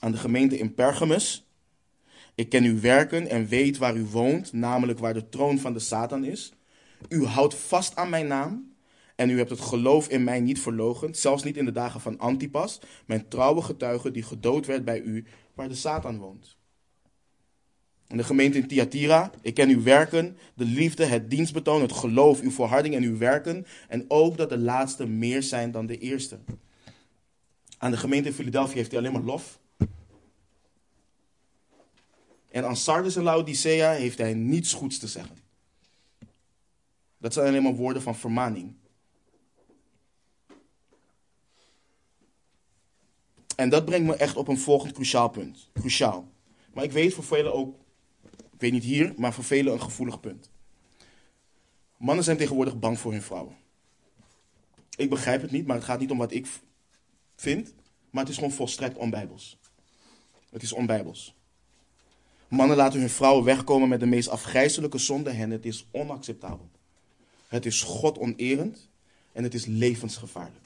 Aan 0.00 0.12
de 0.12 0.18
gemeente 0.18 0.58
in 0.58 0.74
Pergamus. 0.74 1.46
Ik 2.34 2.48
ken 2.48 2.64
uw 2.64 2.80
werken 2.80 3.28
en 3.28 3.46
weet 3.46 3.76
waar 3.76 3.96
u 3.96 4.04
woont, 4.04 4.52
namelijk 4.52 4.98
waar 4.98 5.14
de 5.14 5.28
troon 5.28 5.58
van 5.58 5.72
de 5.72 5.78
Satan 5.78 6.24
is. 6.24 6.52
U 7.08 7.24
houdt 7.24 7.54
vast 7.54 7.96
aan 7.96 8.10
mijn 8.10 8.26
naam 8.26 8.74
en 9.16 9.30
u 9.30 9.38
hebt 9.38 9.50
het 9.50 9.60
geloof 9.60 10.08
in 10.08 10.24
mij 10.24 10.40
niet 10.40 10.60
verlogend, 10.60 11.16
zelfs 11.16 11.42
niet 11.42 11.56
in 11.56 11.64
de 11.64 11.72
dagen 11.72 12.00
van 12.00 12.18
Antipas, 12.18 12.80
mijn 13.06 13.28
trouwe 13.28 13.62
getuige 13.62 14.10
die 14.10 14.22
gedood 14.22 14.66
werd 14.66 14.84
bij 14.84 15.00
u, 15.00 15.24
waar 15.54 15.68
de 15.68 15.74
Satan 15.74 16.18
woont. 16.18 16.55
In 18.08 18.16
de 18.16 18.24
gemeente 18.24 18.58
in 18.58 18.66
Thyatira, 18.66 19.30
ik 19.40 19.54
ken 19.54 19.68
uw 19.68 19.82
werken, 19.82 20.36
de 20.54 20.64
liefde, 20.64 21.04
het 21.04 21.30
dienstbetoon, 21.30 21.82
het 21.82 21.92
geloof, 21.92 22.40
uw 22.40 22.50
volharding 22.50 22.94
en 22.94 23.02
uw 23.02 23.18
werken, 23.18 23.66
en 23.88 24.04
ook 24.08 24.36
dat 24.36 24.48
de 24.48 24.58
laatste 24.58 25.06
meer 25.06 25.42
zijn 25.42 25.70
dan 25.70 25.86
de 25.86 25.98
eerste. 25.98 26.38
Aan 27.78 27.90
de 27.90 27.96
gemeente 27.96 28.28
in 28.28 28.34
Philadelphia 28.34 28.76
heeft 28.76 28.90
hij 28.90 29.00
alleen 29.00 29.12
maar 29.12 29.22
lof. 29.22 29.58
En 32.50 32.64
aan 32.64 32.76
Sardis 32.76 33.16
en 33.16 33.22
Laodicea 33.22 33.92
heeft 33.92 34.18
hij 34.18 34.34
niets 34.34 34.72
goeds 34.72 34.98
te 34.98 35.06
zeggen. 35.06 35.36
Dat 37.18 37.32
zijn 37.32 37.46
alleen 37.46 37.62
maar 37.62 37.74
woorden 37.74 38.02
van 38.02 38.16
vermaning. 38.16 38.74
En 43.56 43.68
dat 43.68 43.84
brengt 43.84 44.06
me 44.06 44.16
echt 44.16 44.36
op 44.36 44.48
een 44.48 44.58
volgend 44.58 44.92
cruciaal 44.92 45.28
punt. 45.28 45.68
Cruciaal. 45.72 46.28
Maar 46.74 46.84
ik 46.84 46.92
weet 46.92 47.14
voor 47.14 47.24
velen 47.24 47.54
ook, 47.54 47.74
ik 48.56 48.62
weet 48.62 48.72
niet 48.72 48.84
hier, 48.84 49.14
maar 49.16 49.32
voor 49.32 49.44
velen 49.44 49.72
een 49.72 49.80
gevoelig 49.80 50.20
punt. 50.20 50.50
Mannen 51.96 52.24
zijn 52.24 52.36
tegenwoordig 52.36 52.78
bang 52.78 52.98
voor 52.98 53.12
hun 53.12 53.22
vrouwen. 53.22 53.56
Ik 54.96 55.10
begrijp 55.10 55.42
het 55.42 55.50
niet, 55.50 55.66
maar 55.66 55.76
het 55.76 55.84
gaat 55.84 56.00
niet 56.00 56.10
om 56.10 56.18
wat 56.18 56.32
ik 56.32 56.46
vind, 57.34 57.74
maar 58.10 58.22
het 58.22 58.32
is 58.32 58.38
gewoon 58.38 58.52
volstrekt 58.52 58.96
onbijbels. 58.96 59.58
Het 60.50 60.62
is 60.62 60.72
onbijbels. 60.72 61.34
Mannen 62.48 62.76
laten 62.76 63.00
hun 63.00 63.10
vrouwen 63.10 63.44
wegkomen 63.44 63.88
met 63.88 64.00
de 64.00 64.06
meest 64.06 64.28
afgrijzelijke 64.28 64.98
zonde 64.98 65.30
en 65.30 65.50
het 65.50 65.64
is 65.64 65.86
onacceptabel. 65.90 66.70
Het 67.48 67.66
is 67.66 67.82
God 67.82 68.18
onerend 68.18 68.88
en 69.32 69.42
het 69.42 69.54
is 69.54 69.66
levensgevaarlijk. 69.66 70.64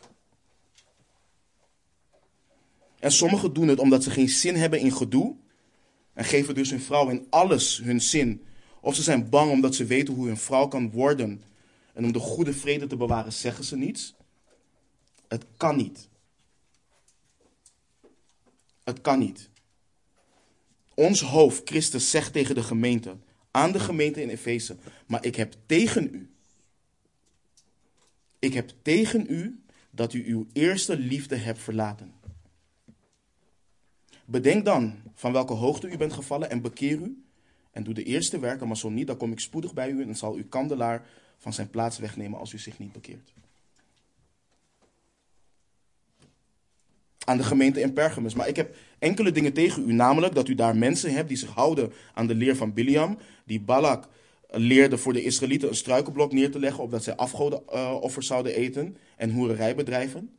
En 2.99 3.13
sommigen 3.13 3.53
doen 3.53 3.69
het 3.69 3.79
omdat 3.79 4.03
ze 4.03 4.11
geen 4.11 4.29
zin 4.29 4.57
hebben 4.57 4.81
in 4.81 4.93
gedoe 4.93 5.37
en 6.13 6.25
geven 6.25 6.55
dus 6.55 6.71
hun 6.71 6.81
vrouw 6.81 7.09
in 7.09 7.27
alles 7.31 7.79
hun 7.79 8.01
zin. 8.01 8.45
Of 8.81 8.95
ze 8.95 9.03
zijn 9.03 9.29
bang 9.29 9.51
omdat 9.51 9.75
ze 9.75 9.85
weten 9.85 10.15
hoe 10.15 10.27
hun 10.27 10.37
vrouw 10.37 10.69
kan 10.69 10.91
worden 10.91 11.43
en 11.95 12.05
om 12.05 12.13
de 12.13 12.19
goede 12.19 12.53
vrede 12.53 12.87
te 12.87 12.97
bewaren 12.97 13.33
zeggen 13.33 13.65
ze 13.65 13.77
niets. 13.77 14.15
Het 15.29 15.45
kan 15.57 15.77
niet. 15.77 16.09
Het 18.85 19.01
kan 19.01 19.19
niet. 19.19 19.49
Ons 20.95 21.21
hoofd, 21.21 21.69
Christus, 21.69 22.11
zegt 22.11 22.33
tegen 22.33 22.55
de 22.55 22.63
gemeente, 22.63 23.17
aan 23.51 23.73
de 23.73 23.81
gemeente 23.81 24.23
in 24.23 24.29
Efeze, 24.29 24.77
maar 25.07 25.25
ik 25.25 25.37
heb 25.37 25.55
tegen 25.67 26.15
u, 26.15 26.31
ik 28.39 28.55
heb 28.55 28.73
tegen 28.83 29.27
u 29.29 29.63
dat 29.91 30.13
u 30.13 30.25
uw 30.27 30.47
eerste 30.53 30.99
liefde 30.99 31.37
hebt 31.37 31.59
verlaten. 31.59 32.13
Bedenk 34.31 34.65
dan 34.65 34.95
van 35.15 35.33
welke 35.33 35.53
hoogte 35.53 35.89
u 35.89 35.97
bent 35.97 36.13
gevallen 36.13 36.51
en 36.51 36.61
bekeer 36.61 36.99
u 36.99 37.25
en 37.71 37.83
doe 37.83 37.95
de 37.95 38.03
eerste 38.03 38.39
werken, 38.39 38.67
maar 38.67 38.77
zo 38.77 38.89
niet, 38.89 39.07
dan 39.07 39.17
kom 39.17 39.33
ik 39.33 39.41
spoedig 39.41 39.75
bij 39.75 39.91
u 39.91 40.03
en 40.03 40.17
zal 40.17 40.35
uw 40.35 40.49
kandelaar 40.49 41.07
van 41.39 41.53
zijn 41.53 41.71
plaats 41.71 41.99
wegnemen 41.99 42.39
als 42.39 42.53
u 42.53 42.59
zich 42.59 42.79
niet 42.79 42.93
bekeert. 42.93 43.33
aan 47.25 47.37
de 47.37 47.43
gemeente 47.43 47.81
in 47.81 47.93
Pergamus. 47.93 48.35
Maar 48.35 48.49
ik 48.49 48.57
heb 48.57 48.77
enkele 48.99 49.33
dingen 49.33 49.53
tegen 49.53 49.89
u, 49.89 49.93
namelijk 49.93 50.35
dat 50.35 50.49
u 50.49 50.55
daar 50.55 50.77
mensen 50.77 51.13
hebt 51.13 51.29
die 51.29 51.37
zich 51.37 51.49
houden 51.49 51.93
aan 52.15 52.27
de 52.27 52.35
leer 52.35 52.57
van 52.57 52.73
Biliam, 52.73 53.19
die 53.45 53.61
Balak 53.61 54.09
leerde 54.49 54.99
voor 54.99 55.13
de 55.13 55.23
Israëlieten 55.23 55.69
een 55.69 55.75
struikelblok 55.75 56.33
neer 56.33 56.51
te 56.51 56.59
leggen, 56.59 56.83
opdat 56.83 57.05
zij 57.05 57.17
afgodenoffers 57.17 58.27
zouden 58.27 58.55
eten 58.55 58.97
en 59.17 59.31
hoererij 59.31 59.75
bedrijven. 59.75 60.31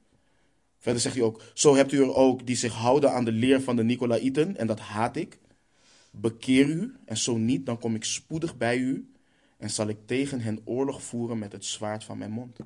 Verder 0.82 1.01
zegt 1.01 1.15
hij 1.15 1.23
ook, 1.23 1.41
zo 1.53 1.75
hebt 1.75 1.91
u 1.91 2.01
er 2.01 2.15
ook 2.15 2.45
die 2.45 2.55
zich 2.55 2.73
houden 2.73 3.13
aan 3.13 3.25
de 3.25 3.32
leer 3.32 3.61
van 3.61 3.75
de 3.75 3.84
Nicolaïten, 3.84 4.57
en 4.57 4.67
dat 4.67 4.79
haat 4.79 5.15
ik. 5.15 5.39
Bekeer 6.11 6.67
u, 6.67 6.95
en 7.05 7.17
zo 7.17 7.38
niet, 7.38 7.65
dan 7.65 7.79
kom 7.79 7.95
ik 7.95 8.03
spoedig 8.03 8.57
bij 8.57 8.77
u 8.77 9.11
en 9.57 9.69
zal 9.69 9.88
ik 9.88 9.97
tegen 10.05 10.41
hen 10.41 10.61
oorlog 10.65 11.03
voeren 11.03 11.39
met 11.39 11.51
het 11.51 11.65
zwaard 11.65 12.03
van 12.03 12.17
mijn 12.17 12.32
mond. 12.32 12.57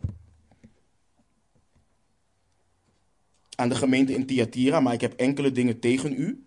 aan 3.55 3.69
de 3.69 3.75
gemeente 3.75 4.13
in 4.13 4.25
Thyatira, 4.25 4.79
maar 4.79 4.93
ik 4.93 5.01
heb 5.01 5.13
enkele 5.13 5.51
dingen 5.51 5.79
tegen 5.79 6.13
u. 6.21 6.45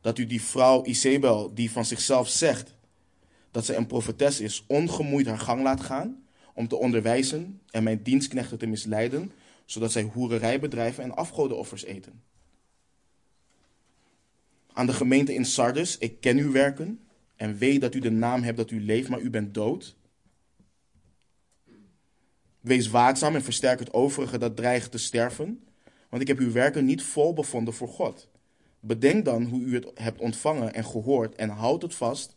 Dat 0.00 0.18
u 0.18 0.26
die 0.26 0.42
vrouw 0.42 0.84
Isabel, 0.84 1.54
die 1.54 1.70
van 1.70 1.84
zichzelf 1.84 2.28
zegt 2.28 2.74
dat 3.50 3.64
ze 3.64 3.74
een 3.74 3.86
profetes 3.86 4.40
is, 4.40 4.64
ongemoeid 4.66 5.26
haar 5.26 5.38
gang 5.38 5.62
laat 5.62 5.80
gaan 5.80 6.22
om 6.54 6.68
te 6.68 6.76
onderwijzen 6.76 7.60
en 7.70 7.82
mijn 7.82 8.02
dienstknechten 8.02 8.58
te 8.58 8.66
misleiden, 8.66 9.32
zodat 9.68 9.92
zij 9.92 10.02
hoererij 10.02 10.60
bedrijven 10.60 11.04
en 11.04 11.14
afgodenoffers 11.14 11.84
eten. 11.84 12.22
Aan 14.72 14.86
de 14.86 14.92
gemeente 14.92 15.34
in 15.34 15.44
Sardis, 15.44 15.98
ik 15.98 16.20
ken 16.20 16.36
uw 16.38 16.52
werken 16.52 17.00
en 17.36 17.58
weet 17.58 17.80
dat 17.80 17.94
u 17.94 17.98
de 17.98 18.10
naam 18.10 18.42
hebt 18.42 18.56
dat 18.56 18.70
u 18.70 18.80
leeft, 18.80 19.08
maar 19.08 19.20
u 19.20 19.30
bent 19.30 19.54
dood. 19.54 19.96
Wees 22.60 22.88
waakzaam 22.88 23.34
en 23.34 23.42
versterk 23.42 23.78
het 23.78 23.92
overige 23.92 24.38
dat 24.38 24.56
dreigt 24.56 24.90
te 24.90 24.98
sterven, 24.98 25.64
want 26.08 26.22
ik 26.22 26.28
heb 26.28 26.38
uw 26.38 26.52
werken 26.52 26.84
niet 26.84 27.02
vol 27.02 27.32
bevonden 27.32 27.74
voor 27.74 27.88
God. 27.88 28.28
Bedenk 28.80 29.24
dan 29.24 29.44
hoe 29.44 29.60
u 29.60 29.74
het 29.74 29.90
hebt 29.94 30.20
ontvangen 30.20 30.74
en 30.74 30.84
gehoord 30.84 31.34
en 31.34 31.48
houd 31.48 31.82
het 31.82 31.94
vast 31.94 32.36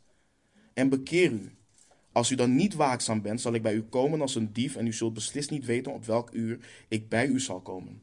en 0.74 0.90
bekeer 0.90 1.32
u. 1.32 1.56
Als 2.12 2.32
u 2.32 2.36
dan 2.36 2.56
niet 2.56 2.74
waakzaam 2.74 3.22
bent, 3.22 3.42
zal 3.42 3.54
ik 3.54 3.62
bij 3.62 3.74
u 3.74 3.82
komen 3.82 4.22
als 4.22 4.36
een 4.36 4.54
dief 4.54 4.76
en 4.76 4.88
u 4.88 4.94
zult 4.94 5.14
beslist 5.14 5.50
niet 5.50 5.66
weten 5.66 5.94
op 5.94 6.06
welk 6.06 6.32
uur 6.32 6.60
ik 6.88 7.10
bij 7.10 7.28
u 7.28 7.40
zal 7.40 7.60
komen. 7.60 8.02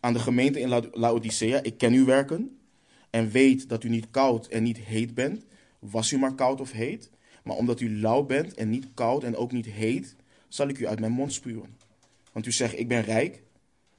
Aan 0.00 0.12
de 0.12 0.18
gemeente 0.18 0.60
in 0.60 0.90
Laodicea, 0.92 1.62
ik 1.62 1.78
ken 1.78 1.92
uw 1.92 2.04
werken 2.04 2.58
en 3.10 3.30
weet 3.30 3.68
dat 3.68 3.84
u 3.84 3.88
niet 3.88 4.10
koud 4.10 4.46
en 4.46 4.62
niet 4.62 4.78
heet 4.78 5.14
bent. 5.14 5.44
Was 5.78 6.12
u 6.12 6.18
maar 6.18 6.34
koud 6.34 6.60
of 6.60 6.72
heet, 6.72 7.10
maar 7.44 7.56
omdat 7.56 7.80
u 7.80 8.00
lauw 8.00 8.22
bent 8.22 8.54
en 8.54 8.68
niet 8.68 8.88
koud 8.94 9.24
en 9.24 9.36
ook 9.36 9.52
niet 9.52 9.66
heet, 9.66 10.16
zal 10.48 10.68
ik 10.68 10.78
u 10.78 10.86
uit 10.86 11.00
mijn 11.00 11.12
mond 11.12 11.32
spuwen. 11.32 11.76
Want 12.32 12.46
u 12.46 12.52
zegt, 12.52 12.78
ik 12.78 12.88
ben 12.88 13.02
rijk 13.02 13.42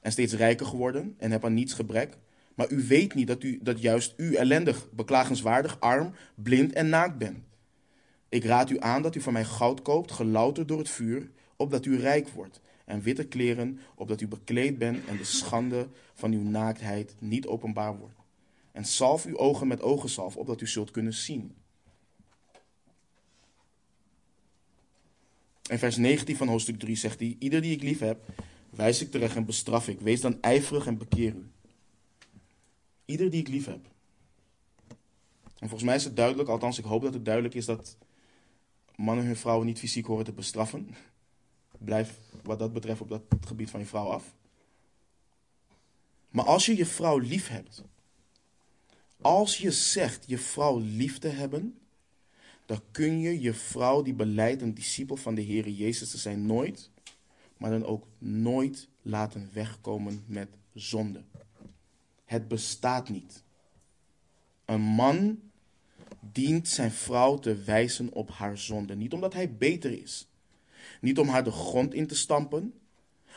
en 0.00 0.12
steeds 0.12 0.32
rijker 0.32 0.66
geworden 0.66 1.14
en 1.18 1.30
heb 1.30 1.44
aan 1.44 1.54
niets 1.54 1.72
gebrek. 1.72 2.18
Maar 2.54 2.70
u 2.70 2.86
weet 2.86 3.14
niet 3.14 3.26
dat, 3.26 3.42
u, 3.42 3.58
dat 3.62 3.80
juist 3.80 4.14
u 4.16 4.34
ellendig, 4.34 4.90
beklagenswaardig, 4.90 5.80
arm, 5.80 6.14
blind 6.34 6.72
en 6.72 6.88
naakt 6.88 7.18
bent. 7.18 7.38
Ik 8.28 8.44
raad 8.44 8.70
u 8.70 8.76
aan 8.80 9.02
dat 9.02 9.14
u 9.14 9.20
van 9.20 9.32
mij 9.32 9.44
goud 9.44 9.82
koopt, 9.82 10.12
gelouterd 10.12 10.68
door 10.68 10.78
het 10.78 10.90
vuur, 10.90 11.30
opdat 11.56 11.84
u 11.84 11.98
rijk 11.98 12.28
wordt. 12.28 12.60
En 12.84 13.00
witte 13.00 13.24
kleren, 13.24 13.80
opdat 13.94 14.20
u 14.20 14.28
bekleed 14.28 14.78
bent 14.78 15.06
en 15.06 15.16
de 15.16 15.24
schande 15.24 15.88
van 16.14 16.32
uw 16.32 16.42
naaktheid 16.42 17.14
niet 17.18 17.46
openbaar 17.46 17.98
wordt. 17.98 18.14
En 18.72 18.84
salf 18.84 19.24
uw 19.24 19.36
ogen 19.36 19.66
met 19.66 19.82
ogensalf, 19.82 20.36
opdat 20.36 20.60
u 20.60 20.66
zult 20.66 20.90
kunnen 20.90 21.14
zien. 21.14 21.54
In 25.70 25.78
vers 25.78 25.96
19 25.96 26.36
van 26.36 26.48
hoofdstuk 26.48 26.78
3 26.78 26.96
zegt 26.96 27.20
hij: 27.20 27.36
Ieder 27.38 27.62
die 27.62 27.72
ik 27.72 27.82
lief 27.82 27.98
heb, 27.98 28.24
wijs 28.70 29.02
ik 29.02 29.10
terecht 29.10 29.36
en 29.36 29.44
bestraf 29.44 29.88
ik. 29.88 30.00
Wees 30.00 30.20
dan 30.20 30.38
ijverig 30.40 30.86
en 30.86 30.98
bekeer 30.98 31.34
u. 31.34 31.51
Ieder 33.04 33.30
die 33.30 33.40
ik 33.40 33.48
lief 33.48 33.66
heb. 33.66 33.90
En 35.58 35.68
volgens 35.68 35.82
mij 35.82 35.94
is 35.94 36.04
het 36.04 36.16
duidelijk, 36.16 36.48
althans 36.48 36.78
ik 36.78 36.84
hoop 36.84 37.02
dat 37.02 37.14
het 37.14 37.24
duidelijk 37.24 37.54
is, 37.54 37.64
dat 37.64 37.96
mannen 38.96 39.24
hun 39.24 39.36
vrouwen 39.36 39.66
niet 39.66 39.78
fysiek 39.78 40.06
horen 40.06 40.24
te 40.24 40.32
bestraffen. 40.32 40.94
Blijf 41.78 42.18
wat 42.42 42.58
dat 42.58 42.72
betreft 42.72 43.00
op 43.00 43.08
dat 43.08 43.22
gebied 43.46 43.70
van 43.70 43.80
je 43.80 43.86
vrouw 43.86 44.06
af. 44.06 44.34
Maar 46.28 46.44
als 46.44 46.66
je 46.66 46.76
je 46.76 46.86
vrouw 46.86 47.18
lief 47.18 47.48
hebt, 47.48 47.82
als 49.20 49.58
je 49.58 49.70
zegt 49.70 50.24
je 50.26 50.38
vrouw 50.38 50.78
lief 50.78 51.18
te 51.18 51.28
hebben, 51.28 51.78
dan 52.66 52.80
kun 52.90 53.20
je 53.20 53.40
je 53.40 53.54
vrouw 53.54 54.02
die 54.02 54.14
beleidt 54.14 54.62
een 54.62 54.74
discipel 54.74 55.16
van 55.16 55.34
de 55.34 55.40
Heer 55.40 55.68
Jezus 55.68 56.10
te 56.10 56.18
zijn 56.18 56.46
nooit, 56.46 56.90
maar 57.56 57.70
dan 57.70 57.84
ook 57.84 58.06
nooit 58.18 58.88
laten 59.02 59.50
wegkomen 59.52 60.24
met 60.26 60.48
zonde. 60.74 61.22
Het 62.32 62.48
bestaat 62.48 63.08
niet. 63.08 63.42
Een 64.64 64.80
man 64.80 65.40
dient 66.20 66.68
zijn 66.68 66.90
vrouw 66.90 67.38
te 67.38 67.54
wijzen 67.54 68.12
op 68.12 68.30
haar 68.30 68.58
zonde. 68.58 68.96
Niet 68.96 69.12
omdat 69.12 69.32
hij 69.32 69.56
beter 69.56 70.02
is. 70.02 70.28
Niet 71.00 71.18
om 71.18 71.28
haar 71.28 71.44
de 71.44 71.50
grond 71.50 71.94
in 71.94 72.06
te 72.06 72.14
stampen. 72.14 72.74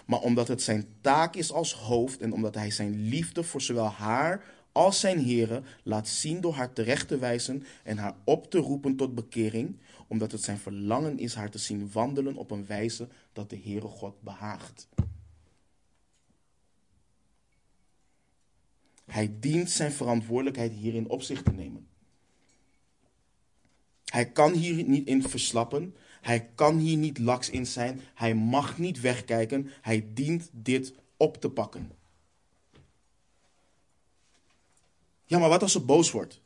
Maar 0.06 0.20
omdat 0.20 0.48
het 0.48 0.62
zijn 0.62 0.88
taak 1.02 1.36
is 1.36 1.52
als 1.52 1.74
hoofd 1.74 2.22
en 2.22 2.34
omdat 2.34 2.56
hij 2.56 2.72
zijn 2.72 3.08
liefde 3.08 3.43
voor 3.43 3.62
zowel 3.62 3.89
haar 3.89 4.43
als 4.72 5.00
zijn 5.00 5.20
heren 5.20 5.66
laat 5.84 6.08
zien 6.08 6.41
door 6.41 6.54
haar 6.54 6.74
terecht 6.74 7.08
te 7.08 7.18
wijzen 7.18 7.64
en 7.84 7.98
haar 7.98 8.16
op 8.24 8.52
te 8.52 8.58
roepen 8.58 8.96
tot 8.96 9.16
bekering, 9.16 9.78
omdat 10.08 10.32
het 10.32 10.43
zijn 10.43 10.58
verlangen 10.58 11.20
is 11.20 11.34
haar 11.34 11.50
te 11.50 11.58
zien 11.58 11.89
wandelen 11.91 12.36
op 12.36 12.52
een 12.52 12.66
wijze 12.66 13.08
dat 13.34 13.50
de 13.50 13.60
Heere 13.64 13.88
God 13.88 14.22
behaagt. 14.22 14.88
Hij 19.06 19.36
dient 19.39 19.70
zijn 19.70 19.91
verantwoordelijkheid 19.91 20.72
hierin 20.72 21.10
op 21.10 21.22
zich 21.22 21.43
te 21.43 21.51
nemen. 21.51 21.88
Hij 24.06 24.32
kan 24.32 24.53
hier 24.53 24.84
niet 24.84 25.08
in 25.08 25.24
verslappen. 25.24 25.95
Hij 26.22 26.49
kan 26.56 26.78
hier 26.78 26.97
niet 26.97 27.18
laks 27.18 27.49
in 27.49 27.66
zijn. 27.66 28.01
Hij 28.14 28.36
mag 28.36 28.78
niet 28.78 29.01
wegkijken. 29.01 29.72
Hij 29.82 30.08
dient 30.14 30.49
dit 30.51 30.93
op 31.18 31.38
te 31.41 31.49
pakken. 31.49 31.91
Ja, 35.26 35.39
maar 35.39 35.49
wat 35.49 35.62
als 35.62 35.72
ze 35.72 35.80
boos 35.80 36.12
wordt? 36.12 36.41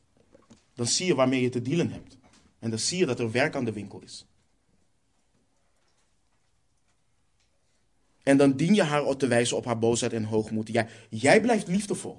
Dan 0.73 0.87
zie 0.87 1.05
je 1.05 1.15
waarmee 1.15 1.41
je 1.41 1.49
te 1.49 1.61
dealen 1.61 1.91
hebt. 1.91 2.17
En 2.59 2.69
dan 2.69 2.79
zie 2.79 2.97
je 2.97 3.05
dat 3.05 3.19
er 3.19 3.31
werk 3.31 3.55
aan 3.55 3.65
de 3.65 3.73
winkel 3.73 4.01
is. 4.01 4.25
En 8.23 8.37
dan 8.37 8.57
dien 8.57 8.73
je 8.73 8.83
haar 8.83 9.15
te 9.17 9.27
wijzen 9.27 9.57
op 9.57 9.65
haar 9.65 9.79
boosheid 9.79 10.13
en 10.13 10.23
hoogmoed. 10.23 10.67
Jij, 10.67 10.89
jij 11.09 11.41
blijft 11.41 11.67
liefdevol. 11.67 12.17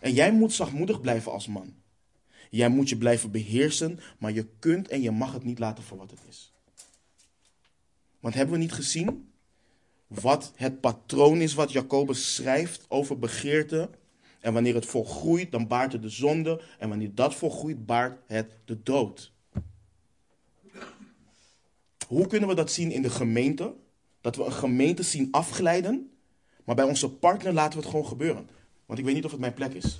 En 0.00 0.12
jij 0.12 0.32
moet 0.32 0.52
zachtmoedig 0.52 1.00
blijven 1.00 1.32
als 1.32 1.46
man. 1.46 1.74
Jij 2.50 2.68
moet 2.68 2.88
je 2.88 2.96
blijven 2.96 3.30
beheersen, 3.30 3.98
maar 4.18 4.32
je 4.32 4.46
kunt 4.58 4.88
en 4.88 5.02
je 5.02 5.10
mag 5.10 5.32
het 5.32 5.44
niet 5.44 5.58
laten 5.58 5.84
voor 5.84 5.98
wat 5.98 6.10
het 6.10 6.20
is. 6.28 6.52
Want 8.20 8.34
hebben 8.34 8.54
we 8.54 8.60
niet 8.60 8.72
gezien 8.72 9.32
wat 10.06 10.52
het 10.56 10.80
patroon 10.80 11.40
is 11.40 11.54
wat 11.54 11.72
Jacobus 11.72 12.34
schrijft 12.34 12.84
over 12.88 13.18
begeerte? 13.18 13.90
En 14.40 14.52
wanneer 14.52 14.74
het 14.74 14.86
volgroeit, 14.86 15.52
dan 15.52 15.66
baart 15.66 15.92
het 15.92 16.02
de 16.02 16.08
zonde. 16.08 16.62
En 16.78 16.88
wanneer 16.88 17.14
dat 17.14 17.34
volgroeit, 17.34 17.86
baart 17.86 18.18
het 18.26 18.52
de 18.64 18.82
dood. 18.82 19.32
Hoe 22.06 22.26
kunnen 22.26 22.48
we 22.48 22.54
dat 22.54 22.70
zien 22.70 22.90
in 22.90 23.02
de 23.02 23.10
gemeente? 23.10 23.74
Dat 24.20 24.36
we 24.36 24.44
een 24.44 24.52
gemeente 24.52 25.02
zien 25.02 25.28
afglijden, 25.30 26.10
maar 26.64 26.74
bij 26.74 26.84
onze 26.84 27.10
partner 27.10 27.52
laten 27.52 27.72
we 27.72 27.84
het 27.84 27.90
gewoon 27.90 28.06
gebeuren. 28.06 28.48
Want 28.90 29.02
ik 29.02 29.08
weet 29.08 29.14
niet 29.14 29.24
of 29.24 29.30
het 29.30 29.40
mijn 29.40 29.54
plek 29.54 29.72
is. 29.72 29.98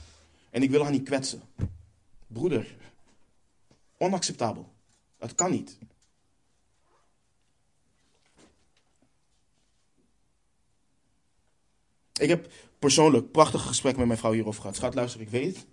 En 0.51 0.62
ik 0.62 0.70
wil 0.70 0.82
haar 0.82 0.91
niet 0.91 1.05
kwetsen. 1.05 1.43
Broeder, 2.26 2.76
onacceptabel. 3.97 4.72
Dat 5.18 5.34
kan 5.34 5.51
niet. 5.51 5.78
Ik 12.20 12.28
heb 12.28 12.53
persoonlijk 12.78 13.30
prachtige 13.30 13.66
gesprekken 13.66 13.99
met 13.99 14.09
mijn 14.09 14.18
vrouw 14.18 14.32
hierover 14.32 14.61
gehad. 14.61 14.76
Schat, 14.76 14.95
luister, 14.95 15.20
ik 15.20 15.28
weet, 15.28 15.66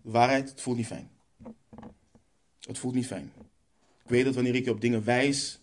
waarheid, 0.00 0.50
het 0.50 0.60
voelt 0.60 0.76
niet 0.76 0.86
fijn. 0.86 1.10
Het 2.60 2.78
voelt 2.78 2.94
niet 2.94 3.06
fijn. 3.06 3.32
Ik 4.04 4.10
weet 4.10 4.24
dat 4.24 4.34
wanneer 4.34 4.54
ik 4.54 4.64
je 4.64 4.70
op 4.70 4.80
dingen 4.80 5.04
wijs, 5.04 5.60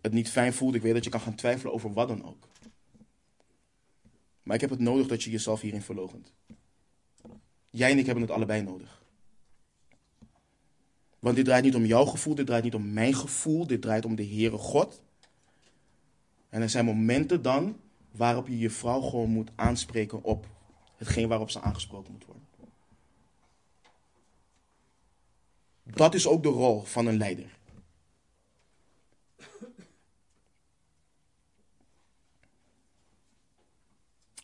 het 0.00 0.12
niet 0.12 0.30
fijn 0.30 0.52
voelt. 0.52 0.74
Ik 0.74 0.82
weet 0.82 0.94
dat 0.94 1.04
je 1.04 1.10
kan 1.10 1.20
gaan 1.20 1.34
twijfelen 1.34 1.72
over 1.72 1.92
wat 1.92 2.08
dan 2.08 2.24
ook. 2.24 2.50
Maar 4.42 4.54
ik 4.54 4.60
heb 4.60 4.70
het 4.70 4.78
nodig 4.78 5.06
dat 5.06 5.22
je 5.22 5.30
jezelf 5.30 5.60
hierin 5.60 5.82
verlogent. 5.82 6.32
Jij 7.70 7.90
en 7.90 7.98
ik 7.98 8.06
hebben 8.06 8.24
het 8.24 8.32
allebei 8.32 8.62
nodig. 8.62 9.02
Want 11.18 11.36
dit 11.36 11.44
draait 11.44 11.64
niet 11.64 11.74
om 11.74 11.84
jouw 11.84 12.04
gevoel, 12.04 12.34
dit 12.34 12.46
draait 12.46 12.64
niet 12.64 12.74
om 12.74 12.92
mijn 12.92 13.14
gevoel, 13.14 13.66
dit 13.66 13.82
draait 13.82 14.04
om 14.04 14.14
de 14.14 14.26
Heere 14.26 14.58
God. 14.58 15.02
En 16.48 16.62
er 16.62 16.70
zijn 16.70 16.84
momenten 16.84 17.42
dan 17.42 17.76
waarop 18.10 18.48
je 18.48 18.58
je 18.58 18.70
vrouw 18.70 19.00
gewoon 19.00 19.30
moet 19.30 19.50
aanspreken 19.54 20.22
op 20.24 20.46
hetgeen 20.96 21.28
waarop 21.28 21.50
ze 21.50 21.60
aangesproken 21.60 22.12
moet 22.12 22.24
worden. 22.24 22.46
Dat 25.82 26.14
is 26.14 26.26
ook 26.26 26.42
de 26.42 26.48
rol 26.48 26.82
van 26.82 27.06
een 27.06 27.16
leider. 27.16 27.58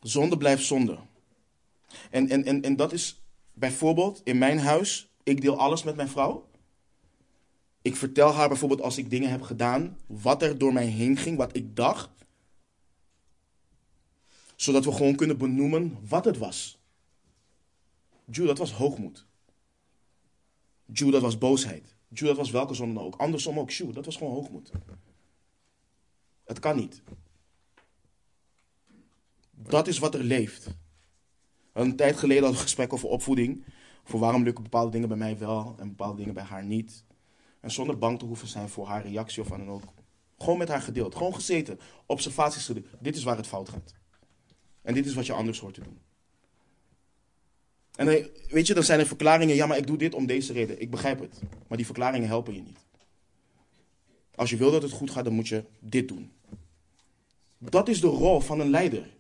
Zonde 0.09 0.37
blijft 0.37 0.65
zonde. 0.65 0.99
En, 2.11 2.29
en, 2.29 2.45
en, 2.45 2.63
en 2.63 2.77
dat 2.77 2.93
is 2.93 3.23
bijvoorbeeld 3.53 4.21
in 4.25 4.39
mijn 4.39 4.59
huis, 4.59 5.11
ik 5.23 5.41
deel 5.41 5.59
alles 5.59 5.83
met 5.83 5.97
mijn 5.97 6.09
vrouw. 6.09 6.49
Ik 7.83 7.97
vertel 7.97 8.33
haar 8.33 8.49
bijvoorbeeld 8.49 8.81
als 8.81 8.99
ik 8.99 9.11
dingen 9.11 9.31
heb 9.31 9.43
gedaan, 9.43 9.99
wat 10.07 10.43
er 10.43 10.59
door 10.59 10.73
mij 10.73 10.87
heen 10.87 11.17
ging, 11.17 11.37
wat 11.37 11.57
ik 11.57 11.77
dacht. 11.77 12.11
Zodat 14.57 14.85
we 14.85 14.93
gewoon 14.93 15.17
kunnen 15.17 15.39
benoemen 15.39 15.99
wat 16.09 16.25
het 16.25 16.39
was. 16.39 16.79
Jew, 18.25 18.47
dat 18.47 18.59
was 18.59 18.73
hoogmoed. 18.73 19.27
Jew, 20.85 21.13
dat 21.13 21.23
was 21.23 21.39
boosheid. 21.39 21.95
Jew, 22.09 22.27
dat 22.27 22.37
was 22.37 22.51
welke 22.51 22.75
zonde 22.75 23.01
ook. 23.01 23.17
Andersom 23.17 23.59
ook, 23.59 23.71
Jew, 23.71 23.95
dat 23.95 24.05
was 24.05 24.17
gewoon 24.17 24.33
hoogmoed. 24.33 24.71
Het 26.45 26.59
kan 26.59 26.77
niet. 26.77 27.03
Dat 29.63 29.87
is 29.87 29.99
wat 29.99 30.15
er 30.15 30.23
leeft. 30.23 30.67
Een 31.73 31.97
tijd 31.97 32.17
geleden 32.17 32.43
hadden 32.43 32.51
we 32.51 32.57
een 32.57 32.63
gesprek 32.63 32.93
over 32.93 33.09
opvoeding. 33.09 33.65
Voor 34.05 34.21
waarom 34.21 34.45
lukken 34.45 34.63
bepaalde 34.63 34.91
dingen 34.91 35.09
bij 35.09 35.17
mij 35.17 35.39
wel 35.39 35.75
en 35.79 35.89
bepaalde 35.89 36.17
dingen 36.17 36.35
bij 36.35 36.43
haar 36.43 36.65
niet. 36.65 37.05
En 37.61 37.71
zonder 37.71 37.99
bang 37.99 38.19
te 38.19 38.25
hoeven 38.25 38.49
zijn 38.49 38.69
voor 38.69 38.87
haar 38.87 39.03
reactie 39.03 39.43
of 39.43 39.49
wat 39.49 39.59
dan 39.59 39.71
ook. 39.71 39.83
Gewoon 40.39 40.59
met 40.59 40.69
haar 40.69 40.81
gedeeld. 40.81 41.15
Gewoon 41.15 41.35
gezeten. 41.35 41.81
Observaties 42.07 42.67
gedaan. 42.67 42.85
Dit 43.01 43.17
is 43.17 43.23
waar 43.23 43.37
het 43.37 43.47
fout 43.47 43.69
gaat. 43.69 43.95
En 44.83 44.95
dit 44.95 45.07
is 45.07 45.15
wat 45.15 45.27
je 45.27 45.33
anders 45.33 45.59
hoort 45.59 45.75
te 45.75 45.83
doen. 45.83 45.99
En 47.95 48.07
weet 48.49 48.67
je, 48.67 48.75
dan 48.75 48.83
zijn 48.83 49.01
er 49.01 49.07
verklaringen, 49.07 49.55
ja, 49.55 49.67
maar 49.67 49.77
ik 49.77 49.87
doe 49.87 49.97
dit 49.97 50.15
om 50.15 50.27
deze 50.27 50.53
reden. 50.53 50.81
Ik 50.81 50.91
begrijp 50.91 51.21
het. 51.21 51.41
Maar 51.69 51.77
die 51.77 51.87
verklaringen 51.87 52.29
helpen 52.29 52.55
je 52.55 52.63
niet. 52.63 52.87
Als 54.35 54.51
je 54.51 54.57
wil 54.57 54.71
dat 54.71 54.83
het 54.83 54.93
goed 54.93 55.11
gaat, 55.11 55.25
dan 55.25 55.33
moet 55.33 55.49
je 55.49 55.65
dit 55.81 56.09
doen. 56.09 56.33
Dat 57.59 57.89
is 57.89 58.01
de 58.01 58.07
rol 58.07 58.41
van 58.41 58.61
een 58.61 58.71
leider. 58.71 59.18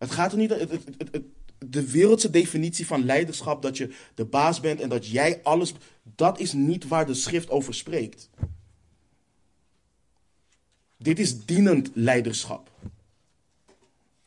Het 0.00 0.10
gaat 0.10 0.32
er 0.32 0.38
niet. 0.38 0.50
Het, 0.50 1.22
de 1.58 1.90
wereldse 1.90 2.30
definitie 2.30 2.86
van 2.86 3.04
leiderschap, 3.04 3.62
dat 3.62 3.76
je 3.76 3.94
de 4.14 4.24
baas 4.24 4.60
bent 4.60 4.80
en 4.80 4.88
dat 4.88 5.06
jij 5.06 5.40
alles. 5.42 5.74
Dat 6.02 6.38
is 6.38 6.52
niet 6.52 6.88
waar 6.88 7.06
de 7.06 7.14
schrift 7.14 7.50
over 7.50 7.74
spreekt. 7.74 8.30
Dit 10.96 11.18
is 11.18 11.44
dienend 11.44 11.90
leiderschap. 11.94 12.70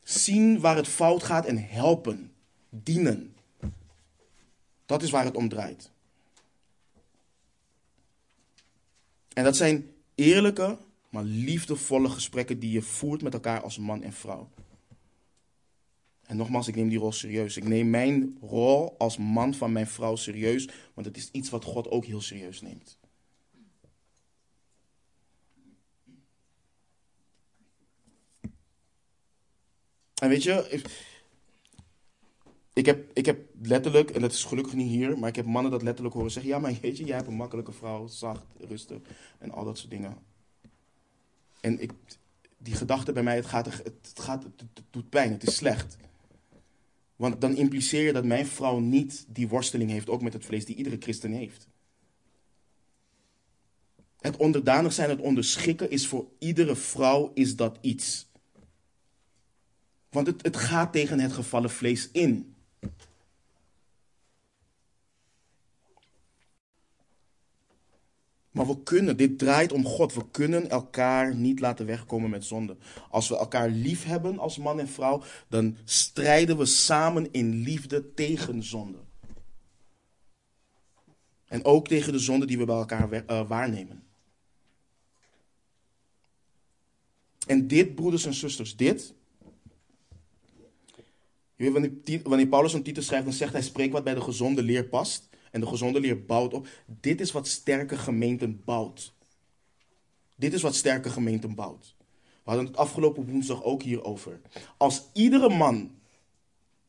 Zien 0.03 0.59
waar 0.59 0.75
het 0.75 0.87
fout 0.87 1.23
gaat 1.23 1.45
en 1.45 1.67
helpen. 1.67 2.31
Dienen. 2.69 3.33
Dat 4.85 5.03
is 5.03 5.09
waar 5.09 5.25
het 5.25 5.35
om 5.35 5.49
draait. 5.49 5.89
En 9.33 9.43
dat 9.43 9.55
zijn 9.55 9.91
eerlijke, 10.15 10.77
maar 11.09 11.23
liefdevolle 11.23 12.09
gesprekken 12.09 12.59
die 12.59 12.71
je 12.71 12.81
voert 12.81 13.21
met 13.21 13.33
elkaar 13.33 13.61
als 13.61 13.77
man 13.77 14.03
en 14.03 14.13
vrouw. 14.13 14.49
En 16.25 16.37
nogmaals, 16.37 16.67
ik 16.67 16.75
neem 16.75 16.89
die 16.89 16.99
rol 16.99 17.11
serieus. 17.11 17.57
Ik 17.57 17.67
neem 17.67 17.89
mijn 17.89 18.37
rol 18.41 18.95
als 18.97 19.17
man 19.17 19.53
van 19.53 19.71
mijn 19.71 19.87
vrouw 19.87 20.15
serieus, 20.15 20.69
want 20.93 21.07
het 21.07 21.17
is 21.17 21.29
iets 21.31 21.49
wat 21.49 21.63
God 21.63 21.89
ook 21.89 22.05
heel 22.05 22.21
serieus 22.21 22.61
neemt. 22.61 22.97
En 30.23 30.29
weet 30.29 30.43
je, 30.43 30.81
ik 32.73 32.85
heb, 32.85 33.09
ik 33.13 33.25
heb 33.25 33.39
letterlijk, 33.61 34.09
en 34.09 34.21
dat 34.21 34.31
is 34.31 34.43
gelukkig 34.43 34.73
niet 34.73 34.89
hier, 34.89 35.19
maar 35.19 35.29
ik 35.29 35.35
heb 35.35 35.45
mannen 35.45 35.71
dat 35.71 35.81
letterlijk 35.81 36.15
horen 36.15 36.31
zeggen: 36.31 36.51
Ja, 36.51 36.59
maar 36.59 36.77
weet 36.81 36.97
je, 36.97 37.03
jij 37.03 37.15
hebt 37.15 37.27
een 37.27 37.33
makkelijke 37.33 37.71
vrouw, 37.71 38.07
zacht, 38.07 38.45
rustig 38.59 39.01
en 39.39 39.51
al 39.51 39.65
dat 39.65 39.77
soort 39.77 39.89
dingen. 39.89 40.17
En 41.61 41.81
ik, 41.81 41.91
die 42.57 42.75
gedachte 42.75 43.11
bij 43.11 43.23
mij, 43.23 43.35
het, 43.35 43.45
gaat, 43.45 43.65
het, 43.65 44.11
gaat, 44.15 44.43
het, 44.43 44.83
doet 44.89 45.09
pijn, 45.09 45.31
het 45.31 45.47
is 45.47 45.55
slecht. 45.55 45.97
Want 47.23 47.41
dan 47.41 47.55
impliceer 47.55 48.01
je 48.01 48.13
dat 48.13 48.25
mijn 48.25 48.45
vrouw 48.45 48.79
niet 48.79 49.25
die 49.27 49.47
worsteling 49.47 49.89
heeft, 49.89 50.09
ook 50.09 50.21
met 50.21 50.33
het 50.33 50.45
vlees, 50.45 50.65
die 50.65 50.75
iedere 50.75 50.97
christen 50.99 51.31
heeft. 51.31 51.67
Het 54.19 54.37
onderdanig 54.37 54.93
zijn, 54.93 55.09
het 55.09 55.19
onderschikken 55.19 55.89
is 55.89 56.07
voor 56.07 56.27
iedere 56.39 56.75
vrouw 56.75 57.31
is 57.33 57.55
dat 57.55 57.77
iets. 57.81 58.27
Want 60.09 60.27
het, 60.27 60.43
het 60.43 60.57
gaat 60.57 60.91
tegen 60.91 61.19
het 61.19 61.33
gevallen 61.33 61.69
vlees 61.69 62.09
in. 62.11 62.55
Maar 68.53 68.67
we 68.67 68.83
kunnen, 68.83 69.17
dit 69.17 69.39
draait 69.39 69.71
om 69.71 69.85
God. 69.85 70.13
We 70.13 70.29
kunnen 70.31 70.69
elkaar 70.69 71.35
niet 71.35 71.59
laten 71.59 71.85
wegkomen 71.85 72.29
met 72.29 72.45
zonde. 72.45 72.77
Als 73.09 73.29
we 73.29 73.37
elkaar 73.37 73.69
lief 73.69 74.03
hebben 74.03 74.39
als 74.39 74.57
man 74.57 74.79
en 74.79 74.87
vrouw, 74.87 75.23
dan 75.47 75.77
strijden 75.83 76.57
we 76.57 76.65
samen 76.65 77.31
in 77.31 77.53
liefde 77.53 78.13
tegen 78.13 78.63
zonde. 78.63 78.97
En 81.47 81.65
ook 81.65 81.87
tegen 81.87 82.11
de 82.11 82.19
zonde 82.19 82.45
die 82.45 82.57
we 82.57 82.65
bij 82.65 82.75
elkaar 82.75 83.23
uh, 83.29 83.47
waarnemen. 83.47 84.03
En 87.47 87.67
dit, 87.67 87.95
broeders 87.95 88.25
en 88.25 88.33
zusters, 88.33 88.75
dit 88.75 89.13
wanneer, 91.71 91.91
wanneer 92.23 92.47
Paulus 92.47 92.73
een 92.73 92.83
titel 92.83 93.03
schrijft, 93.03 93.25
dan 93.25 93.33
zegt 93.33 93.53
hij: 93.53 93.61
spreek 93.61 93.91
wat 93.91 94.03
bij 94.03 94.13
de 94.13 94.21
gezonde 94.21 94.63
leer 94.63 94.85
past. 94.85 95.29
En 95.53 95.59
de 95.59 95.67
gezonde 95.67 95.99
leer 95.99 96.25
bouwt 96.25 96.53
op. 96.53 96.67
Dit 96.85 97.21
is 97.21 97.31
wat 97.31 97.47
sterke 97.47 97.97
gemeenten 97.97 98.63
bouwt. 98.63 99.13
Dit 100.35 100.53
is 100.53 100.61
wat 100.61 100.75
sterke 100.75 101.09
gemeenten 101.09 101.55
bouwt. 101.55 101.95
We 102.17 102.49
hadden 102.49 102.65
het 102.65 102.77
afgelopen 102.77 103.25
woensdag 103.25 103.63
ook 103.63 103.83
hierover. 103.83 104.41
Als 104.77 105.03
iedere 105.13 105.49
man, 105.49 105.95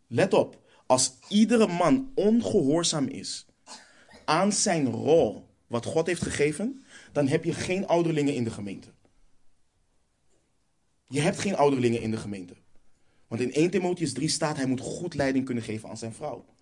let 0.07 0.35
op, 0.35 0.62
als 0.87 1.15
iedere 1.29 1.67
man 1.67 2.11
ongehoorzaam 2.15 3.07
is 3.07 3.47
aan 4.25 4.53
zijn 4.53 4.91
rol, 4.91 5.47
wat 5.67 5.85
God 5.85 6.07
heeft 6.07 6.23
gegeven, 6.23 6.85
dan 7.12 7.27
heb 7.29 7.45
je 7.45 7.53
geen 7.53 7.87
ouderlingen 7.87 8.35
in 8.35 8.45
de 8.45 8.51
gemeente. 8.51 8.89
Je 11.05 11.21
hebt 11.21 11.39
geen 11.39 11.57
ouderlingen 11.57 12.01
in 12.01 12.11
de 12.11 12.17
gemeente. 12.17 12.55
Want 13.29 13.41
in 13.41 13.53
1 13.53 13.71
Timotheus 13.71 14.12
3 14.12 14.29
staat, 14.29 14.57
hij 14.57 14.67
moet 14.67 14.81
goed 14.81 15.15
leiding 15.15 15.45
kunnen 15.45 15.65
geven 15.65 15.89
aan 15.89 15.97
zijn 15.97 16.15
vrouw. 16.15 16.54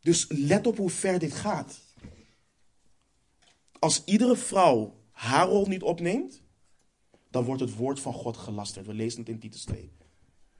Dus 0.00 0.26
let 0.28 0.66
op 0.66 0.76
hoe 0.76 0.90
ver 0.90 1.18
dit 1.18 1.32
gaat. 1.32 1.80
Als 3.78 4.04
iedere 4.04 4.36
vrouw 4.36 4.94
haar 5.10 5.48
rol 5.48 5.66
niet 5.66 5.82
opneemt, 5.82 6.42
dan 7.30 7.44
wordt 7.44 7.60
het 7.60 7.74
woord 7.74 8.00
van 8.00 8.12
God 8.12 8.36
gelasterd. 8.36 8.86
We 8.86 8.94
lezen 8.94 9.20
het 9.20 9.28
in 9.28 9.38
Titus 9.38 9.64
2. 9.64 9.92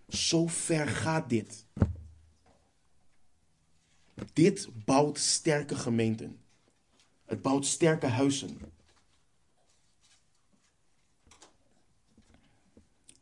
Zo 0.08 0.46
ver 0.46 0.88
gaat 0.88 1.28
dit. 1.28 1.66
Dit 4.32 4.68
bouwt 4.84 5.18
sterke 5.18 5.74
gemeenten. 5.74 6.40
Het 7.24 7.42
bouwt 7.42 7.66
sterke 7.66 8.06
huizen. 8.06 8.58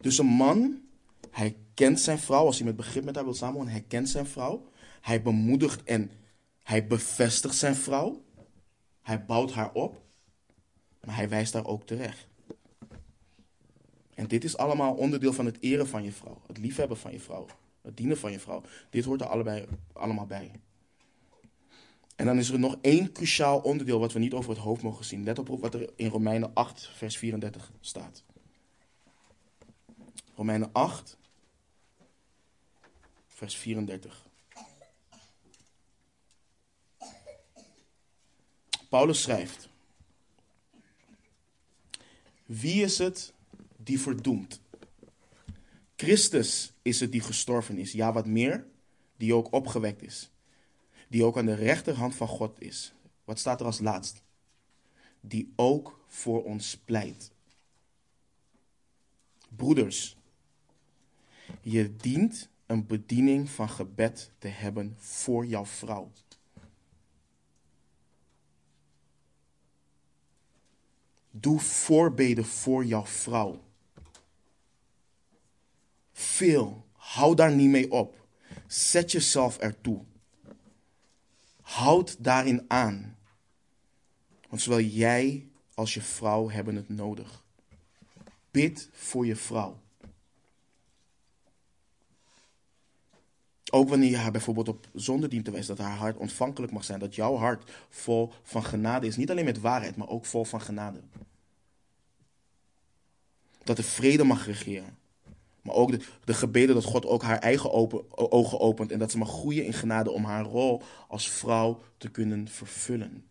Dus 0.01 0.19
een 0.19 0.27
man, 0.27 0.83
hij 1.31 1.57
kent 1.75 2.01
zijn 2.01 2.19
vrouw, 2.19 2.45
als 2.45 2.57
hij 2.57 2.67
met 2.67 2.77
begrip 2.77 3.05
met 3.05 3.15
haar 3.15 3.25
wil 3.25 3.35
samenwonen, 3.35 3.73
hij 3.73 3.85
kent 3.89 4.09
zijn 4.09 4.27
vrouw. 4.27 4.69
Hij 5.01 5.23
bemoedigt 5.23 5.83
en 5.83 6.11
hij 6.63 6.87
bevestigt 6.87 7.55
zijn 7.55 7.75
vrouw. 7.75 8.25
Hij 9.03 9.25
bouwt 9.25 9.53
haar 9.53 9.73
op, 9.73 10.03
maar 11.05 11.17
hij 11.17 11.29
wijst 11.29 11.53
haar 11.53 11.67
ook 11.67 11.87
terecht. 11.87 12.27
En 14.15 14.29
dit 14.29 14.45
is 14.45 14.57
allemaal 14.57 14.95
onderdeel 14.95 15.33
van 15.33 15.47
het 15.47 15.57
eren 15.61 15.89
van 15.89 16.05
je 16.05 16.13
vrouw, 16.13 16.43
het 16.47 16.59
liefhebben 16.59 16.97
van 16.97 17.13
je 17.13 17.21
vrouw, 17.21 17.47
het 17.83 17.97
dienen 17.97 18.19
van 18.19 18.33
je 18.33 18.41
vrouw. 18.41 18.63
Dit 18.91 19.05
hoort 19.05 19.21
er 19.21 19.27
allebei, 19.27 19.67
allemaal 19.93 20.27
bij. 20.27 20.51
En 22.17 22.27
dan 22.27 22.39
is 22.39 22.51
er 22.51 22.59
nog 22.59 22.77
één 22.81 23.13
cruciaal 23.13 23.59
onderdeel 23.59 24.01
wat 24.01 24.13
we 24.13 24.19
niet 24.19 24.33
over 24.33 24.51
het 24.51 24.59
hoofd 24.59 24.83
mogen 24.83 25.05
zien. 25.05 25.25
Let 25.25 25.39
op 25.39 25.49
wat 25.49 25.75
er 25.75 25.91
in 25.97 26.09
Romeinen 26.09 26.55
8, 26.55 26.91
vers 26.95 27.19
34 27.19 27.73
staat. 27.81 28.25
Romeinen 30.35 30.73
8, 30.73 31.19
vers 33.27 33.57
34. 33.57 34.28
Paulus 38.89 39.23
schrijft: 39.23 39.69
Wie 42.47 42.83
is 42.83 42.99
het 42.99 43.33
die 43.77 44.01
verdoemt? 44.01 44.61
Christus 45.97 46.73
is 46.83 47.01
het 47.01 47.13
die 47.13 47.21
gestorven 47.21 47.79
is, 47.79 47.93
ja 47.93 48.13
wat 48.13 48.27
meer, 48.27 48.67
die 49.17 49.35
ook 49.35 49.53
opgewekt 49.53 50.03
is, 50.03 50.31
die 51.09 51.25
ook 51.25 51.39
aan 51.39 51.47
de 51.47 51.55
rechterhand 51.55 52.15
van 52.15 52.29
God 52.29 52.61
is. 52.61 52.93
Wat 53.25 53.39
staat 53.39 53.61
er 53.61 53.67
als 53.67 53.81
laatst? 53.81 54.23
Die 55.21 55.53
ook 55.57 56.05
voor 56.07 56.45
ons 56.45 56.77
pleit. 56.85 57.31
Broeders, 59.49 60.17
je 61.61 61.97
dient 61.97 62.49
een 62.67 62.87
bediening 62.87 63.51
van 63.51 63.69
gebed 63.69 64.31
te 64.39 64.49
hebben 64.49 64.95
voor 64.99 65.47
jouw 65.47 65.67
vrouw. 65.67 66.11
Doe 71.31 71.61
voorbeden 71.61 72.45
voor 72.45 72.85
jouw 72.85 73.07
vrouw. 73.07 73.63
Veel. 76.13 76.87
Hou 76.93 77.35
daar 77.35 77.55
niet 77.55 77.69
mee 77.69 77.91
op. 77.91 78.27
Zet 78.67 79.13
jezelf 79.13 79.59
ertoe. 79.59 80.05
Houd 81.61 82.17
daarin 82.19 82.65
aan. 82.69 83.17
Want 84.49 84.63
zowel 84.63 84.81
jij 84.81 85.49
als 85.75 85.95
je 85.95 86.03
vrouw 86.03 86.49
hebben 86.49 86.77
het 86.77 86.89
nodig. 86.89 87.45
Bid 88.51 88.89
voor 88.93 89.27
je 89.27 89.37
vrouw. 89.37 89.81
Ook 93.71 93.89
wanneer 93.89 94.11
je 94.11 94.17
haar 94.17 94.31
bijvoorbeeld 94.31 94.69
op 94.69 94.89
zonde 94.95 95.29
dient 95.29 95.45
te 95.45 95.51
wijzen, 95.51 95.77
dat 95.77 95.87
haar 95.87 95.97
hart 95.97 96.17
ontvankelijk 96.17 96.73
mag 96.73 96.85
zijn, 96.85 96.99
dat 96.99 97.15
jouw 97.15 97.37
hart 97.37 97.71
vol 97.89 98.33
van 98.43 98.65
genade 98.65 99.07
is. 99.07 99.17
Niet 99.17 99.31
alleen 99.31 99.45
met 99.45 99.61
waarheid, 99.61 99.97
maar 99.97 100.09
ook 100.09 100.25
vol 100.25 100.45
van 100.45 100.61
genade. 100.61 101.01
Dat 103.65 103.77
de 103.77 103.83
vrede 103.83 104.25
mag 104.25 104.47
regeren. 104.47 104.97
Maar 105.63 105.75
ook 105.75 105.91
de, 105.91 106.01
de 106.25 106.35
gebeden 106.35 106.75
dat 106.75 106.85
God 106.85 107.07
ook 107.07 107.23
haar 107.23 107.39
eigen 107.39 107.73
ogen 108.13 108.61
opent 108.61 108.93
en 108.93 108.99
dat 108.99 109.11
ze 109.11 109.19
mag 109.19 109.29
groeien 109.29 109.65
in 109.65 109.73
genade 109.73 110.11
om 110.11 110.25
haar 110.25 110.45
rol 110.45 110.83
als 111.09 111.31
vrouw 111.31 111.83
te 111.97 112.11
kunnen 112.11 112.49
vervullen. 112.49 113.25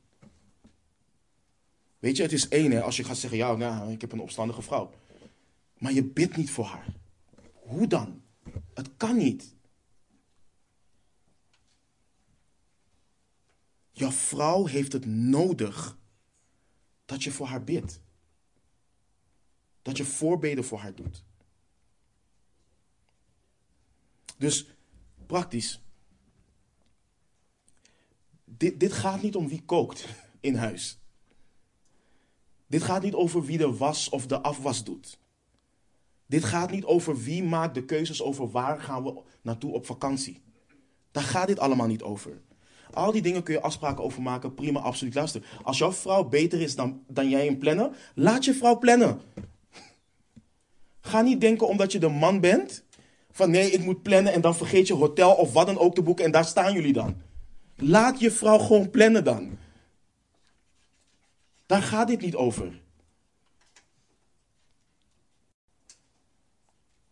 Weet 1.99 2.17
je, 2.17 2.23
het 2.23 2.31
is 2.31 2.47
één 2.47 2.71
hè, 2.71 2.81
als 2.81 2.97
je 2.97 3.03
gaat 3.03 3.17
zeggen, 3.17 3.39
ja, 3.39 3.55
nou, 3.55 3.91
ik 3.91 4.01
heb 4.01 4.11
een 4.11 4.19
opstandige 4.19 4.61
vrouw. 4.61 4.91
Maar 5.77 5.93
je 5.93 6.03
bidt 6.03 6.37
niet 6.37 6.51
voor 6.51 6.65
haar. 6.65 6.85
Hoe 7.53 7.87
dan? 7.87 8.21
Het 8.73 8.89
kan 8.97 9.17
niet. 9.17 9.55
Jouw 13.97 14.11
vrouw 14.11 14.65
heeft 14.65 14.93
het 14.93 15.05
nodig 15.05 15.97
dat 17.05 17.23
je 17.23 17.31
voor 17.31 17.47
haar 17.47 17.63
bidt. 17.63 18.01
Dat 19.81 19.97
je 19.97 20.05
voorbeden 20.05 20.63
voor 20.63 20.79
haar 20.79 20.95
doet. 20.95 21.23
Dus 24.37 24.67
praktisch. 25.25 25.81
Dit, 28.43 28.79
dit 28.79 28.93
gaat 28.93 29.21
niet 29.21 29.35
om 29.35 29.47
wie 29.47 29.63
kookt 29.65 30.07
in 30.39 30.55
huis. 30.55 30.99
Dit 32.67 32.83
gaat 32.83 33.03
niet 33.03 33.13
over 33.13 33.45
wie 33.45 33.57
de 33.57 33.75
was 33.75 34.09
of 34.09 34.27
de 34.27 34.41
afwas 34.41 34.83
doet. 34.83 35.19
Dit 36.25 36.43
gaat 36.43 36.71
niet 36.71 36.85
over 36.85 37.17
wie 37.17 37.43
maakt 37.43 37.73
de 37.73 37.85
keuzes 37.85 38.21
over 38.21 38.51
waar 38.51 38.81
gaan 38.81 39.03
we 39.03 39.21
naartoe 39.41 39.73
op 39.73 39.85
vakantie. 39.85 40.41
Daar 41.11 41.23
gaat 41.23 41.47
dit 41.47 41.59
allemaal 41.59 41.87
niet 41.87 42.01
over. 42.01 42.41
Al 42.93 43.11
die 43.11 43.21
dingen 43.21 43.43
kun 43.43 43.53
je 43.53 43.61
afspraken 43.61 44.03
over 44.03 44.21
maken. 44.21 44.53
Prima, 44.53 44.79
absoluut. 44.79 45.15
Luister, 45.15 45.43
als 45.63 45.77
jouw 45.77 45.91
vrouw 45.91 46.23
beter 46.23 46.61
is 46.61 46.75
dan, 46.75 47.03
dan 47.07 47.29
jij 47.29 47.45
in 47.45 47.57
plannen, 47.57 47.93
laat 48.15 48.45
je 48.45 48.53
vrouw 48.53 48.77
plannen. 48.77 49.21
Ga 51.01 51.21
niet 51.21 51.41
denken 51.41 51.67
omdat 51.67 51.91
je 51.91 51.99
de 51.99 52.09
man 52.09 52.39
bent, 52.39 52.83
van 53.31 53.51
nee, 53.51 53.71
ik 53.71 53.83
moet 53.83 54.01
plannen 54.01 54.33
en 54.33 54.41
dan 54.41 54.55
vergeet 54.55 54.87
je 54.87 54.93
hotel 54.93 55.33
of 55.33 55.53
wat 55.53 55.65
dan 55.65 55.77
ook 55.77 55.95
te 55.95 56.01
boeken 56.01 56.25
en 56.25 56.31
daar 56.31 56.45
staan 56.45 56.73
jullie 56.73 56.93
dan. 56.93 57.21
Laat 57.75 58.19
je 58.19 58.31
vrouw 58.31 58.57
gewoon 58.57 58.89
plannen 58.89 59.23
dan. 59.23 59.57
Daar 61.65 61.81
gaat 61.81 62.07
dit 62.07 62.21
niet 62.21 62.35
over. 62.35 62.81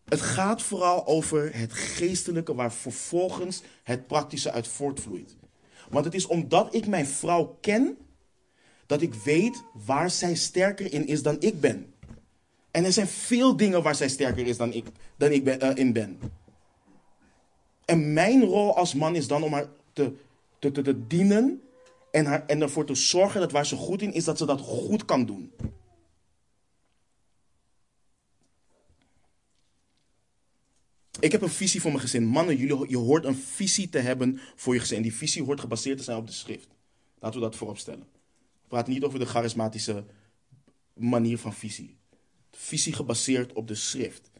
Het 0.05 0.21
gaat 0.21 0.61
vooral 0.61 1.07
over 1.07 1.55
het 1.55 1.73
geestelijke 1.73 2.55
waar 2.55 2.73
vervolgens 2.73 3.61
het 3.83 4.07
praktische 4.07 4.51
uit 4.51 4.67
voortvloeit. 4.67 5.35
Want 5.95 6.07
het 6.07 6.15
is 6.15 6.27
omdat 6.27 6.73
ik 6.73 6.87
mijn 6.87 7.05
vrouw 7.05 7.57
ken, 7.61 7.97
dat 8.85 9.01
ik 9.01 9.13
weet 9.13 9.63
waar 9.85 10.09
zij 10.09 10.35
sterker 10.35 10.93
in 10.93 11.07
is 11.07 11.23
dan 11.23 11.35
ik 11.39 11.59
ben. 11.59 11.93
En 12.71 12.85
er 12.85 12.93
zijn 12.93 13.07
veel 13.07 13.57
dingen 13.57 13.83
waar 13.83 13.95
zij 13.95 14.09
sterker 14.09 14.47
is 14.47 14.57
dan 14.57 14.73
ik, 14.73 14.85
dan 15.17 15.31
ik 15.31 15.43
ben, 15.43 15.63
uh, 15.63 15.75
in 15.75 15.93
ben. 15.93 16.19
En 17.85 18.13
mijn 18.13 18.43
rol 18.43 18.75
als 18.75 18.93
man 18.93 19.15
is 19.15 19.27
dan 19.27 19.43
om 19.43 19.53
haar 19.53 19.67
te, 19.93 20.13
te, 20.59 20.71
te, 20.71 20.81
te 20.81 21.07
dienen 21.07 21.61
en, 22.11 22.25
haar, 22.25 22.45
en 22.45 22.61
ervoor 22.61 22.85
te 22.85 22.95
zorgen 22.95 23.39
dat 23.39 23.51
waar 23.51 23.65
ze 23.65 23.75
goed 23.75 24.01
in 24.01 24.13
is, 24.13 24.23
dat 24.23 24.37
ze 24.37 24.45
dat 24.45 24.61
goed 24.61 25.05
kan 25.05 25.25
doen. 25.25 25.51
Ik 31.19 31.31
heb 31.31 31.41
een 31.41 31.49
visie 31.49 31.81
voor 31.81 31.91
mijn 31.91 32.03
gezin. 32.03 32.25
Mannen, 32.25 32.57
jullie, 32.57 32.89
je 32.89 32.97
hoort 32.97 33.25
een 33.25 33.35
visie 33.35 33.89
te 33.89 33.99
hebben 33.99 34.39
voor 34.55 34.73
je 34.73 34.79
gezin. 34.79 35.01
Die 35.01 35.15
visie 35.15 35.43
hoort 35.43 35.59
gebaseerd 35.59 35.97
te 35.97 36.03
zijn 36.03 36.17
op 36.17 36.27
de 36.27 36.33
schrift. 36.33 36.67
Laten 37.19 37.39
we 37.39 37.45
dat 37.45 37.55
voorop 37.55 37.77
stellen. 37.77 38.07
Praten 38.67 38.93
niet 38.93 39.03
over 39.03 39.19
de 39.19 39.25
charismatische 39.25 40.05
manier 40.93 41.37
van 41.37 41.53
visie. 41.53 41.97
Visie 42.51 42.93
gebaseerd 42.93 43.53
op 43.53 43.67
de 43.67 43.75
schrift. 43.75 44.31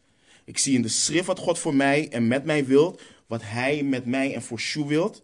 Ik 0.46 0.58
zie 0.58 0.76
in 0.76 0.82
de 0.82 0.88
schrift 0.88 1.26
wat 1.26 1.40
God 1.40 1.60
voor 1.60 1.76
mij 1.76 2.10
en 2.10 2.28
met 2.28 2.46
mij 2.46 2.66
wilt. 2.66 3.02
Wat 3.28 3.42
hij 3.44 3.84
met 3.84 4.06
mij 4.06 4.34
en 4.34 4.42
voor 4.42 4.60
Sjoe 4.60 4.88
wilt. 4.88 5.24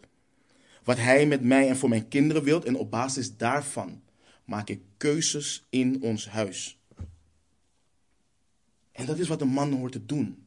Wat 0.84 0.97
hij 0.97 1.26
met 1.26 1.43
mij 1.43 1.70
en 1.70 1.78
voor 1.78 1.89
mijn 1.89 2.08
kinderen 2.08 2.43
wilt. 2.43 2.66
En 2.66 2.76
op 2.76 2.91
basis 2.91 3.38
daarvan 3.38 4.02
maak 4.45 4.70
ik 4.70 4.82
keuzes 4.97 5.66
in 5.70 6.02
ons 6.02 6.28
huis. 6.28 6.80
En 8.91 9.06
dat 9.06 9.20
is 9.20 9.28
wat 9.28 9.41
een 9.41 9.47
man 9.47 9.72
hoort 9.74 9.91
te 9.91 10.06
doen. 10.06 10.45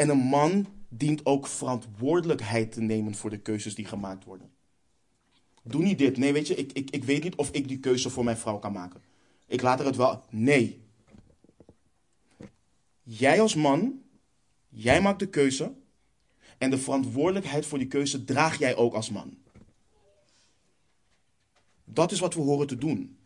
En 0.00 0.08
een 0.08 0.18
man 0.18 0.66
dient 0.88 1.26
ook 1.26 1.46
verantwoordelijkheid 1.46 2.72
te 2.72 2.80
nemen 2.80 3.14
voor 3.14 3.30
de 3.30 3.38
keuzes 3.38 3.74
die 3.74 3.84
gemaakt 3.84 4.24
worden. 4.24 4.50
Doe 5.62 5.82
niet 5.82 5.98
dit. 5.98 6.16
Nee, 6.16 6.32
weet 6.32 6.46
je, 6.46 6.54
ik, 6.54 6.72
ik, 6.72 6.90
ik 6.90 7.04
weet 7.04 7.22
niet 7.22 7.34
of 7.34 7.50
ik 7.50 7.68
die 7.68 7.78
keuze 7.78 8.10
voor 8.10 8.24
mijn 8.24 8.36
vrouw 8.36 8.58
kan 8.58 8.72
maken. 8.72 9.02
Ik 9.46 9.62
laat 9.62 9.80
er 9.80 9.86
het 9.86 9.96
wel. 9.96 10.24
Nee. 10.30 10.84
Jij 13.02 13.40
als 13.40 13.54
man, 13.54 14.02
jij 14.68 15.00
maakt 15.00 15.18
de 15.18 15.28
keuze. 15.28 15.72
En 16.58 16.70
de 16.70 16.78
verantwoordelijkheid 16.78 17.66
voor 17.66 17.78
die 17.78 17.88
keuze 17.88 18.24
draag 18.24 18.58
jij 18.58 18.76
ook 18.76 18.94
als 18.94 19.10
man. 19.10 19.38
Dat 21.84 22.12
is 22.12 22.20
wat 22.20 22.34
we 22.34 22.40
horen 22.40 22.66
te 22.66 22.76
doen. 22.76 23.18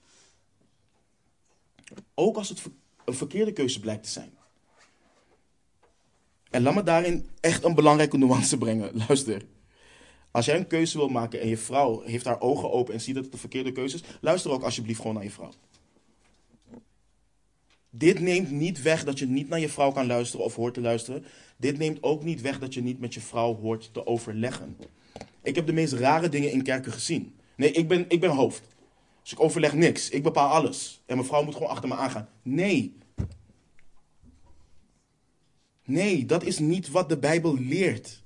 Ook 2.14 2.36
als 2.36 2.48
het 2.48 2.62
een 3.04 3.14
verkeerde 3.14 3.52
keuze 3.52 3.80
blijkt 3.80 4.02
te 4.02 4.10
zijn. 4.10 4.32
En 6.54 6.62
laat 6.62 6.74
me 6.74 6.82
daarin 6.82 7.26
echt 7.40 7.64
een 7.64 7.74
belangrijke 7.74 8.18
nuance 8.18 8.58
brengen. 8.58 8.90
Luister. 9.08 9.42
Als 10.30 10.44
jij 10.44 10.56
een 10.56 10.66
keuze 10.66 10.98
wil 10.98 11.08
maken 11.08 11.40
en 11.40 11.48
je 11.48 11.56
vrouw 11.56 12.02
heeft 12.02 12.24
haar 12.24 12.40
ogen 12.40 12.72
open 12.72 12.94
en 12.94 13.00
ziet 13.00 13.14
dat 13.14 13.24
het 13.24 13.32
een 13.32 13.38
verkeerde 13.38 13.72
keuze 13.72 13.96
is, 13.96 14.02
luister 14.20 14.50
ook 14.50 14.62
alsjeblieft 14.62 15.00
gewoon 15.00 15.14
naar 15.14 15.24
je 15.24 15.30
vrouw. 15.30 15.50
Dit 17.90 18.20
neemt 18.20 18.50
niet 18.50 18.82
weg 18.82 19.04
dat 19.04 19.18
je 19.18 19.26
niet 19.26 19.48
naar 19.48 19.60
je 19.60 19.68
vrouw 19.68 19.92
kan 19.92 20.06
luisteren 20.06 20.44
of 20.44 20.54
hoort 20.54 20.74
te 20.74 20.80
luisteren. 20.80 21.24
Dit 21.56 21.78
neemt 21.78 22.02
ook 22.02 22.24
niet 22.24 22.40
weg 22.40 22.58
dat 22.58 22.74
je 22.74 22.82
niet 22.82 23.00
met 23.00 23.14
je 23.14 23.20
vrouw 23.20 23.56
hoort 23.56 23.90
te 23.92 24.06
overleggen. 24.06 24.76
Ik 25.42 25.54
heb 25.54 25.66
de 25.66 25.72
meest 25.72 25.92
rare 25.92 26.28
dingen 26.28 26.52
in 26.52 26.62
kerken 26.62 26.92
gezien. 26.92 27.34
Nee, 27.56 27.72
ik 27.72 27.88
ben, 27.88 28.04
ik 28.08 28.20
ben 28.20 28.30
hoofd. 28.30 28.62
Dus 29.22 29.32
ik 29.32 29.40
overleg 29.40 29.72
niks. 29.72 30.10
Ik 30.10 30.22
bepaal 30.22 30.48
alles. 30.48 31.02
En 31.06 31.16
mijn 31.16 31.28
vrouw 31.28 31.44
moet 31.44 31.54
gewoon 31.54 31.70
achter 31.70 31.88
me 31.88 31.94
aangaan. 31.94 32.28
Nee, 32.42 32.96
Nee, 35.84 36.26
dat 36.26 36.42
is 36.42 36.58
niet 36.58 36.90
wat 36.90 37.08
de 37.08 37.18
Bijbel 37.18 37.58
leert. 37.58 38.22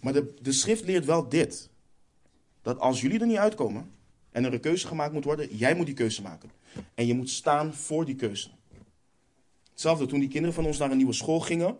Maar 0.00 0.12
de, 0.12 0.34
de 0.42 0.52
schrift 0.52 0.84
leert 0.84 1.04
wel 1.04 1.28
dit. 1.28 1.68
Dat 2.62 2.78
als 2.78 3.00
jullie 3.00 3.20
er 3.20 3.26
niet 3.26 3.36
uitkomen 3.36 3.90
en 4.30 4.44
er 4.44 4.52
een 4.52 4.60
keuze 4.60 4.86
gemaakt 4.86 5.12
moet 5.12 5.24
worden, 5.24 5.56
jij 5.56 5.74
moet 5.74 5.86
die 5.86 5.94
keuze 5.94 6.22
maken. 6.22 6.50
En 6.94 7.06
je 7.06 7.14
moet 7.14 7.30
staan 7.30 7.74
voor 7.74 8.04
die 8.04 8.14
keuze. 8.14 8.50
Hetzelfde 9.70 10.06
toen 10.06 10.20
die 10.20 10.28
kinderen 10.28 10.54
van 10.54 10.66
ons 10.66 10.78
naar 10.78 10.90
een 10.90 10.96
nieuwe 10.96 11.12
school 11.12 11.40
gingen. 11.40 11.76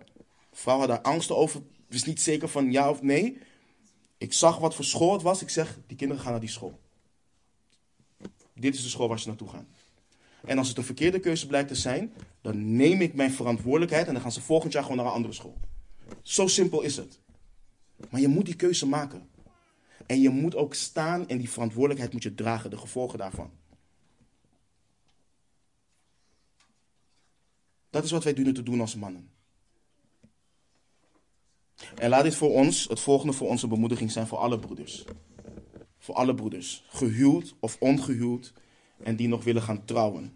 Vrouw 0.52 0.78
had 0.78 0.88
daar 0.88 1.00
angsten 1.00 1.36
over, 1.36 1.62
wist 1.86 2.06
niet 2.06 2.20
zeker 2.20 2.48
van 2.48 2.72
ja 2.72 2.90
of 2.90 3.02
nee. 3.02 3.38
Ik 4.18 4.32
zag 4.32 4.58
wat 4.58 4.74
voor 4.74 4.84
school 4.84 5.12
het 5.12 5.22
was. 5.22 5.42
Ik 5.42 5.48
zeg, 5.48 5.78
die 5.86 5.96
kinderen 5.96 6.22
gaan 6.22 6.32
naar 6.32 6.40
die 6.40 6.50
school. 6.50 6.78
Dit 8.54 8.74
is 8.74 8.82
de 8.82 8.88
school 8.88 9.08
waar 9.08 9.20
ze 9.20 9.28
naartoe 9.28 9.48
gaan. 9.48 9.68
En 10.44 10.58
als 10.58 10.68
het 10.68 10.76
een 10.76 10.84
verkeerde 10.84 11.20
keuze 11.20 11.46
blijkt 11.46 11.68
te 11.68 11.74
zijn, 11.74 12.12
dan 12.40 12.76
neem 12.76 13.00
ik 13.00 13.14
mijn 13.14 13.32
verantwoordelijkheid 13.32 14.06
en 14.06 14.12
dan 14.12 14.22
gaan 14.22 14.32
ze 14.32 14.40
volgend 14.40 14.72
jaar 14.72 14.82
gewoon 14.82 14.96
naar 14.96 15.06
een 15.06 15.12
andere 15.12 15.34
school. 15.34 15.58
Zo 16.22 16.46
simpel 16.46 16.82
is 16.82 16.96
het. 16.96 17.20
Maar 18.10 18.20
je 18.20 18.28
moet 18.28 18.46
die 18.46 18.56
keuze 18.56 18.86
maken. 18.86 19.28
En 20.06 20.20
je 20.20 20.28
moet 20.28 20.56
ook 20.56 20.74
staan 20.74 21.28
en 21.28 21.38
die 21.38 21.50
verantwoordelijkheid 21.50 22.12
moet 22.12 22.22
je 22.22 22.34
dragen, 22.34 22.70
de 22.70 22.78
gevolgen 22.78 23.18
daarvan. 23.18 23.50
Dat 27.90 28.04
is 28.04 28.10
wat 28.10 28.24
wij 28.24 28.34
dienen 28.34 28.54
te 28.54 28.62
doen 28.62 28.80
als 28.80 28.94
mannen. 28.94 29.30
En 31.94 32.08
laat 32.08 32.22
dit 32.22 32.34
voor 32.34 32.50
ons, 32.50 32.88
het 32.88 33.00
volgende 33.00 33.32
voor 33.32 33.48
onze 33.48 33.68
bemoediging 33.68 34.10
zijn 34.10 34.26
voor 34.26 34.38
alle 34.38 34.58
broeders. 34.58 35.04
Voor 35.98 36.14
alle 36.14 36.34
broeders, 36.34 36.84
gehuwd 36.88 37.54
of 37.60 37.76
ongehuwd, 37.80 38.52
en 39.02 39.16
die 39.16 39.28
nog 39.28 39.44
willen 39.44 39.62
gaan 39.62 39.84
trouwen. 39.84 40.32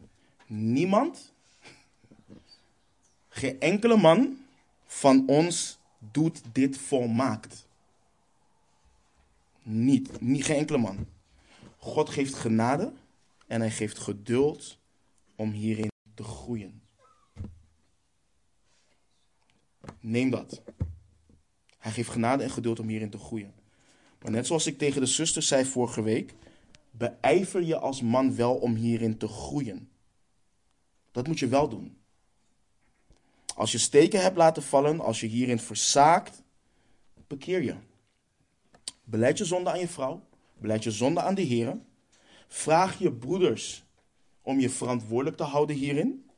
Niemand, 0.47 1.33
geen 3.29 3.61
enkele 3.61 3.97
man 3.97 4.39
van 4.87 5.25
ons 5.27 5.79
doet 5.99 6.43
dit 6.53 6.79
volmaakt. 6.79 7.67
Niet, 9.62 10.21
niet 10.21 10.45
geen 10.45 10.57
enkele 10.57 10.79
man. 10.79 11.07
God 11.79 12.09
geeft 12.11 12.35
genade 12.35 12.93
en 13.47 13.61
hij 13.61 13.71
geeft 13.71 13.99
geduld 13.99 14.79
om 15.37 15.51
hierin 15.51 15.91
te 16.15 16.23
groeien. 16.23 16.83
Neem 20.01 20.31
dat. 20.31 20.62
Hij 21.79 21.93
geeft 21.93 22.11
genade 22.11 22.43
en 22.43 22.51
geduld 22.51 22.81
om 22.81 22.89
hierin 22.89 23.11
te 23.11 23.19
groeien. 23.19 23.55
Maar 24.23 24.33
net 24.33 24.47
zoals 24.47 24.67
ik 24.67 24.79
tegen 24.79 25.01
de 25.01 25.07
zusters 25.07 25.49
zei 25.49 25.65
vorige 25.65 26.03
week, 26.03 26.35
beijver 26.97 27.63
je 27.63 27.79
als 27.79 28.01
man 28.01 28.37
wel 28.37 28.55
om 28.55 28.75
hierin 28.75 29.19
te 29.19 29.29
groeien. 29.29 29.89
Dat 31.11 31.27
moet 31.27 31.39
je 31.39 31.49
wel 31.49 31.69
doen. 31.69 31.97
Als 33.55 33.73
je 33.73 33.79
steken 33.79 34.23
hebt 34.23 34.37
laten 34.37 34.63
vallen, 34.63 35.01
als 35.01 35.21
je 35.21 35.27
hierin 35.27 35.59
verzaakt, 35.59 36.43
bekeer 37.27 37.63
je. 37.63 37.75
Beleid 39.05 39.39
je 39.39 39.45
zonde 39.45 39.71
aan 39.71 39.79
je 39.79 39.89
vrouw, 39.89 40.27
beleid 40.59 40.85
je 40.85 40.91
zonde 40.91 41.21
aan 41.21 41.35
de 41.35 41.43
Heer. 41.43 41.79
Vraag 42.49 42.99
je 42.99 43.13
broeders 43.13 43.85
om 44.43 44.61
je 44.61 44.71
verantwoordelijk 44.71 45.37
te 45.37 45.43
houden 45.43 45.77
hierin. 45.77 46.31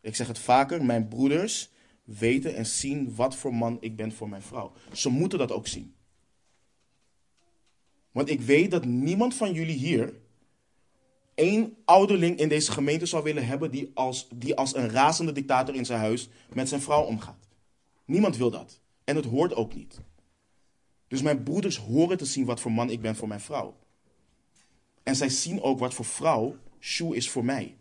Ik 0.00 0.16
zeg 0.16 0.26
het 0.26 0.38
vaker, 0.38 0.84
mijn 0.84 1.08
broeders 1.08 1.70
weten 2.04 2.54
en 2.54 2.66
zien 2.66 3.14
wat 3.14 3.36
voor 3.36 3.54
man 3.54 3.76
ik 3.80 3.96
ben 3.96 4.12
voor 4.12 4.28
mijn 4.28 4.42
vrouw. 4.42 4.72
Ze 4.92 5.08
moeten 5.08 5.38
dat 5.38 5.52
ook 5.52 5.66
zien. 5.66 5.94
Want 8.12 8.28
ik 8.28 8.40
weet 8.40 8.70
dat 8.70 8.84
niemand 8.84 9.34
van 9.34 9.52
jullie 9.52 9.76
hier 9.76 10.14
één 11.34 11.76
ouderling 11.84 12.38
in 12.38 12.48
deze 12.48 12.72
gemeente 12.72 13.06
zou 13.06 13.22
willen 13.22 13.46
hebben 13.46 13.70
die 13.70 13.90
als, 13.94 14.28
die 14.34 14.56
als 14.56 14.74
een 14.74 14.88
razende 14.88 15.32
dictator 15.32 15.74
in 15.74 15.84
zijn 15.84 16.00
huis 16.00 16.28
met 16.52 16.68
zijn 16.68 16.80
vrouw 16.80 17.02
omgaat. 17.02 17.48
Niemand 18.04 18.36
wil 18.36 18.50
dat. 18.50 18.80
En 19.04 19.16
het 19.16 19.24
hoort 19.24 19.54
ook 19.54 19.74
niet. 19.74 20.00
Dus 21.08 21.22
mijn 21.22 21.42
broeders 21.42 21.76
horen 21.76 22.16
te 22.16 22.24
zien 22.24 22.44
wat 22.44 22.60
voor 22.60 22.72
man 22.72 22.90
ik 22.90 23.00
ben 23.00 23.16
voor 23.16 23.28
mijn 23.28 23.40
vrouw. 23.40 23.76
En 25.02 25.16
zij 25.16 25.28
zien 25.28 25.62
ook 25.62 25.78
wat 25.78 25.94
voor 25.94 26.04
vrouw 26.04 26.56
Shu 26.80 27.14
is 27.14 27.30
voor 27.30 27.44
mij. 27.44 27.76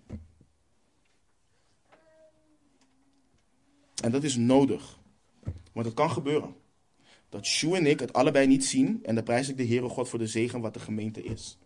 En 4.03 4.11
dat 4.11 4.23
is 4.23 4.35
nodig. 4.35 4.99
Want 5.71 5.85
het 5.85 5.95
kan 5.95 6.11
gebeuren. 6.11 6.55
Dat 7.31 7.45
Shu 7.45 7.73
en 7.73 7.85
ik 7.85 7.99
het 7.99 8.13
allebei 8.13 8.47
niet 8.47 8.65
zien. 8.65 8.99
En 9.03 9.15
dan 9.15 9.23
prijs 9.23 9.49
ik 9.49 9.57
de 9.57 9.65
Heere 9.65 9.89
God 9.89 10.09
voor 10.09 10.19
de 10.19 10.27
zegen 10.27 10.61
wat 10.61 10.73
de 10.73 10.79
gemeente 10.79 11.23
is. 11.23 11.57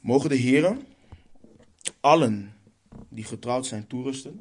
Mogen 0.00 0.28
de 0.28 0.36
Heeren 0.36 0.86
allen 2.00 2.54
die 3.08 3.24
getrouwd 3.24 3.66
zijn 3.66 3.86
toerusten. 3.86 4.40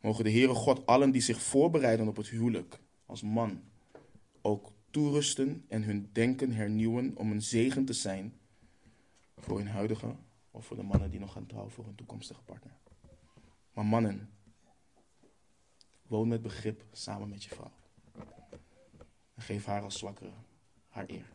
Mogen 0.00 0.24
de 0.24 0.30
Heere 0.30 0.54
God 0.54 0.86
allen 0.86 1.10
die 1.10 1.22
zich 1.22 1.42
voorbereiden 1.42 2.08
op 2.08 2.16
het 2.16 2.28
huwelijk 2.28 2.78
als 3.06 3.22
man 3.22 3.62
ook 4.40 4.72
toerusten 4.90 5.64
en 5.68 5.82
hun 5.82 6.10
denken 6.12 6.52
hernieuwen 6.52 7.12
om 7.16 7.30
een 7.30 7.42
zegen 7.42 7.84
te 7.84 7.92
zijn 7.92 8.34
voor 9.36 9.58
hun 9.58 9.68
huidige 9.68 10.14
of 10.50 10.66
voor 10.66 10.76
de 10.76 10.82
mannen 10.82 11.10
die 11.10 11.20
nog 11.20 11.32
gaan 11.32 11.46
trouwen 11.46 11.72
voor 11.72 11.84
hun 11.84 11.94
toekomstige 11.94 12.42
partner. 12.42 12.72
Maar 13.78 13.86
mannen, 13.86 14.30
woon 16.06 16.28
met 16.28 16.42
begrip 16.42 16.84
samen 16.92 17.28
met 17.28 17.44
je 17.44 17.48
vrouw. 17.50 17.72
En 19.34 19.42
geef 19.42 19.64
haar 19.64 19.82
als 19.82 19.98
zwakkere 19.98 20.32
haar 20.88 21.04
eer. 21.06 21.30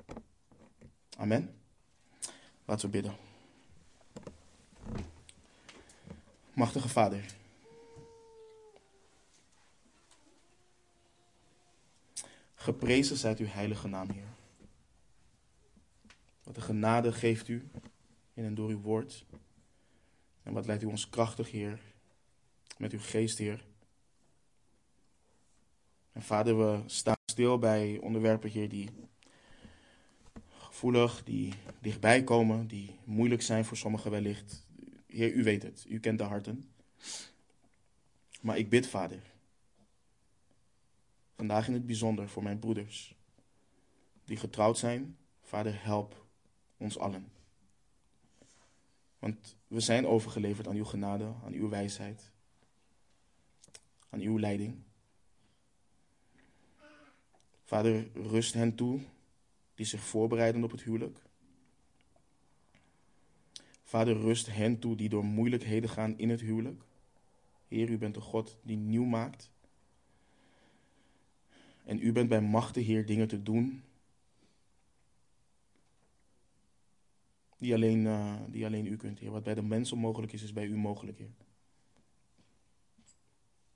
Amen. 1.18 1.62
Laten 2.66 2.86
we 2.86 2.92
bidden. 2.92 3.16
Machtige 6.54 6.90
Vader. 6.90 7.26
Geprezen 12.56 13.18
zijt 13.18 13.40
uw 13.40 13.48
heilige 13.48 13.88
naam, 13.88 14.10
Heer. 14.10 14.34
Wat 16.44 16.56
de 16.56 16.62
genade 16.62 17.12
geeft 17.12 17.48
u 17.48 17.70
in 18.34 18.46
en 18.46 18.56
door 18.56 18.70
uw 18.70 18.82
woord. 18.82 19.26
En 20.42 20.54
wat 20.54 20.66
leidt 20.66 20.84
u 20.84 20.86
ons 20.86 21.10
krachtig, 21.10 21.52
Heer, 21.52 21.93
met 22.78 22.92
uw 22.92 23.00
geest, 23.00 23.38
Heer. 23.38 23.66
En 26.12 26.22
Vader, 26.22 26.58
we 26.58 26.82
staan 26.86 27.16
stil 27.26 27.58
bij 27.58 27.98
onderwerpen, 28.02 28.50
Heer, 28.50 28.70
die 28.70 28.90
gevoelig, 30.58 31.24
die 31.24 31.54
dichtbij 31.80 32.24
komen, 32.24 32.68
die 32.68 33.00
moeilijk 33.04 33.42
zijn 33.42 33.66
voor 33.66 33.78
sommigen 33.78 34.12
wellicht. 34.12 34.66
Heer, 35.08 35.34
u 35.34 35.44
weet 35.44 35.64
het, 35.64 35.86
u 35.88 36.00
kent 36.00 36.18
de 36.18 36.24
harten. 36.24 36.70
Maar 38.42 38.58
ik 38.58 38.70
bid, 38.70 38.88
Vader, 38.88 39.22
vandaag 41.36 41.68
in 41.68 41.74
het 41.74 41.86
bijzonder 41.86 42.30
voor 42.30 42.44
mijn 42.44 42.60
broeders 42.60 43.16
die 44.26 44.38
getrouwd 44.38 44.78
zijn. 44.78 45.18
Vader, 45.42 45.84
help 45.84 46.26
ons 46.78 46.98
allen. 46.98 47.32
Want 49.20 49.56
we 49.68 49.80
zijn 49.80 50.08
overgeleverd 50.08 50.68
aan 50.68 50.76
uw 50.76 50.86
genade, 50.86 51.34
aan 51.44 51.54
uw 51.54 51.70
wijsheid, 51.70 52.32
aan 54.14 54.20
uw 54.20 54.40
leiding. 54.40 54.76
Vader, 57.64 58.08
rust 58.14 58.54
hen 58.54 58.76
toe 58.76 59.00
die 59.76 59.86
zich 59.86 60.02
voorbereiden 60.02 60.64
op 60.64 60.72
het 60.72 60.84
huwelijk. 60.84 61.20
Vader, 63.84 64.18
rust 64.18 64.54
hen 64.54 64.80
toe 64.80 64.96
die 64.96 65.10
door 65.10 65.26
moeilijkheden 65.26 65.90
gaan 65.90 66.18
in 66.18 66.30
het 66.30 66.42
huwelijk. 66.42 66.84
Heer, 67.68 67.90
u 67.90 67.98
bent 67.98 68.14
de 68.14 68.22
God 68.22 68.58
die 68.62 68.78
nieuw 68.78 69.06
maakt. 69.06 69.52
En 71.84 72.02
u 72.02 72.12
bent 72.12 72.30
bij 72.30 72.42
machten, 72.42 72.84
Heer, 72.84 73.06
dingen 73.06 73.28
te 73.28 73.44
doen 73.44 73.84
die 77.58 77.74
alleen, 77.74 78.06
uh, 78.06 78.36
die 78.48 78.66
alleen 78.66 78.86
u 78.86 78.96
kunt, 78.96 79.20
Heer. 79.20 79.32
Wat 79.32 79.44
bij 79.44 79.54
de 79.54 79.64
mens 79.64 79.92
onmogelijk 79.92 80.34
is, 80.34 80.44
is 80.44 80.54
bij 80.54 80.66
u 80.66 80.78
mogelijk, 80.78 81.18
Heer. 81.18 81.32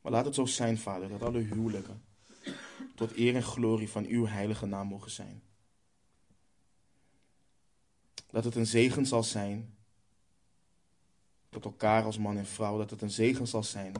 Maar 0.08 0.16
laat 0.16 0.26
het 0.26 0.36
zo 0.36 0.46
zijn, 0.46 0.78
Vader, 0.78 1.10
dat 1.10 1.22
alle 1.22 1.40
huwelijken 1.40 2.04
tot 2.96 3.18
eer 3.18 3.36
en 3.36 3.44
glorie 3.44 3.90
van 3.90 4.06
uw 4.06 4.26
heilige 4.26 4.66
naam 4.66 4.88
mogen 4.88 5.12
zijn. 5.12 5.42
Dat 8.30 8.44
het 8.44 8.56
een 8.56 8.66
zegen 8.66 9.06
zal 9.06 9.24
zijn 9.24 9.76
tot 11.50 11.66
elkaar 11.66 12.04
als 12.04 12.18
man 12.18 12.38
en 12.38 12.46
vrouw. 12.46 12.78
Dat 12.78 12.90
het 12.90 13.02
een 13.02 13.12
zegen 13.12 13.48
zal 13.48 13.64
zijn 13.64 13.94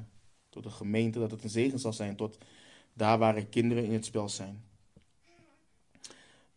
tot 0.50 0.64
de 0.64 0.70
gemeente. 0.70 1.20
Dat 1.20 1.32
het 1.32 1.44
een 1.44 1.50
zegen 1.50 1.80
zal 1.80 1.94
zijn 1.94 2.16
tot 2.16 2.38
daar 2.94 3.18
waar 3.18 3.36
er 3.36 3.48
kinderen 3.48 3.84
in 3.84 3.94
het 3.94 4.06
spel 4.06 4.30
zijn. 4.30 4.64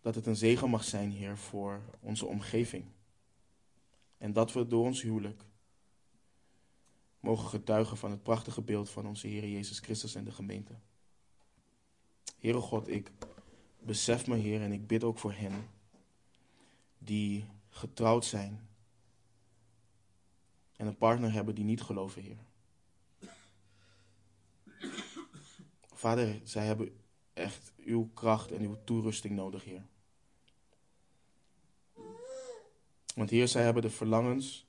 Dat 0.00 0.14
het 0.14 0.26
een 0.26 0.36
zegen 0.36 0.70
mag 0.70 0.84
zijn, 0.84 1.10
Heer, 1.10 1.36
voor 1.36 1.80
onze 2.00 2.26
omgeving. 2.26 2.84
En 4.18 4.32
dat 4.32 4.52
we 4.52 4.66
door 4.66 4.84
ons 4.84 5.02
huwelijk 5.02 5.42
mogen 7.20 7.48
getuigen 7.48 7.96
van 7.96 8.10
het 8.10 8.22
prachtige 8.22 8.62
beeld 8.62 8.90
van 8.90 9.06
onze 9.06 9.26
Heer 9.26 9.48
Jezus 9.48 9.78
Christus 9.78 10.14
en 10.14 10.24
de 10.24 10.32
gemeente. 10.32 10.74
Heere 12.38 12.60
God, 12.60 12.88
ik 12.88 13.10
besef 13.78 14.26
me, 14.26 14.36
Heer, 14.36 14.62
en 14.62 14.72
ik 14.72 14.86
bid 14.86 15.04
ook 15.04 15.18
voor 15.18 15.32
hen 15.32 15.68
die 16.98 17.44
getrouwd 17.68 18.24
zijn 18.24 18.68
en 20.76 20.86
een 20.86 20.96
partner 20.96 21.32
hebben 21.32 21.54
die 21.54 21.64
niet 21.64 21.82
geloven, 21.82 22.22
Heer. 22.22 22.38
Vader, 25.92 26.40
zij 26.44 26.66
hebben 26.66 27.00
echt 27.32 27.72
uw 27.76 28.10
kracht 28.14 28.52
en 28.52 28.62
uw 28.62 28.76
toerusting 28.84 29.34
nodig, 29.34 29.64
Heer. 29.64 29.86
Want 33.14 33.30
Heer, 33.30 33.48
zij 33.48 33.62
hebben 33.62 33.82
de 33.82 33.90
verlangens 33.90 34.66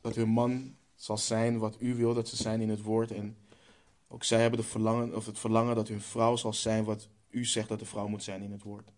dat 0.00 0.14
hun 0.14 0.28
man 0.28 0.76
zal 1.00 1.18
zijn 1.18 1.58
wat 1.58 1.76
u 1.78 1.94
wil 1.94 2.14
dat 2.14 2.28
ze 2.28 2.36
zijn 2.36 2.60
in 2.60 2.68
het 2.68 2.82
woord. 2.82 3.10
En 3.10 3.36
ook 4.08 4.24
zij 4.24 4.40
hebben 4.40 4.60
de 4.60 4.66
verlangen, 4.66 5.16
of 5.16 5.26
het 5.26 5.38
verlangen 5.38 5.74
dat 5.74 5.88
hun 5.88 6.00
vrouw 6.00 6.36
zal 6.36 6.52
zijn 6.52 6.84
wat 6.84 7.08
u 7.30 7.44
zegt 7.44 7.68
dat 7.68 7.78
de 7.78 7.84
vrouw 7.84 8.08
moet 8.08 8.22
zijn 8.22 8.42
in 8.42 8.52
het 8.52 8.62
woord. 8.62 8.92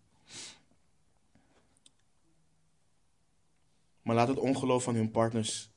Maar 4.02 4.14
laat 4.14 4.28
het 4.28 4.38
ongeloof 4.38 4.82
van 4.82 4.94
hun 4.94 5.10
partners, 5.10 5.70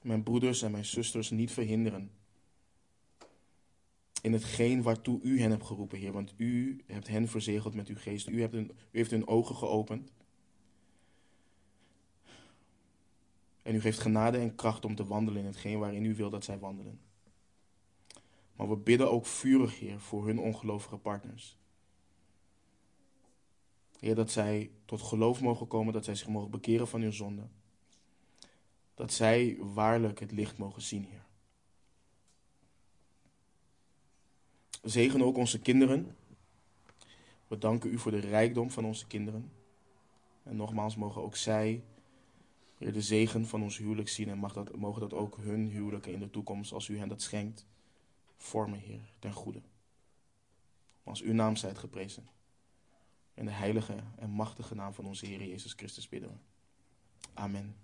mijn 0.00 0.22
broeders 0.22 0.62
en 0.62 0.70
mijn 0.70 0.84
zusters, 0.84 1.30
niet 1.30 1.52
verhinderen. 1.52 2.10
In 4.22 4.32
hetgeen 4.32 4.82
waartoe 4.82 5.20
u 5.22 5.40
hen 5.40 5.50
hebt 5.50 5.66
geroepen, 5.66 5.98
Heer. 5.98 6.12
Want 6.12 6.34
u 6.36 6.80
hebt 6.86 7.08
hen 7.08 7.28
verzegeld 7.28 7.74
met 7.74 7.88
uw 7.88 7.96
geest. 7.96 8.28
U, 8.28 8.40
hebt 8.40 8.52
hun, 8.52 8.70
u 8.90 8.98
heeft 8.98 9.10
hun 9.10 9.26
ogen 9.26 9.56
geopend. 9.56 10.12
En 13.66 13.74
u 13.74 13.80
geeft 13.80 13.98
genade 13.98 14.38
en 14.38 14.54
kracht 14.54 14.84
om 14.84 14.94
te 14.94 15.06
wandelen 15.06 15.40
in 15.40 15.46
hetgeen 15.46 15.78
waarin 15.78 16.04
u 16.04 16.14
wil 16.14 16.30
dat 16.30 16.44
zij 16.44 16.58
wandelen. 16.58 17.00
Maar 18.56 18.68
we 18.68 18.76
bidden 18.76 19.10
ook 19.10 19.26
vurig, 19.26 19.78
Heer, 19.78 20.00
voor 20.00 20.26
hun 20.26 20.38
ongelovige 20.38 20.96
partners. 20.96 21.56
Heer, 23.98 24.14
dat 24.14 24.30
zij 24.30 24.70
tot 24.84 25.02
geloof 25.02 25.40
mogen 25.40 25.66
komen, 25.66 25.92
dat 25.92 26.04
zij 26.04 26.14
zich 26.14 26.28
mogen 26.28 26.50
bekeren 26.50 26.88
van 26.88 27.00
hun 27.00 27.12
zonde. 27.12 27.42
Dat 28.94 29.12
zij 29.12 29.56
waarlijk 29.60 30.20
het 30.20 30.32
licht 30.32 30.58
mogen 30.58 30.82
zien, 30.82 31.04
Heer. 31.04 31.24
Zegen 34.82 35.22
ook 35.22 35.36
onze 35.36 35.60
kinderen. 35.60 36.16
We 37.46 37.58
danken 37.58 37.92
u 37.92 37.98
voor 37.98 38.12
de 38.12 38.20
rijkdom 38.20 38.70
van 38.70 38.84
onze 38.84 39.06
kinderen. 39.06 39.52
En 40.42 40.56
nogmaals 40.56 40.96
mogen 40.96 41.22
ook 41.22 41.36
zij 41.36 41.82
Heer, 42.76 42.92
de 42.92 43.02
zegen 43.02 43.46
van 43.46 43.62
ons 43.62 43.78
huwelijk 43.78 44.08
zien 44.08 44.28
en 44.28 44.38
mag 44.38 44.52
dat, 44.52 44.76
mogen 44.76 45.00
dat 45.00 45.12
ook 45.12 45.36
hun 45.36 45.68
huwelijken 45.68 46.12
in 46.12 46.18
de 46.18 46.30
toekomst, 46.30 46.72
als 46.72 46.88
u 46.88 46.98
hen 46.98 47.08
dat 47.08 47.22
schenkt, 47.22 47.66
vormen, 48.36 48.78
Heer, 48.78 49.12
ten 49.18 49.32
goede. 49.32 49.60
Als 51.02 51.20
uw 51.20 51.32
naam 51.32 51.56
zijt 51.56 51.78
geprezen. 51.78 52.28
In 53.34 53.44
de 53.44 53.50
heilige 53.50 53.96
en 54.16 54.30
machtige 54.30 54.74
naam 54.74 54.94
van 54.94 55.06
onze 55.06 55.26
Heer 55.26 55.46
Jezus 55.46 55.72
Christus 55.72 56.08
bidden 56.08 56.30
we. 56.30 56.36
Amen. 57.34 57.74